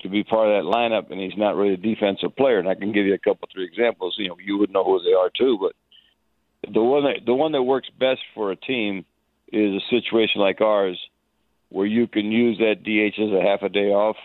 to 0.00 0.08
be 0.08 0.24
part 0.24 0.48
of 0.48 0.64
that 0.64 0.68
lineup, 0.68 1.12
and 1.12 1.20
he's 1.20 1.38
not 1.38 1.54
really 1.54 1.74
a 1.74 1.76
defensive 1.76 2.34
player. 2.34 2.58
And 2.58 2.68
I 2.68 2.74
can 2.74 2.90
give 2.90 3.06
you 3.06 3.14
a 3.14 3.18
couple, 3.18 3.48
three 3.52 3.64
examples. 3.64 4.16
You 4.18 4.30
know, 4.30 4.36
you 4.44 4.58
would 4.58 4.72
know 4.72 4.82
who 4.82 5.00
they 5.00 5.12
are 5.12 5.30
too, 5.30 5.58
but 5.60 6.72
the 6.72 6.82
one 6.82 7.04
that 7.04 7.24
the 7.24 7.34
one 7.34 7.52
that 7.52 7.62
works 7.62 7.88
best 8.00 8.20
for 8.34 8.50
a 8.50 8.56
team 8.56 9.04
is 9.52 9.74
a 9.74 9.90
situation 9.90 10.40
like 10.40 10.60
ours, 10.60 10.98
where 11.72 11.86
you 11.86 12.06
can 12.06 12.30
use 12.30 12.58
that 12.58 12.82
DH 12.84 13.20
as 13.20 13.32
a 13.32 13.42
half 13.42 13.62
a 13.62 13.68
day 13.68 13.90
off 13.90 14.16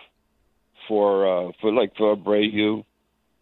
for 0.88 1.48
uh, 1.48 1.52
for 1.62 1.72
like 1.72 1.96
for 1.96 2.16
Abreu 2.16 2.84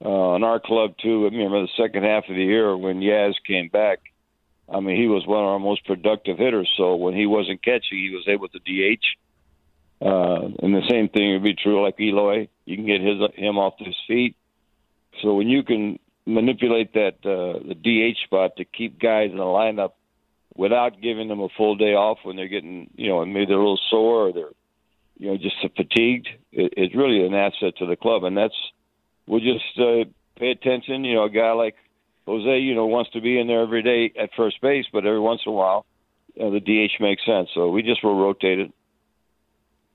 uh, 0.03 0.07
on 0.07 0.43
our 0.43 0.59
club 0.59 0.95
too. 1.01 1.25
I 1.25 1.29
remember 1.35 1.61
the 1.61 1.83
second 1.83 2.03
half 2.03 2.29
of 2.29 2.35
the 2.35 2.43
year 2.43 2.77
when 2.77 3.01
Yaz 3.01 3.33
came 3.45 3.69
back. 3.69 3.99
I 4.71 4.79
mean, 4.79 4.99
he 4.99 5.07
was 5.07 5.25
one 5.27 5.43
of 5.43 5.49
our 5.49 5.59
most 5.59 5.85
productive 5.85 6.37
hitters. 6.37 6.71
So 6.77 6.95
when 6.95 7.15
he 7.15 7.25
wasn't 7.25 7.63
catching, 7.63 7.97
he 7.99 8.15
was 8.15 8.27
able 8.27 8.47
to 8.49 8.59
DH. 8.59 9.05
Uh, 10.01 10.49
and 10.61 10.75
the 10.75 10.87
same 10.89 11.07
thing 11.09 11.33
would 11.33 11.43
be 11.43 11.55
true 11.55 11.83
like 11.83 11.99
Eloy. 11.99 12.47
You 12.65 12.75
can 12.75 12.85
get 12.85 13.01
his 13.01 13.17
him 13.35 13.57
off 13.57 13.73
his 13.77 13.95
feet. 14.07 14.35
So 15.21 15.35
when 15.35 15.47
you 15.47 15.63
can 15.63 15.99
manipulate 16.25 16.93
that 16.93 17.15
uh, 17.23 17.59
the 17.67 17.75
DH 17.75 18.17
spot 18.25 18.57
to 18.57 18.65
keep 18.65 18.99
guys 18.99 19.31
in 19.31 19.37
the 19.37 19.43
lineup 19.43 19.93
without 20.55 21.01
giving 21.01 21.27
them 21.27 21.41
a 21.41 21.49
full 21.57 21.75
day 21.75 21.93
off 21.93 22.19
when 22.23 22.35
they're 22.35 22.47
getting, 22.47 22.89
you 22.95 23.09
know, 23.09 23.25
maybe 23.25 23.45
they're 23.45 23.57
a 23.57 23.59
little 23.59 23.79
sore 23.89 24.27
or 24.27 24.33
they're, 24.33 24.51
you 25.17 25.27
know, 25.27 25.37
just 25.37 25.55
fatigued, 25.75 26.27
it, 26.51 26.73
it's 26.77 26.95
really 26.95 27.25
an 27.25 27.33
asset 27.33 27.77
to 27.77 27.85
the 27.85 27.95
club. 27.95 28.23
And 28.23 28.37
that's 28.37 28.55
we'll 29.27 29.41
just 29.41 29.79
uh, 29.79 30.09
pay 30.37 30.51
attention. 30.51 31.03
You 31.03 31.15
know, 31.15 31.23
a 31.25 31.29
guy 31.29 31.51
like 31.51 31.75
Jose, 32.25 32.59
you 32.59 32.75
know, 32.75 32.85
wants 32.85 33.11
to 33.11 33.21
be 33.21 33.39
in 33.39 33.47
there 33.47 33.61
every 33.61 33.83
day 33.83 34.11
at 34.19 34.31
first 34.35 34.61
base, 34.61 34.85
but 34.91 35.05
every 35.05 35.19
once 35.19 35.41
in 35.45 35.51
a 35.51 35.55
while, 35.55 35.85
you 36.35 36.43
know, 36.43 36.51
the 36.51 36.59
DH 36.59 37.01
makes 37.01 37.25
sense. 37.25 37.49
So 37.53 37.69
we 37.69 37.83
just 37.83 38.03
will 38.03 38.19
rotate 38.19 38.59
it. 38.59 38.71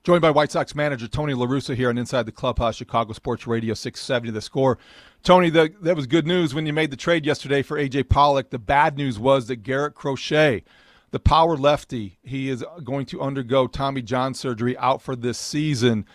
Joined 0.03 0.21
by 0.21 0.31
White 0.31 0.51
Sox 0.51 0.73
manager 0.73 1.07
Tony 1.07 1.33
La 1.33 1.45
Russa 1.45 1.75
here 1.75 1.89
on 1.89 1.97
Inside 1.97 2.25
the 2.25 2.31
Clubhouse, 2.31 2.75
Chicago 2.75 3.13
Sports 3.13 3.45
Radio 3.45 3.73
670 3.73 4.31
The 4.31 4.41
Score. 4.41 4.79
Tony, 5.21 5.51
the, 5.51 5.71
that 5.81 5.95
was 5.95 6.07
good 6.07 6.25
news 6.25 6.55
when 6.55 6.65
you 6.65 6.73
made 6.73 6.89
the 6.89 6.97
trade 6.97 7.25
yesterday 7.25 7.61
for 7.61 7.77
A.J. 7.77 8.03
Pollock. 8.03 8.49
The 8.49 8.57
bad 8.57 8.97
news 8.97 9.19
was 9.19 9.47
that 9.47 9.57
Garrett 9.57 9.93
Crochet, 9.93 10.63
the 11.11 11.19
power 11.19 11.55
lefty, 11.55 12.17
he 12.23 12.49
is 12.49 12.63
going 12.83 13.05
to 13.07 13.21
undergo 13.21 13.67
Tommy 13.67 14.01
John 14.01 14.33
surgery 14.33 14.75
out 14.77 15.01
for 15.01 15.15
this 15.15 15.37
season 15.37 16.05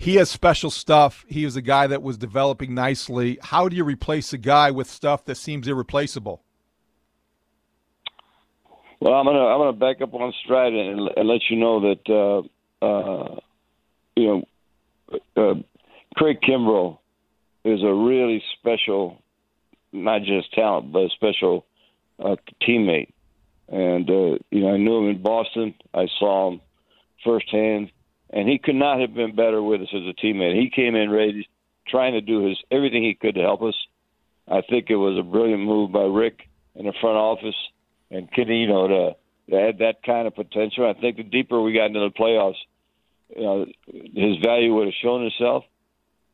he 0.00 0.14
has 0.14 0.30
special 0.30 0.70
stuff. 0.70 1.26
He 1.28 1.44
is 1.44 1.56
a 1.56 1.62
guy 1.62 1.86
that 1.86 2.02
was 2.02 2.16
developing 2.16 2.74
nicely. 2.74 3.38
How 3.42 3.68
do 3.68 3.76
you 3.76 3.84
replace 3.84 4.32
a 4.32 4.38
guy 4.38 4.70
with 4.70 4.88
stuff 4.88 5.26
that 5.26 5.34
seems 5.34 5.68
irreplaceable? 5.68 6.42
Well, 8.98 9.12
I'm 9.12 9.26
gonna 9.26 9.44
I'm 9.44 9.58
gonna 9.58 9.74
back 9.74 10.00
up 10.00 10.14
on 10.14 10.32
Stride 10.42 10.72
and, 10.72 11.10
and 11.16 11.28
let 11.28 11.42
you 11.50 11.56
know 11.58 11.80
that 11.80 12.08
uh, 12.08 12.48
uh, 12.82 13.36
you 14.16 14.44
know 15.06 15.18
uh, 15.36 15.54
Craig 16.16 16.38
Kimbrel 16.40 16.98
is 17.64 17.82
a 17.82 17.92
really 17.92 18.42
special, 18.58 19.22
not 19.92 20.22
just 20.22 20.52
talent, 20.54 20.92
but 20.92 21.00
a 21.00 21.08
special 21.10 21.66
uh, 22.18 22.36
teammate. 22.62 23.10
And 23.68 24.08
uh, 24.08 24.38
you 24.50 24.60
know, 24.60 24.74
I 24.74 24.76
knew 24.76 24.98
him 24.98 25.10
in 25.10 25.22
Boston. 25.22 25.74
I 25.94 26.06
saw 26.18 26.50
him 26.50 26.60
firsthand 27.24 27.90
and 28.32 28.48
he 28.48 28.58
could 28.58 28.76
not 28.76 29.00
have 29.00 29.14
been 29.14 29.34
better 29.34 29.62
with 29.62 29.82
us 29.82 29.88
as 29.92 30.02
a 30.02 30.14
teammate. 30.24 30.60
He 30.60 30.70
came 30.70 30.94
in 30.94 31.10
ready, 31.10 31.48
trying 31.86 32.12
to 32.12 32.20
do 32.20 32.46
his 32.46 32.58
everything 32.70 33.02
he 33.02 33.14
could 33.14 33.34
to 33.34 33.40
help 33.40 33.62
us. 33.62 33.74
I 34.48 34.62
think 34.62 34.86
it 34.88 34.96
was 34.96 35.18
a 35.18 35.28
brilliant 35.28 35.62
move 35.62 35.92
by 35.92 36.02
Rick 36.02 36.48
in 36.74 36.86
the 36.86 36.94
front 37.00 37.16
office 37.16 37.56
and 38.10 38.30
Kenny, 38.32 38.62
you 38.62 38.68
know, 38.68 38.88
to, 38.88 39.16
to 39.50 39.60
add 39.60 39.78
that 39.78 40.02
kind 40.04 40.26
of 40.26 40.34
potential. 40.34 40.88
I 40.88 41.00
think 41.00 41.16
the 41.16 41.22
deeper 41.22 41.60
we 41.60 41.72
got 41.72 41.86
into 41.86 42.00
the 42.00 42.10
playoffs, 42.10 42.56
you 43.36 43.42
know, 43.42 43.66
his 43.86 44.36
value 44.44 44.74
would 44.74 44.86
have 44.86 44.94
shown 45.02 45.24
itself. 45.24 45.64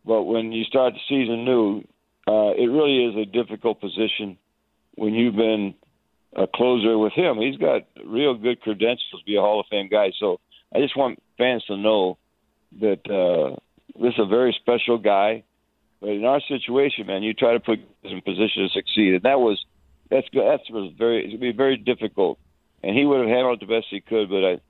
But 0.04 0.22
when 0.22 0.52
you 0.52 0.64
start 0.64 0.94
the 0.94 1.00
season 1.08 1.44
new, 1.44 1.82
uh, 2.28 2.52
it 2.56 2.70
really 2.70 3.04
is 3.06 3.16
a 3.16 3.30
difficult 3.30 3.80
position 3.80 4.38
when 4.94 5.14
you've 5.14 5.36
been 5.36 5.74
a 6.34 6.46
closer 6.46 6.96
with 6.98 7.12
him. 7.12 7.38
He's 7.38 7.56
got 7.56 7.82
real 8.04 8.34
good 8.34 8.60
credentials 8.60 9.20
to 9.20 9.24
be 9.24 9.36
a 9.36 9.40
Hall 9.40 9.60
of 9.60 9.66
Fame 9.70 9.88
guy. 9.88 10.12
So 10.18 10.40
I 10.74 10.80
just 10.80 10.96
want 10.96 11.22
fans 11.38 11.64
to 11.64 11.76
know 11.76 12.18
that 12.80 13.00
uh, 13.08 13.56
this 14.00 14.14
is 14.14 14.20
a 14.20 14.26
very 14.26 14.56
special 14.60 14.98
guy. 14.98 15.44
But 16.00 16.10
in 16.10 16.24
our 16.24 16.40
situation, 16.46 17.06
man, 17.06 17.22
you 17.22 17.32
try 17.32 17.54
to 17.54 17.60
put 17.60 17.78
him 17.78 17.86
in 18.02 18.20
position 18.20 18.64
to 18.64 18.68
succeed, 18.68 19.14
and 19.14 19.22
that 19.22 19.40
was 19.40 19.64
that's 20.10 20.26
that 20.34 20.60
was 20.70 20.92
very 20.96 21.24
it 21.24 21.32
would 21.32 21.40
be 21.40 21.52
very 21.52 21.78
difficult. 21.78 22.38
And 22.82 22.96
he 22.96 23.06
would 23.06 23.20
have 23.20 23.28
handled 23.28 23.62
it 23.62 23.66
the 23.66 23.74
best 23.74 23.86
he 23.90 24.00
could, 24.00 24.28
but 24.28 24.44
I 24.44 24.60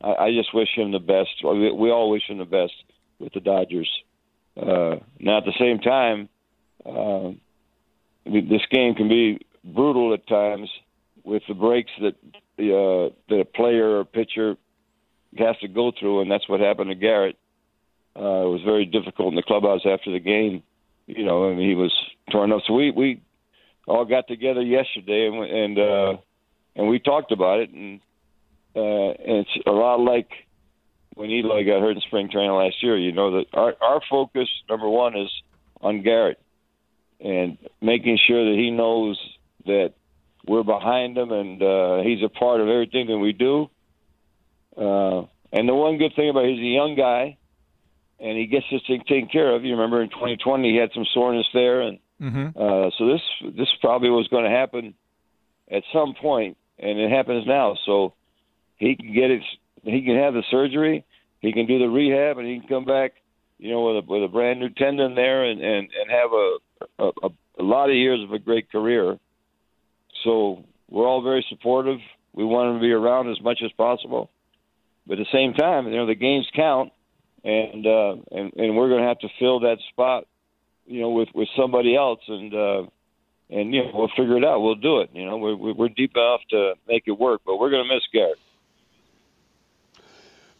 I, 0.00 0.14
I 0.26 0.30
just 0.32 0.54
wish 0.54 0.68
him 0.74 0.92
the 0.92 0.98
best. 0.98 1.30
We, 1.42 1.72
we 1.72 1.90
all 1.90 2.10
wish 2.10 2.28
him 2.28 2.38
the 2.38 2.44
best 2.44 2.72
with 3.18 3.32
the 3.32 3.40
Dodgers. 3.40 3.90
Uh, 4.56 4.96
now, 5.18 5.38
at 5.38 5.44
the 5.44 5.54
same 5.58 5.78
time, 5.78 6.28
uh, 6.84 7.32
this 8.24 8.62
game 8.70 8.94
can 8.94 9.08
be 9.08 9.46
brutal 9.64 10.14
at 10.14 10.26
times 10.26 10.70
with 11.24 11.42
the 11.48 11.54
breaks 11.54 11.90
that 12.00 12.14
the 12.56 12.72
uh, 12.72 13.14
that 13.28 13.40
a 13.40 13.44
player 13.44 13.98
or 13.98 14.04
pitcher 14.04 14.56
has 15.36 15.56
to 15.58 15.68
go 15.68 15.92
through, 15.98 16.22
and 16.22 16.30
that's 16.30 16.48
what 16.48 16.60
happened 16.60 16.90
to 16.90 16.94
Garrett. 16.94 17.36
Uh, 18.16 18.46
it 18.46 18.50
was 18.50 18.62
very 18.64 18.86
difficult 18.86 19.28
in 19.28 19.34
the 19.34 19.42
clubhouse 19.42 19.82
after 19.84 20.10
the 20.10 20.20
game. 20.20 20.62
You 21.06 21.24
know, 21.24 21.50
and 21.50 21.60
he 21.60 21.74
was 21.74 21.92
torn 22.30 22.52
up. 22.52 22.62
So 22.66 22.72
we 22.72 22.90
we 22.90 23.20
all 23.86 24.04
got 24.04 24.26
together 24.26 24.62
yesterday, 24.62 25.26
and 25.26 25.44
and 25.44 25.78
uh, 25.78 26.16
and 26.74 26.88
we 26.88 26.98
talked 26.98 27.30
about 27.32 27.60
it, 27.60 27.70
and 27.70 28.00
uh, 28.76 28.80
and 28.80 29.46
it's 29.46 29.66
a 29.66 29.70
lot 29.70 30.00
like 30.00 30.28
when 31.14 31.30
Eloy 31.30 31.64
got 31.64 31.80
hurt 31.80 31.96
in 31.96 32.02
spring 32.02 32.28
training 32.30 32.52
last 32.52 32.82
year. 32.82 32.96
You 32.96 33.12
know 33.12 33.38
that 33.38 33.46
our 33.54 33.74
our 33.80 34.00
focus 34.08 34.48
number 34.68 34.88
one 34.88 35.16
is 35.16 35.30
on 35.80 36.02
Garrett 36.02 36.40
and 37.20 37.58
making 37.80 38.18
sure 38.26 38.44
that 38.50 38.58
he 38.58 38.70
knows 38.70 39.18
that 39.64 39.94
we're 40.46 40.62
behind 40.62 41.16
him 41.16 41.32
and 41.32 41.62
uh, 41.62 42.02
he's 42.02 42.22
a 42.22 42.28
part 42.28 42.60
of 42.60 42.68
everything 42.68 43.06
that 43.08 43.18
we 43.18 43.32
do 43.32 43.68
uh, 44.76 45.22
and 45.52 45.68
the 45.68 45.74
one 45.74 45.96
good 45.98 46.14
thing 46.14 46.28
about 46.28 46.44
it, 46.44 46.54
he's 46.54 46.60
a 46.60 46.74
young 46.74 46.96
guy, 46.96 47.38
and 48.20 48.36
he 48.36 48.46
gets 48.46 48.66
this 48.70 48.82
thing 48.86 49.02
taken 49.08 49.28
care 49.28 49.54
of. 49.54 49.64
You 49.64 49.72
remember 49.72 50.02
in 50.02 50.10
2020 50.10 50.70
he 50.70 50.76
had 50.76 50.90
some 50.94 51.06
soreness 51.14 51.46
there, 51.54 51.80
and 51.80 51.98
mm-hmm. 52.20 52.48
uh, 52.48 52.90
so 52.98 53.06
this 53.06 53.54
this 53.56 53.68
probably 53.80 54.10
was 54.10 54.28
going 54.28 54.44
to 54.44 54.50
happen 54.50 54.94
at 55.70 55.82
some 55.92 56.14
point, 56.14 56.56
and 56.78 56.98
it 56.98 57.10
happens 57.10 57.46
now. 57.46 57.76
So 57.86 58.14
he 58.76 58.96
can 58.96 59.14
get 59.14 59.30
it. 59.30 59.42
He 59.82 60.02
can 60.02 60.16
have 60.16 60.34
the 60.34 60.42
surgery. 60.50 61.04
He 61.40 61.52
can 61.52 61.66
do 61.66 61.78
the 61.78 61.88
rehab, 61.88 62.38
and 62.38 62.46
he 62.46 62.58
can 62.60 62.68
come 62.68 62.84
back. 62.84 63.12
You 63.58 63.70
know, 63.70 63.86
with 63.86 64.04
a, 64.04 64.06
with 64.06 64.22
a 64.24 64.28
brand 64.28 64.60
new 64.60 64.68
tendon 64.68 65.14
there, 65.14 65.44
and 65.44 65.60
and 65.60 65.88
and 65.88 66.10
have 66.10 66.32
a 66.32 66.56
a, 66.98 67.28
a 67.58 67.62
lot 67.62 67.88
of 67.88 67.96
years 67.96 68.22
of 68.22 68.32
a 68.32 68.38
great 68.38 68.70
career. 68.70 69.18
So 70.24 70.64
we're 70.90 71.06
all 71.06 71.22
very 71.22 71.44
supportive. 71.48 71.98
We 72.34 72.44
want 72.44 72.70
him 72.70 72.76
to 72.76 72.80
be 72.80 72.92
around 72.92 73.30
as 73.30 73.40
much 73.40 73.60
as 73.64 73.72
possible. 73.72 74.30
But 75.06 75.18
at 75.18 75.26
the 75.26 75.38
same 75.38 75.54
time, 75.54 75.86
you 75.86 75.96
know, 75.96 76.06
the 76.06 76.14
games 76.14 76.46
count, 76.54 76.92
and 77.44 77.86
uh, 77.86 78.16
and 78.30 78.52
and 78.56 78.76
we're 78.76 78.88
going 78.88 79.02
to 79.02 79.08
have 79.08 79.20
to 79.20 79.28
fill 79.38 79.60
that 79.60 79.78
spot, 79.90 80.24
you 80.86 81.00
know, 81.00 81.10
with 81.10 81.28
with 81.34 81.48
somebody 81.56 81.96
else, 81.96 82.20
and 82.28 82.52
uh, 82.52 82.82
and 83.48 83.72
you 83.72 83.84
know, 83.84 83.90
we'll 83.94 84.10
figure 84.16 84.36
it 84.36 84.44
out. 84.44 84.60
We'll 84.60 84.74
do 84.74 85.00
it. 85.00 85.10
You 85.12 85.24
know, 85.24 85.36
we're 85.38 85.56
we're 85.72 85.88
deep 85.88 86.12
enough 86.14 86.40
to 86.50 86.74
make 86.88 87.04
it 87.06 87.12
work, 87.12 87.42
but 87.46 87.56
we're 87.56 87.70
going 87.70 87.86
to 87.88 87.94
miss 87.94 88.02
Garrett. 88.12 88.38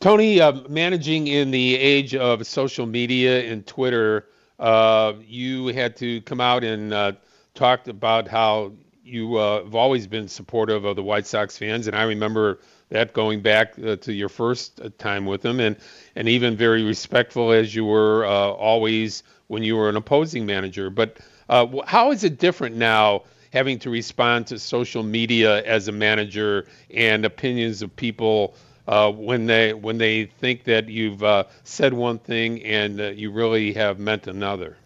Tony, 0.07 0.41
uh, 0.41 0.53
managing 0.69 1.27
in 1.27 1.51
the 1.51 1.75
age 1.75 2.15
of 2.15 2.47
social 2.47 2.87
media 2.87 3.43
and 3.51 3.67
Twitter, 3.67 4.29
uh, 4.61 5.15
you 5.27 5.67
had 5.67 5.97
to 5.97 6.21
come 6.21 6.41
out 6.41 6.63
and 6.63 6.95
uh, 6.95 7.11
talk 7.55 7.89
about 7.89 8.29
how 8.29 8.71
you 9.03 9.35
uh, 9.35 9.65
have 9.65 9.75
always 9.75 10.07
been 10.07 10.29
supportive 10.29 10.85
of 10.85 10.95
the 10.95 11.03
White 11.03 11.27
Sox 11.27 11.59
fans, 11.59 11.89
and 11.89 11.97
I 11.97 12.05
remember 12.05 12.61
that 12.91 13.15
going 13.15 13.41
back 13.41 13.75
uh, 13.85 13.97
to 13.97 14.13
your 14.13 14.29
first 14.29 14.81
uh, 14.81 14.91
time 14.97 15.27
with 15.27 15.43
them, 15.43 15.59
and 15.59 15.75
and 16.15 16.29
even 16.29 16.57
very 16.57 16.85
respectful 16.85 17.51
as 17.51 17.75
you 17.75 17.85
were 17.85 18.25
always 18.25 19.25
when 19.49 19.65
you 19.65 19.75
were 19.75 19.89
an 19.89 19.97
opposing 19.97 20.47
manager. 20.47 20.89
But 20.89 21.19
how 21.49 22.13
is 22.13 22.23
it 22.23 22.39
different 22.39 22.77
now? 22.77 23.25
Having 23.53 23.81
to 23.81 23.91
respond 23.91 24.47
to 24.49 24.59
social 24.61 25.03
media 25.03 25.65
as 25.65 25.89
a 25.89 25.93
manager 25.93 26.69
and 26.95 27.25
opinions 27.25 27.83
of 27.83 27.97
people 27.97 28.55
uh, 28.87 29.11
when 29.11 29.47
they 29.47 29.75
when 29.75 29.99
they 29.99 30.27
think 30.27 30.65
that 30.65 30.89
you've 30.89 31.23
uh, 31.23 31.45
said 31.65 31.93
one 31.93 32.19
thing 32.19 32.63
and 32.63 33.01
uh, 33.01 33.09
you 33.09 33.31
really 33.31 33.73
have 33.73 33.99
meant 33.99 34.27
another? 34.27 34.77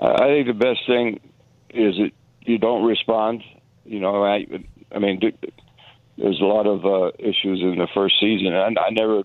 I 0.00 0.26
think 0.28 0.46
the 0.46 0.54
best 0.54 0.86
thing 0.86 1.20
is 1.70 1.96
that 1.96 2.12
you 2.42 2.58
don't 2.58 2.84
respond. 2.84 3.42
You 3.84 4.00
know, 4.00 4.24
I 4.24 4.46
I 4.92 4.98
mean, 4.98 5.20
there's 6.16 6.40
a 6.40 6.44
lot 6.44 6.66
of 6.66 6.84
uh, 6.84 7.10
issues 7.18 7.60
in 7.60 7.76
the 7.78 7.88
first 7.92 8.20
season, 8.20 8.54
and 8.54 8.78
I 8.78 8.90
never, 8.90 9.22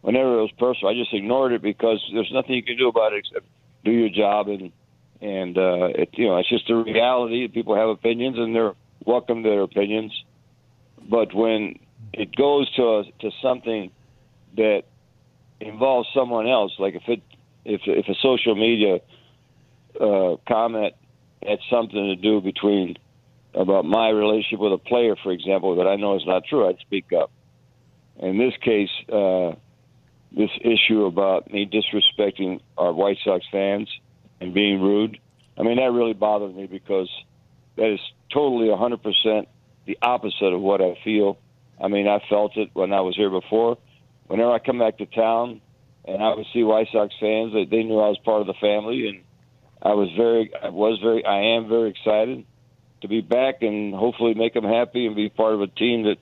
whenever 0.00 0.38
it 0.38 0.42
was 0.42 0.52
personal, 0.58 0.94
I 0.94 0.94
just 0.94 1.12
ignored 1.12 1.52
it 1.52 1.62
because 1.62 2.02
there's 2.14 2.30
nothing 2.32 2.54
you 2.54 2.62
can 2.62 2.78
do 2.78 2.88
about 2.88 3.12
it 3.12 3.24
except 3.26 3.46
do 3.84 3.90
your 3.90 4.08
job 4.08 4.48
and 4.48 4.72
and 5.20 5.58
uh, 5.58 5.88
it, 5.94 6.10
you 6.12 6.26
know 6.26 6.38
it's 6.38 6.48
just 6.48 6.70
a 6.70 6.76
reality. 6.76 7.48
People 7.48 7.74
have 7.74 7.88
opinions, 7.88 8.38
and 8.38 8.54
they're 8.54 8.74
welcome 9.04 9.42
to 9.42 9.48
their 9.48 9.62
opinions. 9.62 10.12
But 11.08 11.34
when 11.34 11.78
it 12.12 12.34
goes 12.34 12.70
to 12.74 12.82
a, 12.82 13.04
to 13.20 13.30
something 13.42 13.90
that 14.56 14.84
involves 15.60 16.08
someone 16.14 16.46
else, 16.48 16.72
like 16.78 16.94
if 16.94 17.08
it 17.08 17.22
if 17.64 17.82
if 17.86 18.06
a 18.08 18.14
social 18.20 18.54
media 18.54 19.00
uh, 20.00 20.36
comment 20.46 20.94
had 21.44 21.58
something 21.70 22.06
to 22.06 22.16
do 22.16 22.40
between 22.40 22.96
about 23.54 23.84
my 23.84 24.08
relationship 24.08 24.60
with 24.60 24.72
a 24.72 24.78
player, 24.78 25.16
for 25.22 25.32
example, 25.32 25.76
that 25.76 25.86
I 25.86 25.96
know 25.96 26.16
is 26.16 26.26
not 26.26 26.44
true, 26.44 26.68
I'd 26.68 26.78
speak 26.80 27.12
up. 27.12 27.30
In 28.18 28.38
this 28.38 28.54
case, 28.60 28.90
uh, 29.12 29.52
this 30.32 30.50
issue 30.60 31.04
about 31.04 31.50
me 31.50 31.66
disrespecting 31.66 32.60
our 32.76 32.92
White 32.92 33.18
Sox 33.24 33.44
fans 33.50 33.88
and 34.40 34.52
being 34.52 34.80
rude, 34.80 35.18
I 35.56 35.62
mean, 35.62 35.76
that 35.76 35.92
really 35.92 36.12
bothered 36.12 36.54
me 36.54 36.66
because 36.66 37.08
that 37.76 37.92
is 37.92 38.00
totally 38.32 38.68
100% 38.68 39.46
the 39.86 39.98
opposite 40.02 40.52
of 40.52 40.60
what 40.60 40.80
I 40.80 40.98
feel. 41.02 41.38
I 41.80 41.88
mean, 41.88 42.08
I 42.08 42.18
felt 42.28 42.56
it 42.56 42.70
when 42.72 42.92
I 42.92 43.00
was 43.00 43.16
here 43.16 43.30
before. 43.30 43.78
Whenever 44.26 44.52
I 44.52 44.58
come 44.58 44.78
back 44.78 44.98
to 44.98 45.06
town 45.06 45.60
and 46.04 46.22
I 46.22 46.34
would 46.34 46.46
see 46.52 46.62
White 46.62 46.88
Sox 46.92 47.14
fans, 47.20 47.52
they, 47.52 47.64
they 47.64 47.82
knew 47.82 47.98
I 47.98 48.08
was 48.08 48.18
part 48.24 48.40
of 48.40 48.46
the 48.46 48.54
family, 48.60 49.08
and 49.08 49.22
I 49.82 49.94
was 49.94 50.08
very, 50.16 50.50
I 50.62 50.70
was 50.70 50.98
very, 51.02 51.24
I 51.24 51.56
am 51.56 51.68
very 51.68 51.90
excited 51.90 52.44
to 53.02 53.08
be 53.08 53.20
back 53.20 53.62
and 53.62 53.94
hopefully 53.94 54.34
make 54.34 54.54
them 54.54 54.64
happy 54.64 55.06
and 55.06 55.14
be 55.14 55.28
part 55.28 55.54
of 55.54 55.60
a 55.60 55.68
team 55.68 56.04
that 56.04 56.16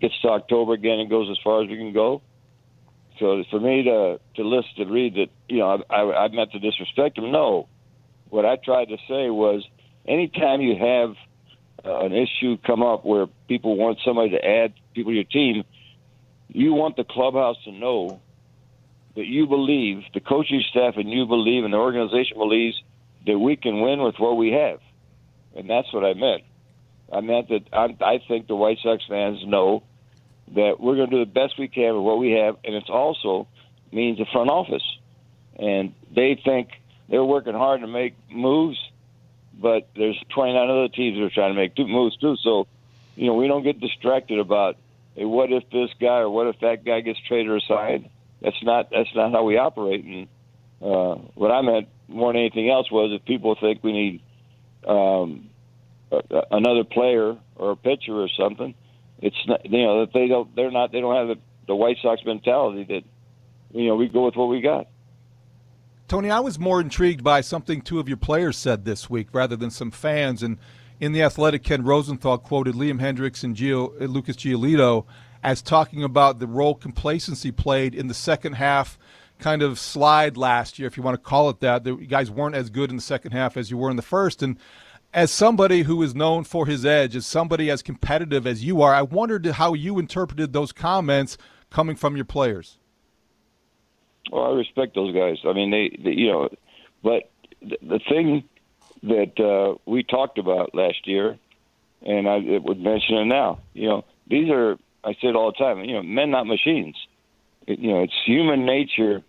gets 0.00 0.14
to 0.22 0.28
October 0.28 0.72
again 0.72 0.98
and 0.98 1.10
goes 1.10 1.28
as 1.30 1.38
far 1.44 1.62
as 1.62 1.68
we 1.68 1.76
can 1.76 1.92
go. 1.92 2.22
So 3.20 3.44
for 3.50 3.60
me 3.60 3.84
to 3.84 4.18
to 4.36 4.42
list 4.42 4.76
to 4.76 4.86
read 4.86 5.14
that, 5.14 5.28
you 5.48 5.58
know, 5.58 5.84
I, 5.88 5.94
I, 5.94 6.24
I 6.24 6.28
meant 6.28 6.52
to 6.52 6.58
disrespect 6.58 7.16
them. 7.16 7.30
No, 7.30 7.68
what 8.28 8.44
I 8.44 8.56
tried 8.56 8.86
to 8.86 8.96
say 9.08 9.30
was, 9.30 9.64
anytime 10.06 10.60
you 10.60 10.76
have 10.76 11.14
uh, 11.84 12.04
an 12.06 12.12
issue 12.12 12.56
come 12.66 12.82
up 12.82 13.04
where 13.04 13.26
people 13.46 13.76
want 13.76 13.98
somebody 14.04 14.30
to 14.30 14.44
add 14.44 14.72
people 14.94 15.12
your 15.12 15.24
team, 15.24 15.64
you 16.48 16.72
want 16.72 16.96
the 16.96 17.04
clubhouse 17.04 17.56
to 17.64 17.72
know 17.72 18.20
that 19.16 19.26
you 19.26 19.46
believe, 19.46 20.02
the 20.12 20.20
coaching 20.20 20.62
staff 20.70 20.94
and 20.96 21.10
you 21.10 21.26
believe, 21.26 21.64
and 21.64 21.72
the 21.72 21.78
organization 21.78 22.36
believes 22.38 22.80
that 23.26 23.38
we 23.38 23.56
can 23.56 23.80
win 23.80 24.02
with 24.02 24.16
what 24.18 24.36
we 24.36 24.52
have. 24.52 24.80
And 25.56 25.70
that's 25.70 25.92
what 25.92 26.04
I 26.04 26.14
meant. 26.14 26.42
I 27.12 27.20
meant 27.20 27.48
that 27.48 27.62
I, 27.72 27.96
I 28.04 28.18
think 28.26 28.48
the 28.48 28.56
White 28.56 28.78
Sox 28.82 29.04
fans 29.08 29.44
know 29.46 29.82
that 30.54 30.80
we're 30.80 30.96
going 30.96 31.10
to 31.10 31.16
do 31.16 31.24
the 31.24 31.30
best 31.30 31.58
we 31.58 31.68
can 31.68 31.94
with 31.94 32.02
what 32.02 32.18
we 32.18 32.32
have, 32.32 32.56
and 32.64 32.74
it 32.74 32.90
also 32.90 33.46
means 33.92 34.18
the 34.18 34.26
front 34.26 34.50
office. 34.50 34.82
And 35.56 35.94
they 36.10 36.40
think 36.42 36.70
they're 37.08 37.24
working 37.24 37.54
hard 37.54 37.80
to 37.82 37.86
make 37.86 38.14
moves, 38.30 38.78
but 39.60 39.88
there's 39.96 40.20
29 40.30 40.68
other 40.68 40.88
teams 40.88 41.18
that 41.18 41.24
are 41.24 41.30
trying 41.30 41.54
to 41.54 41.60
make 41.60 41.78
moves 41.78 42.16
too. 42.16 42.36
So, 42.42 42.66
you 43.14 43.26
know, 43.28 43.34
we 43.34 43.46
don't 43.46 43.62
get 43.62 43.80
distracted 43.80 44.38
about 44.40 44.76
hey, 45.14 45.24
what 45.24 45.52
if 45.52 45.68
this 45.70 45.90
guy 46.00 46.18
or 46.18 46.30
what 46.30 46.46
if 46.46 46.60
that 46.60 46.84
guy 46.84 47.00
gets 47.00 47.18
traded 47.26 47.62
signed. 47.68 48.10
That's 48.40 48.62
not 48.62 48.90
that's 48.90 49.08
not 49.14 49.32
how 49.32 49.44
we 49.44 49.56
operate. 49.56 50.04
And 50.04 50.28
uh, 50.82 51.14
what 51.34 51.50
I 51.50 51.62
meant 51.62 51.88
more 52.08 52.32
than 52.32 52.40
anything 52.40 52.70
else 52.70 52.90
was 52.90 53.10
if 53.18 53.24
people 53.24 53.56
think 53.58 53.82
we 53.82 53.92
need 53.92 54.22
um, 54.86 55.48
a 56.12 56.42
another 56.50 56.84
player 56.84 57.36
or 57.56 57.70
a 57.70 57.76
pitcher 57.76 58.12
or 58.12 58.28
something, 58.28 58.74
it's 59.20 59.36
not, 59.46 59.64
you 59.64 59.82
know 59.82 60.00
that 60.00 60.12
they 60.12 60.28
don't 60.28 60.54
they're 60.54 60.70
not 60.70 60.92
they 60.92 61.00
don't 61.00 61.16
have 61.16 61.36
the, 61.36 61.42
the 61.66 61.74
White 61.74 61.96
Sox 62.02 62.20
mentality 62.26 62.84
that 62.84 63.02
you 63.78 63.88
know 63.88 63.96
we 63.96 64.08
go 64.08 64.26
with 64.26 64.36
what 64.36 64.48
we 64.48 64.60
got. 64.60 64.88
Tony, 66.06 66.30
I 66.30 66.40
was 66.40 66.58
more 66.58 66.82
intrigued 66.82 67.24
by 67.24 67.40
something 67.40 67.80
two 67.80 67.98
of 67.98 68.08
your 68.08 68.18
players 68.18 68.58
said 68.58 68.84
this 68.84 69.08
week 69.08 69.28
rather 69.32 69.56
than 69.56 69.70
some 69.70 69.90
fans. 69.90 70.42
And 70.42 70.58
in 71.04 71.12
the 71.12 71.22
Athletic, 71.22 71.62
Ken 71.62 71.84
Rosenthal 71.84 72.38
quoted 72.38 72.74
Liam 72.74 72.98
Hendriks 72.98 73.44
and 73.44 73.54
Gio, 73.54 74.00
uh, 74.00 74.06
Lucas 74.06 74.36
Giolito 74.36 75.04
as 75.42 75.60
talking 75.60 76.02
about 76.02 76.38
the 76.38 76.46
role 76.46 76.74
complacency 76.74 77.52
played 77.52 77.94
in 77.94 78.06
the 78.06 78.14
second 78.14 78.54
half 78.54 78.98
kind 79.38 79.60
of 79.60 79.78
slide 79.78 80.38
last 80.38 80.78
year, 80.78 80.88
if 80.88 80.96
you 80.96 81.02
want 81.02 81.14
to 81.14 81.22
call 81.22 81.50
it 81.50 81.60
that. 81.60 81.84
The 81.84 81.96
guys 81.96 82.30
weren't 82.30 82.54
as 82.54 82.70
good 82.70 82.88
in 82.88 82.96
the 82.96 83.02
second 83.02 83.32
half 83.32 83.58
as 83.58 83.70
you 83.70 83.76
were 83.76 83.90
in 83.90 83.96
the 83.96 84.02
first. 84.02 84.42
And 84.42 84.58
as 85.12 85.30
somebody 85.30 85.82
who 85.82 86.02
is 86.02 86.14
known 86.14 86.42
for 86.44 86.64
his 86.64 86.86
edge, 86.86 87.14
as 87.14 87.26
somebody 87.26 87.68
as 87.68 87.82
competitive 87.82 88.46
as 88.46 88.64
you 88.64 88.80
are, 88.80 88.94
I 88.94 89.02
wondered 89.02 89.44
how 89.44 89.74
you 89.74 89.98
interpreted 89.98 90.54
those 90.54 90.72
comments 90.72 91.36
coming 91.68 91.96
from 91.96 92.16
your 92.16 92.24
players. 92.24 92.78
Well, 94.32 94.44
I 94.44 94.54
respect 94.54 94.94
those 94.94 95.14
guys. 95.14 95.36
I 95.44 95.52
mean, 95.52 95.70
they, 95.70 95.94
they 96.02 96.12
you 96.12 96.32
know, 96.32 96.48
but 97.02 97.30
the, 97.60 97.76
the 97.82 98.00
thing 98.08 98.48
that 99.04 99.38
uh, 99.38 99.78
we 99.86 100.02
talked 100.02 100.38
about 100.38 100.74
last 100.74 101.06
year, 101.06 101.38
and 102.02 102.28
I 102.28 102.38
would 102.58 102.80
mention 102.80 103.16
it 103.16 103.26
now. 103.26 103.60
You 103.72 103.88
know, 103.88 104.04
these 104.26 104.50
are 104.50 104.78
I 105.04 105.12
say 105.14 105.28
it 105.28 105.36
all 105.36 105.52
the 105.52 105.58
time. 105.58 105.84
You 105.84 105.94
know, 105.94 106.02
men 106.02 106.30
not 106.30 106.46
machines. 106.46 106.96
It, 107.66 107.78
you 107.78 107.92
know, 107.92 108.02
it's 108.02 108.14
human 108.24 108.64
nature 108.64 109.22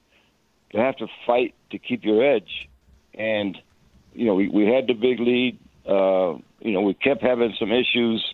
to 0.72 0.78
have 0.78 0.98
to 0.98 1.08
fight 1.26 1.54
to 1.72 1.78
keep 1.78 2.06
your 2.06 2.24
edge. 2.24 2.70
And 3.14 3.58
you 4.14 4.26
know, 4.26 4.36
we, 4.36 4.48
we 4.48 4.66
had 4.66 4.88
the 4.88 4.94
big 4.94 5.20
lead. 5.20 5.60
Uh, 5.86 6.40
you 6.62 6.72
know, 6.72 6.82
we 6.82 6.94
kept 6.94 7.22
having 7.22 7.54
some 7.60 7.72
issues 7.72 8.34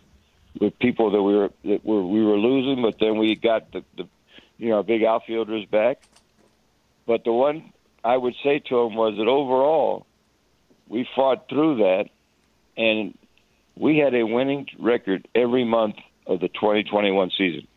with 0.59 0.77
people 0.79 1.11
that 1.11 1.21
we 1.21 1.35
were 1.35 1.51
that 1.65 1.83
were 1.83 2.05
we 2.05 2.23
were 2.23 2.37
losing, 2.37 2.83
but 2.83 2.99
then 2.99 3.17
we 3.17 3.35
got 3.35 3.71
the, 3.71 3.83
the 3.97 4.07
you 4.57 4.69
know 4.69 4.77
our 4.77 4.83
big 4.83 5.03
outfielders 5.03 5.65
back. 5.65 6.01
But 7.07 7.23
the 7.23 7.33
one 7.33 7.73
I 8.03 8.15
would 8.15 8.35
say 8.43 8.59
to 8.59 8.75
them 8.83 8.95
was 8.95 9.15
that 9.17 9.27
overall, 9.27 10.05
we 10.91 11.07
fought 11.15 11.47
through 11.47 11.77
that, 11.77 12.09
and 12.75 13.17
we 13.77 13.97
had 13.97 14.13
a 14.13 14.23
winning 14.23 14.67
record 14.77 15.25
every 15.33 15.63
month 15.63 15.95
of 16.27 16.41
the 16.41 16.49
2021 16.49 17.31
season. 17.37 17.67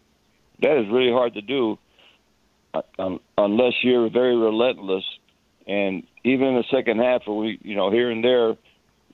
That 0.60 0.78
is 0.78 0.86
really 0.90 1.12
hard 1.12 1.34
to 1.34 1.40
do 1.40 1.78
um, 2.98 3.20
unless 3.38 3.74
you're 3.82 4.10
very 4.10 4.36
relentless. 4.36 5.04
And 5.66 6.02
even 6.24 6.48
in 6.48 6.54
the 6.56 6.64
second 6.70 6.98
half, 6.98 7.22
we, 7.28 7.58
you 7.62 7.76
know, 7.76 7.90
here 7.90 8.10
and 8.10 8.22
there, 8.22 8.56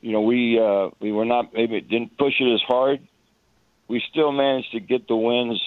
you 0.00 0.12
know, 0.12 0.22
we 0.22 0.58
uh, 0.58 0.90
we 0.98 1.12
were 1.12 1.26
not 1.26 1.52
maybe 1.52 1.80
didn't 1.82 2.16
push 2.16 2.34
it 2.40 2.52
as 2.52 2.62
hard. 2.66 3.06
We 3.86 4.02
still 4.10 4.32
managed 4.32 4.72
to 4.72 4.80
get 4.80 5.08
the 5.08 5.16
wins 5.16 5.60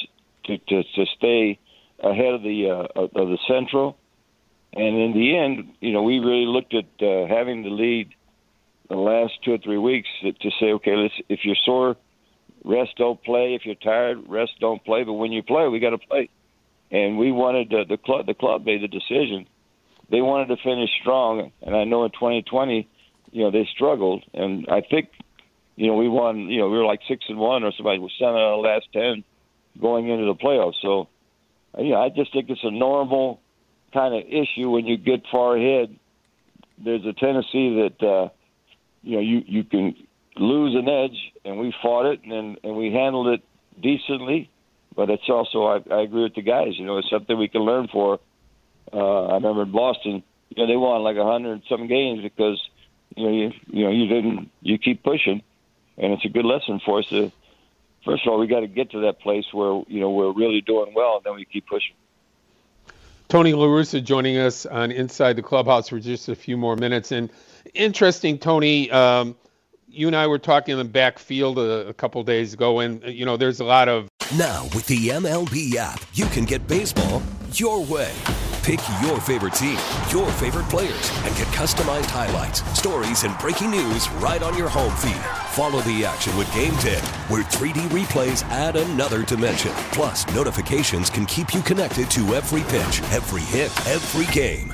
to 0.45 0.57
to, 0.57 0.83
to 0.83 1.05
stay 1.17 1.59
ahead 1.99 2.33
of 2.33 2.41
the 2.41 2.69
uh, 2.69 2.99
of 2.99 3.11
the 3.13 3.37
Central. 3.47 3.95
And 4.75 4.97
in 4.97 5.13
the 5.13 5.37
end, 5.37 5.75
you 5.81 5.93
know, 5.93 6.01
we 6.01 6.17
really 6.17 6.47
looked 6.47 6.73
at 6.73 6.85
uh, 6.99 7.27
having 7.27 7.61
the 7.61 7.69
lead 7.69 8.09
the 8.93 9.01
last 9.01 9.33
two 9.43 9.53
or 9.53 9.57
three 9.57 9.77
weeks 9.77 10.07
to, 10.21 10.51
say, 10.59 10.67
okay, 10.73 10.95
let's 10.95 11.13
if 11.29 11.41
you're 11.43 11.55
sore, 11.65 11.95
rest, 12.63 12.91
don't 12.97 13.21
play. 13.23 13.55
If 13.55 13.65
you're 13.65 13.75
tired, 13.75 14.19
rest, 14.27 14.51
don't 14.59 14.83
play. 14.83 15.03
But 15.03 15.13
when 15.13 15.31
you 15.31 15.43
play, 15.43 15.67
we 15.67 15.79
got 15.79 15.91
to 15.91 15.97
play 15.97 16.29
and 16.93 17.17
we 17.17 17.31
wanted 17.31 17.71
to, 17.71 17.83
the 17.89 17.97
club. 17.97 18.27
The 18.27 18.35
club 18.35 18.65
made 18.65 18.81
the 18.81 18.87
decision. 18.87 19.47
They 20.11 20.21
wanted 20.21 20.55
to 20.55 20.61
finish 20.63 20.91
strong, 21.01 21.51
and 21.63 21.75
I 21.75 21.85
know 21.85 22.05
in 22.05 22.11
2020, 22.11 22.87
you 23.31 23.43
know, 23.43 23.51
they 23.51 23.67
struggled, 23.73 24.23
and 24.33 24.67
I 24.69 24.81
think, 24.81 25.09
you 25.75 25.87
know, 25.87 25.95
we 25.95 26.07
won. 26.07 26.49
You 26.49 26.59
know, 26.59 26.69
we 26.69 26.77
were 26.77 26.85
like 26.85 26.99
six 27.07 27.25
and 27.27 27.39
one, 27.39 27.63
or 27.63 27.71
somebody 27.75 27.97
was 27.97 28.11
seven 28.19 28.35
out 28.35 28.59
of 28.59 28.63
the 28.63 28.69
last 28.69 28.87
ten 28.93 29.23
going 29.81 30.07
into 30.07 30.25
the 30.25 30.35
playoffs. 30.35 30.75
So, 30.83 31.07
you 31.79 31.89
know, 31.89 32.01
I 32.01 32.09
just 32.09 32.31
think 32.31 32.49
it's 32.49 32.63
a 32.63 32.69
normal 32.69 33.41
kind 33.91 34.13
of 34.13 34.21
issue 34.27 34.69
when 34.69 34.85
you 34.85 34.97
get 34.97 35.23
far 35.31 35.57
ahead. 35.57 35.97
There's 36.77 37.05
a 37.05 37.13
tendency 37.13 37.73
that 37.75 38.03
uh, 38.05 38.29
you 39.03 39.15
know 39.15 39.21
you 39.21 39.43
you 39.45 39.63
can 39.63 39.95
lose 40.35 40.75
an 40.75 40.89
edge, 40.89 41.33
and 41.45 41.59
we 41.59 41.73
fought 41.81 42.05
it, 42.05 42.23
and 42.23 42.57
and 42.63 42.75
we 42.75 42.91
handled 42.91 43.27
it 43.27 43.41
decently 43.79 44.49
but 44.95 45.09
it's 45.09 45.29
also 45.29 45.65
I, 45.65 45.93
I 45.93 46.01
agree 46.01 46.23
with 46.23 46.35
the 46.35 46.41
guys. 46.41 46.77
You 46.77 46.85
know, 46.85 46.97
it's 46.97 47.09
something 47.09 47.37
we 47.37 47.47
can 47.47 47.61
learn 47.61 47.87
for. 47.87 48.19
Uh, 48.91 49.27
I 49.27 49.33
remember 49.35 49.63
in 49.63 49.71
Boston, 49.71 50.23
you 50.49 50.63
know, 50.63 50.67
they 50.67 50.75
won 50.75 51.01
like 51.03 51.17
a 51.17 51.25
hundred 51.25 51.63
some 51.67 51.87
games 51.87 52.21
because 52.21 52.61
you 53.15 53.23
know, 53.23 53.31
you, 53.31 53.51
you 53.67 53.83
know, 53.85 53.91
you 53.91 54.07
didn't. 54.07 54.51
You 54.61 54.77
keep 54.77 55.03
pushing, 55.03 55.41
and 55.97 56.13
it's 56.13 56.25
a 56.25 56.29
good 56.29 56.45
lesson 56.45 56.79
for 56.85 56.99
us. 56.99 57.07
To, 57.09 57.31
first 58.05 58.25
of 58.25 58.31
all, 58.31 58.39
we 58.39 58.47
got 58.47 58.61
to 58.61 58.67
get 58.67 58.91
to 58.91 59.01
that 59.01 59.19
place 59.19 59.45
where 59.51 59.83
you 59.87 59.99
know 59.99 60.11
we're 60.11 60.31
really 60.31 60.61
doing 60.61 60.93
well, 60.93 61.17
and 61.17 61.23
then 61.23 61.35
we 61.35 61.45
keep 61.45 61.67
pushing. 61.67 61.95
Tony 63.29 63.53
La 63.53 63.65
Russa 63.65 64.03
joining 64.03 64.37
us 64.37 64.67
on 64.67 64.91
Inside 64.91 65.37
the 65.37 65.41
Clubhouse 65.41 65.89
for 65.89 65.99
just 65.99 66.29
a 66.29 66.35
few 66.35 66.55
more 66.55 66.75
minutes. 66.75 67.11
And 67.11 67.31
interesting, 67.73 68.37
Tony, 68.37 68.89
um, 68.91 69.35
you 69.87 70.07
and 70.07 70.15
I 70.15 70.27
were 70.27 70.39
talking 70.39 70.73
in 70.73 70.77
the 70.79 70.91
backfield 70.91 71.59
a, 71.59 71.87
a 71.87 71.93
couple 71.93 72.23
days 72.23 72.53
ago, 72.53 72.79
and 72.79 73.03
you 73.03 73.25
know, 73.25 73.37
there's 73.37 73.59
a 73.59 73.65
lot 73.65 73.87
of 73.87 74.09
Now, 74.37 74.63
with 74.73 74.87
the 74.87 75.09
MLB 75.09 75.75
app, 75.75 76.03
you 76.13 76.25
can 76.27 76.45
get 76.45 76.67
baseball 76.67 77.21
your 77.53 77.83
way. 77.85 78.11
Pick 78.63 78.79
your 79.01 79.19
favorite 79.19 79.53
team, 79.53 79.77
your 80.09 80.31
favorite 80.31 80.69
players, 80.69 81.11
and 81.25 81.35
get 81.35 81.47
customized 81.47 82.05
highlights, 82.05 82.63
stories, 82.79 83.25
and 83.25 83.37
breaking 83.39 83.71
news 83.71 84.09
right 84.13 84.41
on 84.41 84.57
your 84.57 84.69
home 84.69 84.95
feed. 84.95 85.21
Follow 85.51 85.81
the 85.81 86.05
action 86.05 86.35
with 86.37 86.47
Gameday, 86.47 87.01
where 87.29 87.43
3D 87.43 87.89
replays 87.89 88.41
add 88.45 88.77
another 88.77 89.25
dimension. 89.25 89.71
Plus, 89.91 90.25
notifications 90.33 91.09
can 91.09 91.25
keep 91.25 91.53
you 91.53 91.61
connected 91.61 92.09
to 92.11 92.35
every 92.35 92.61
pitch, 92.61 93.01
every 93.11 93.41
hit, 93.41 93.69
every 93.85 94.33
game. 94.33 94.73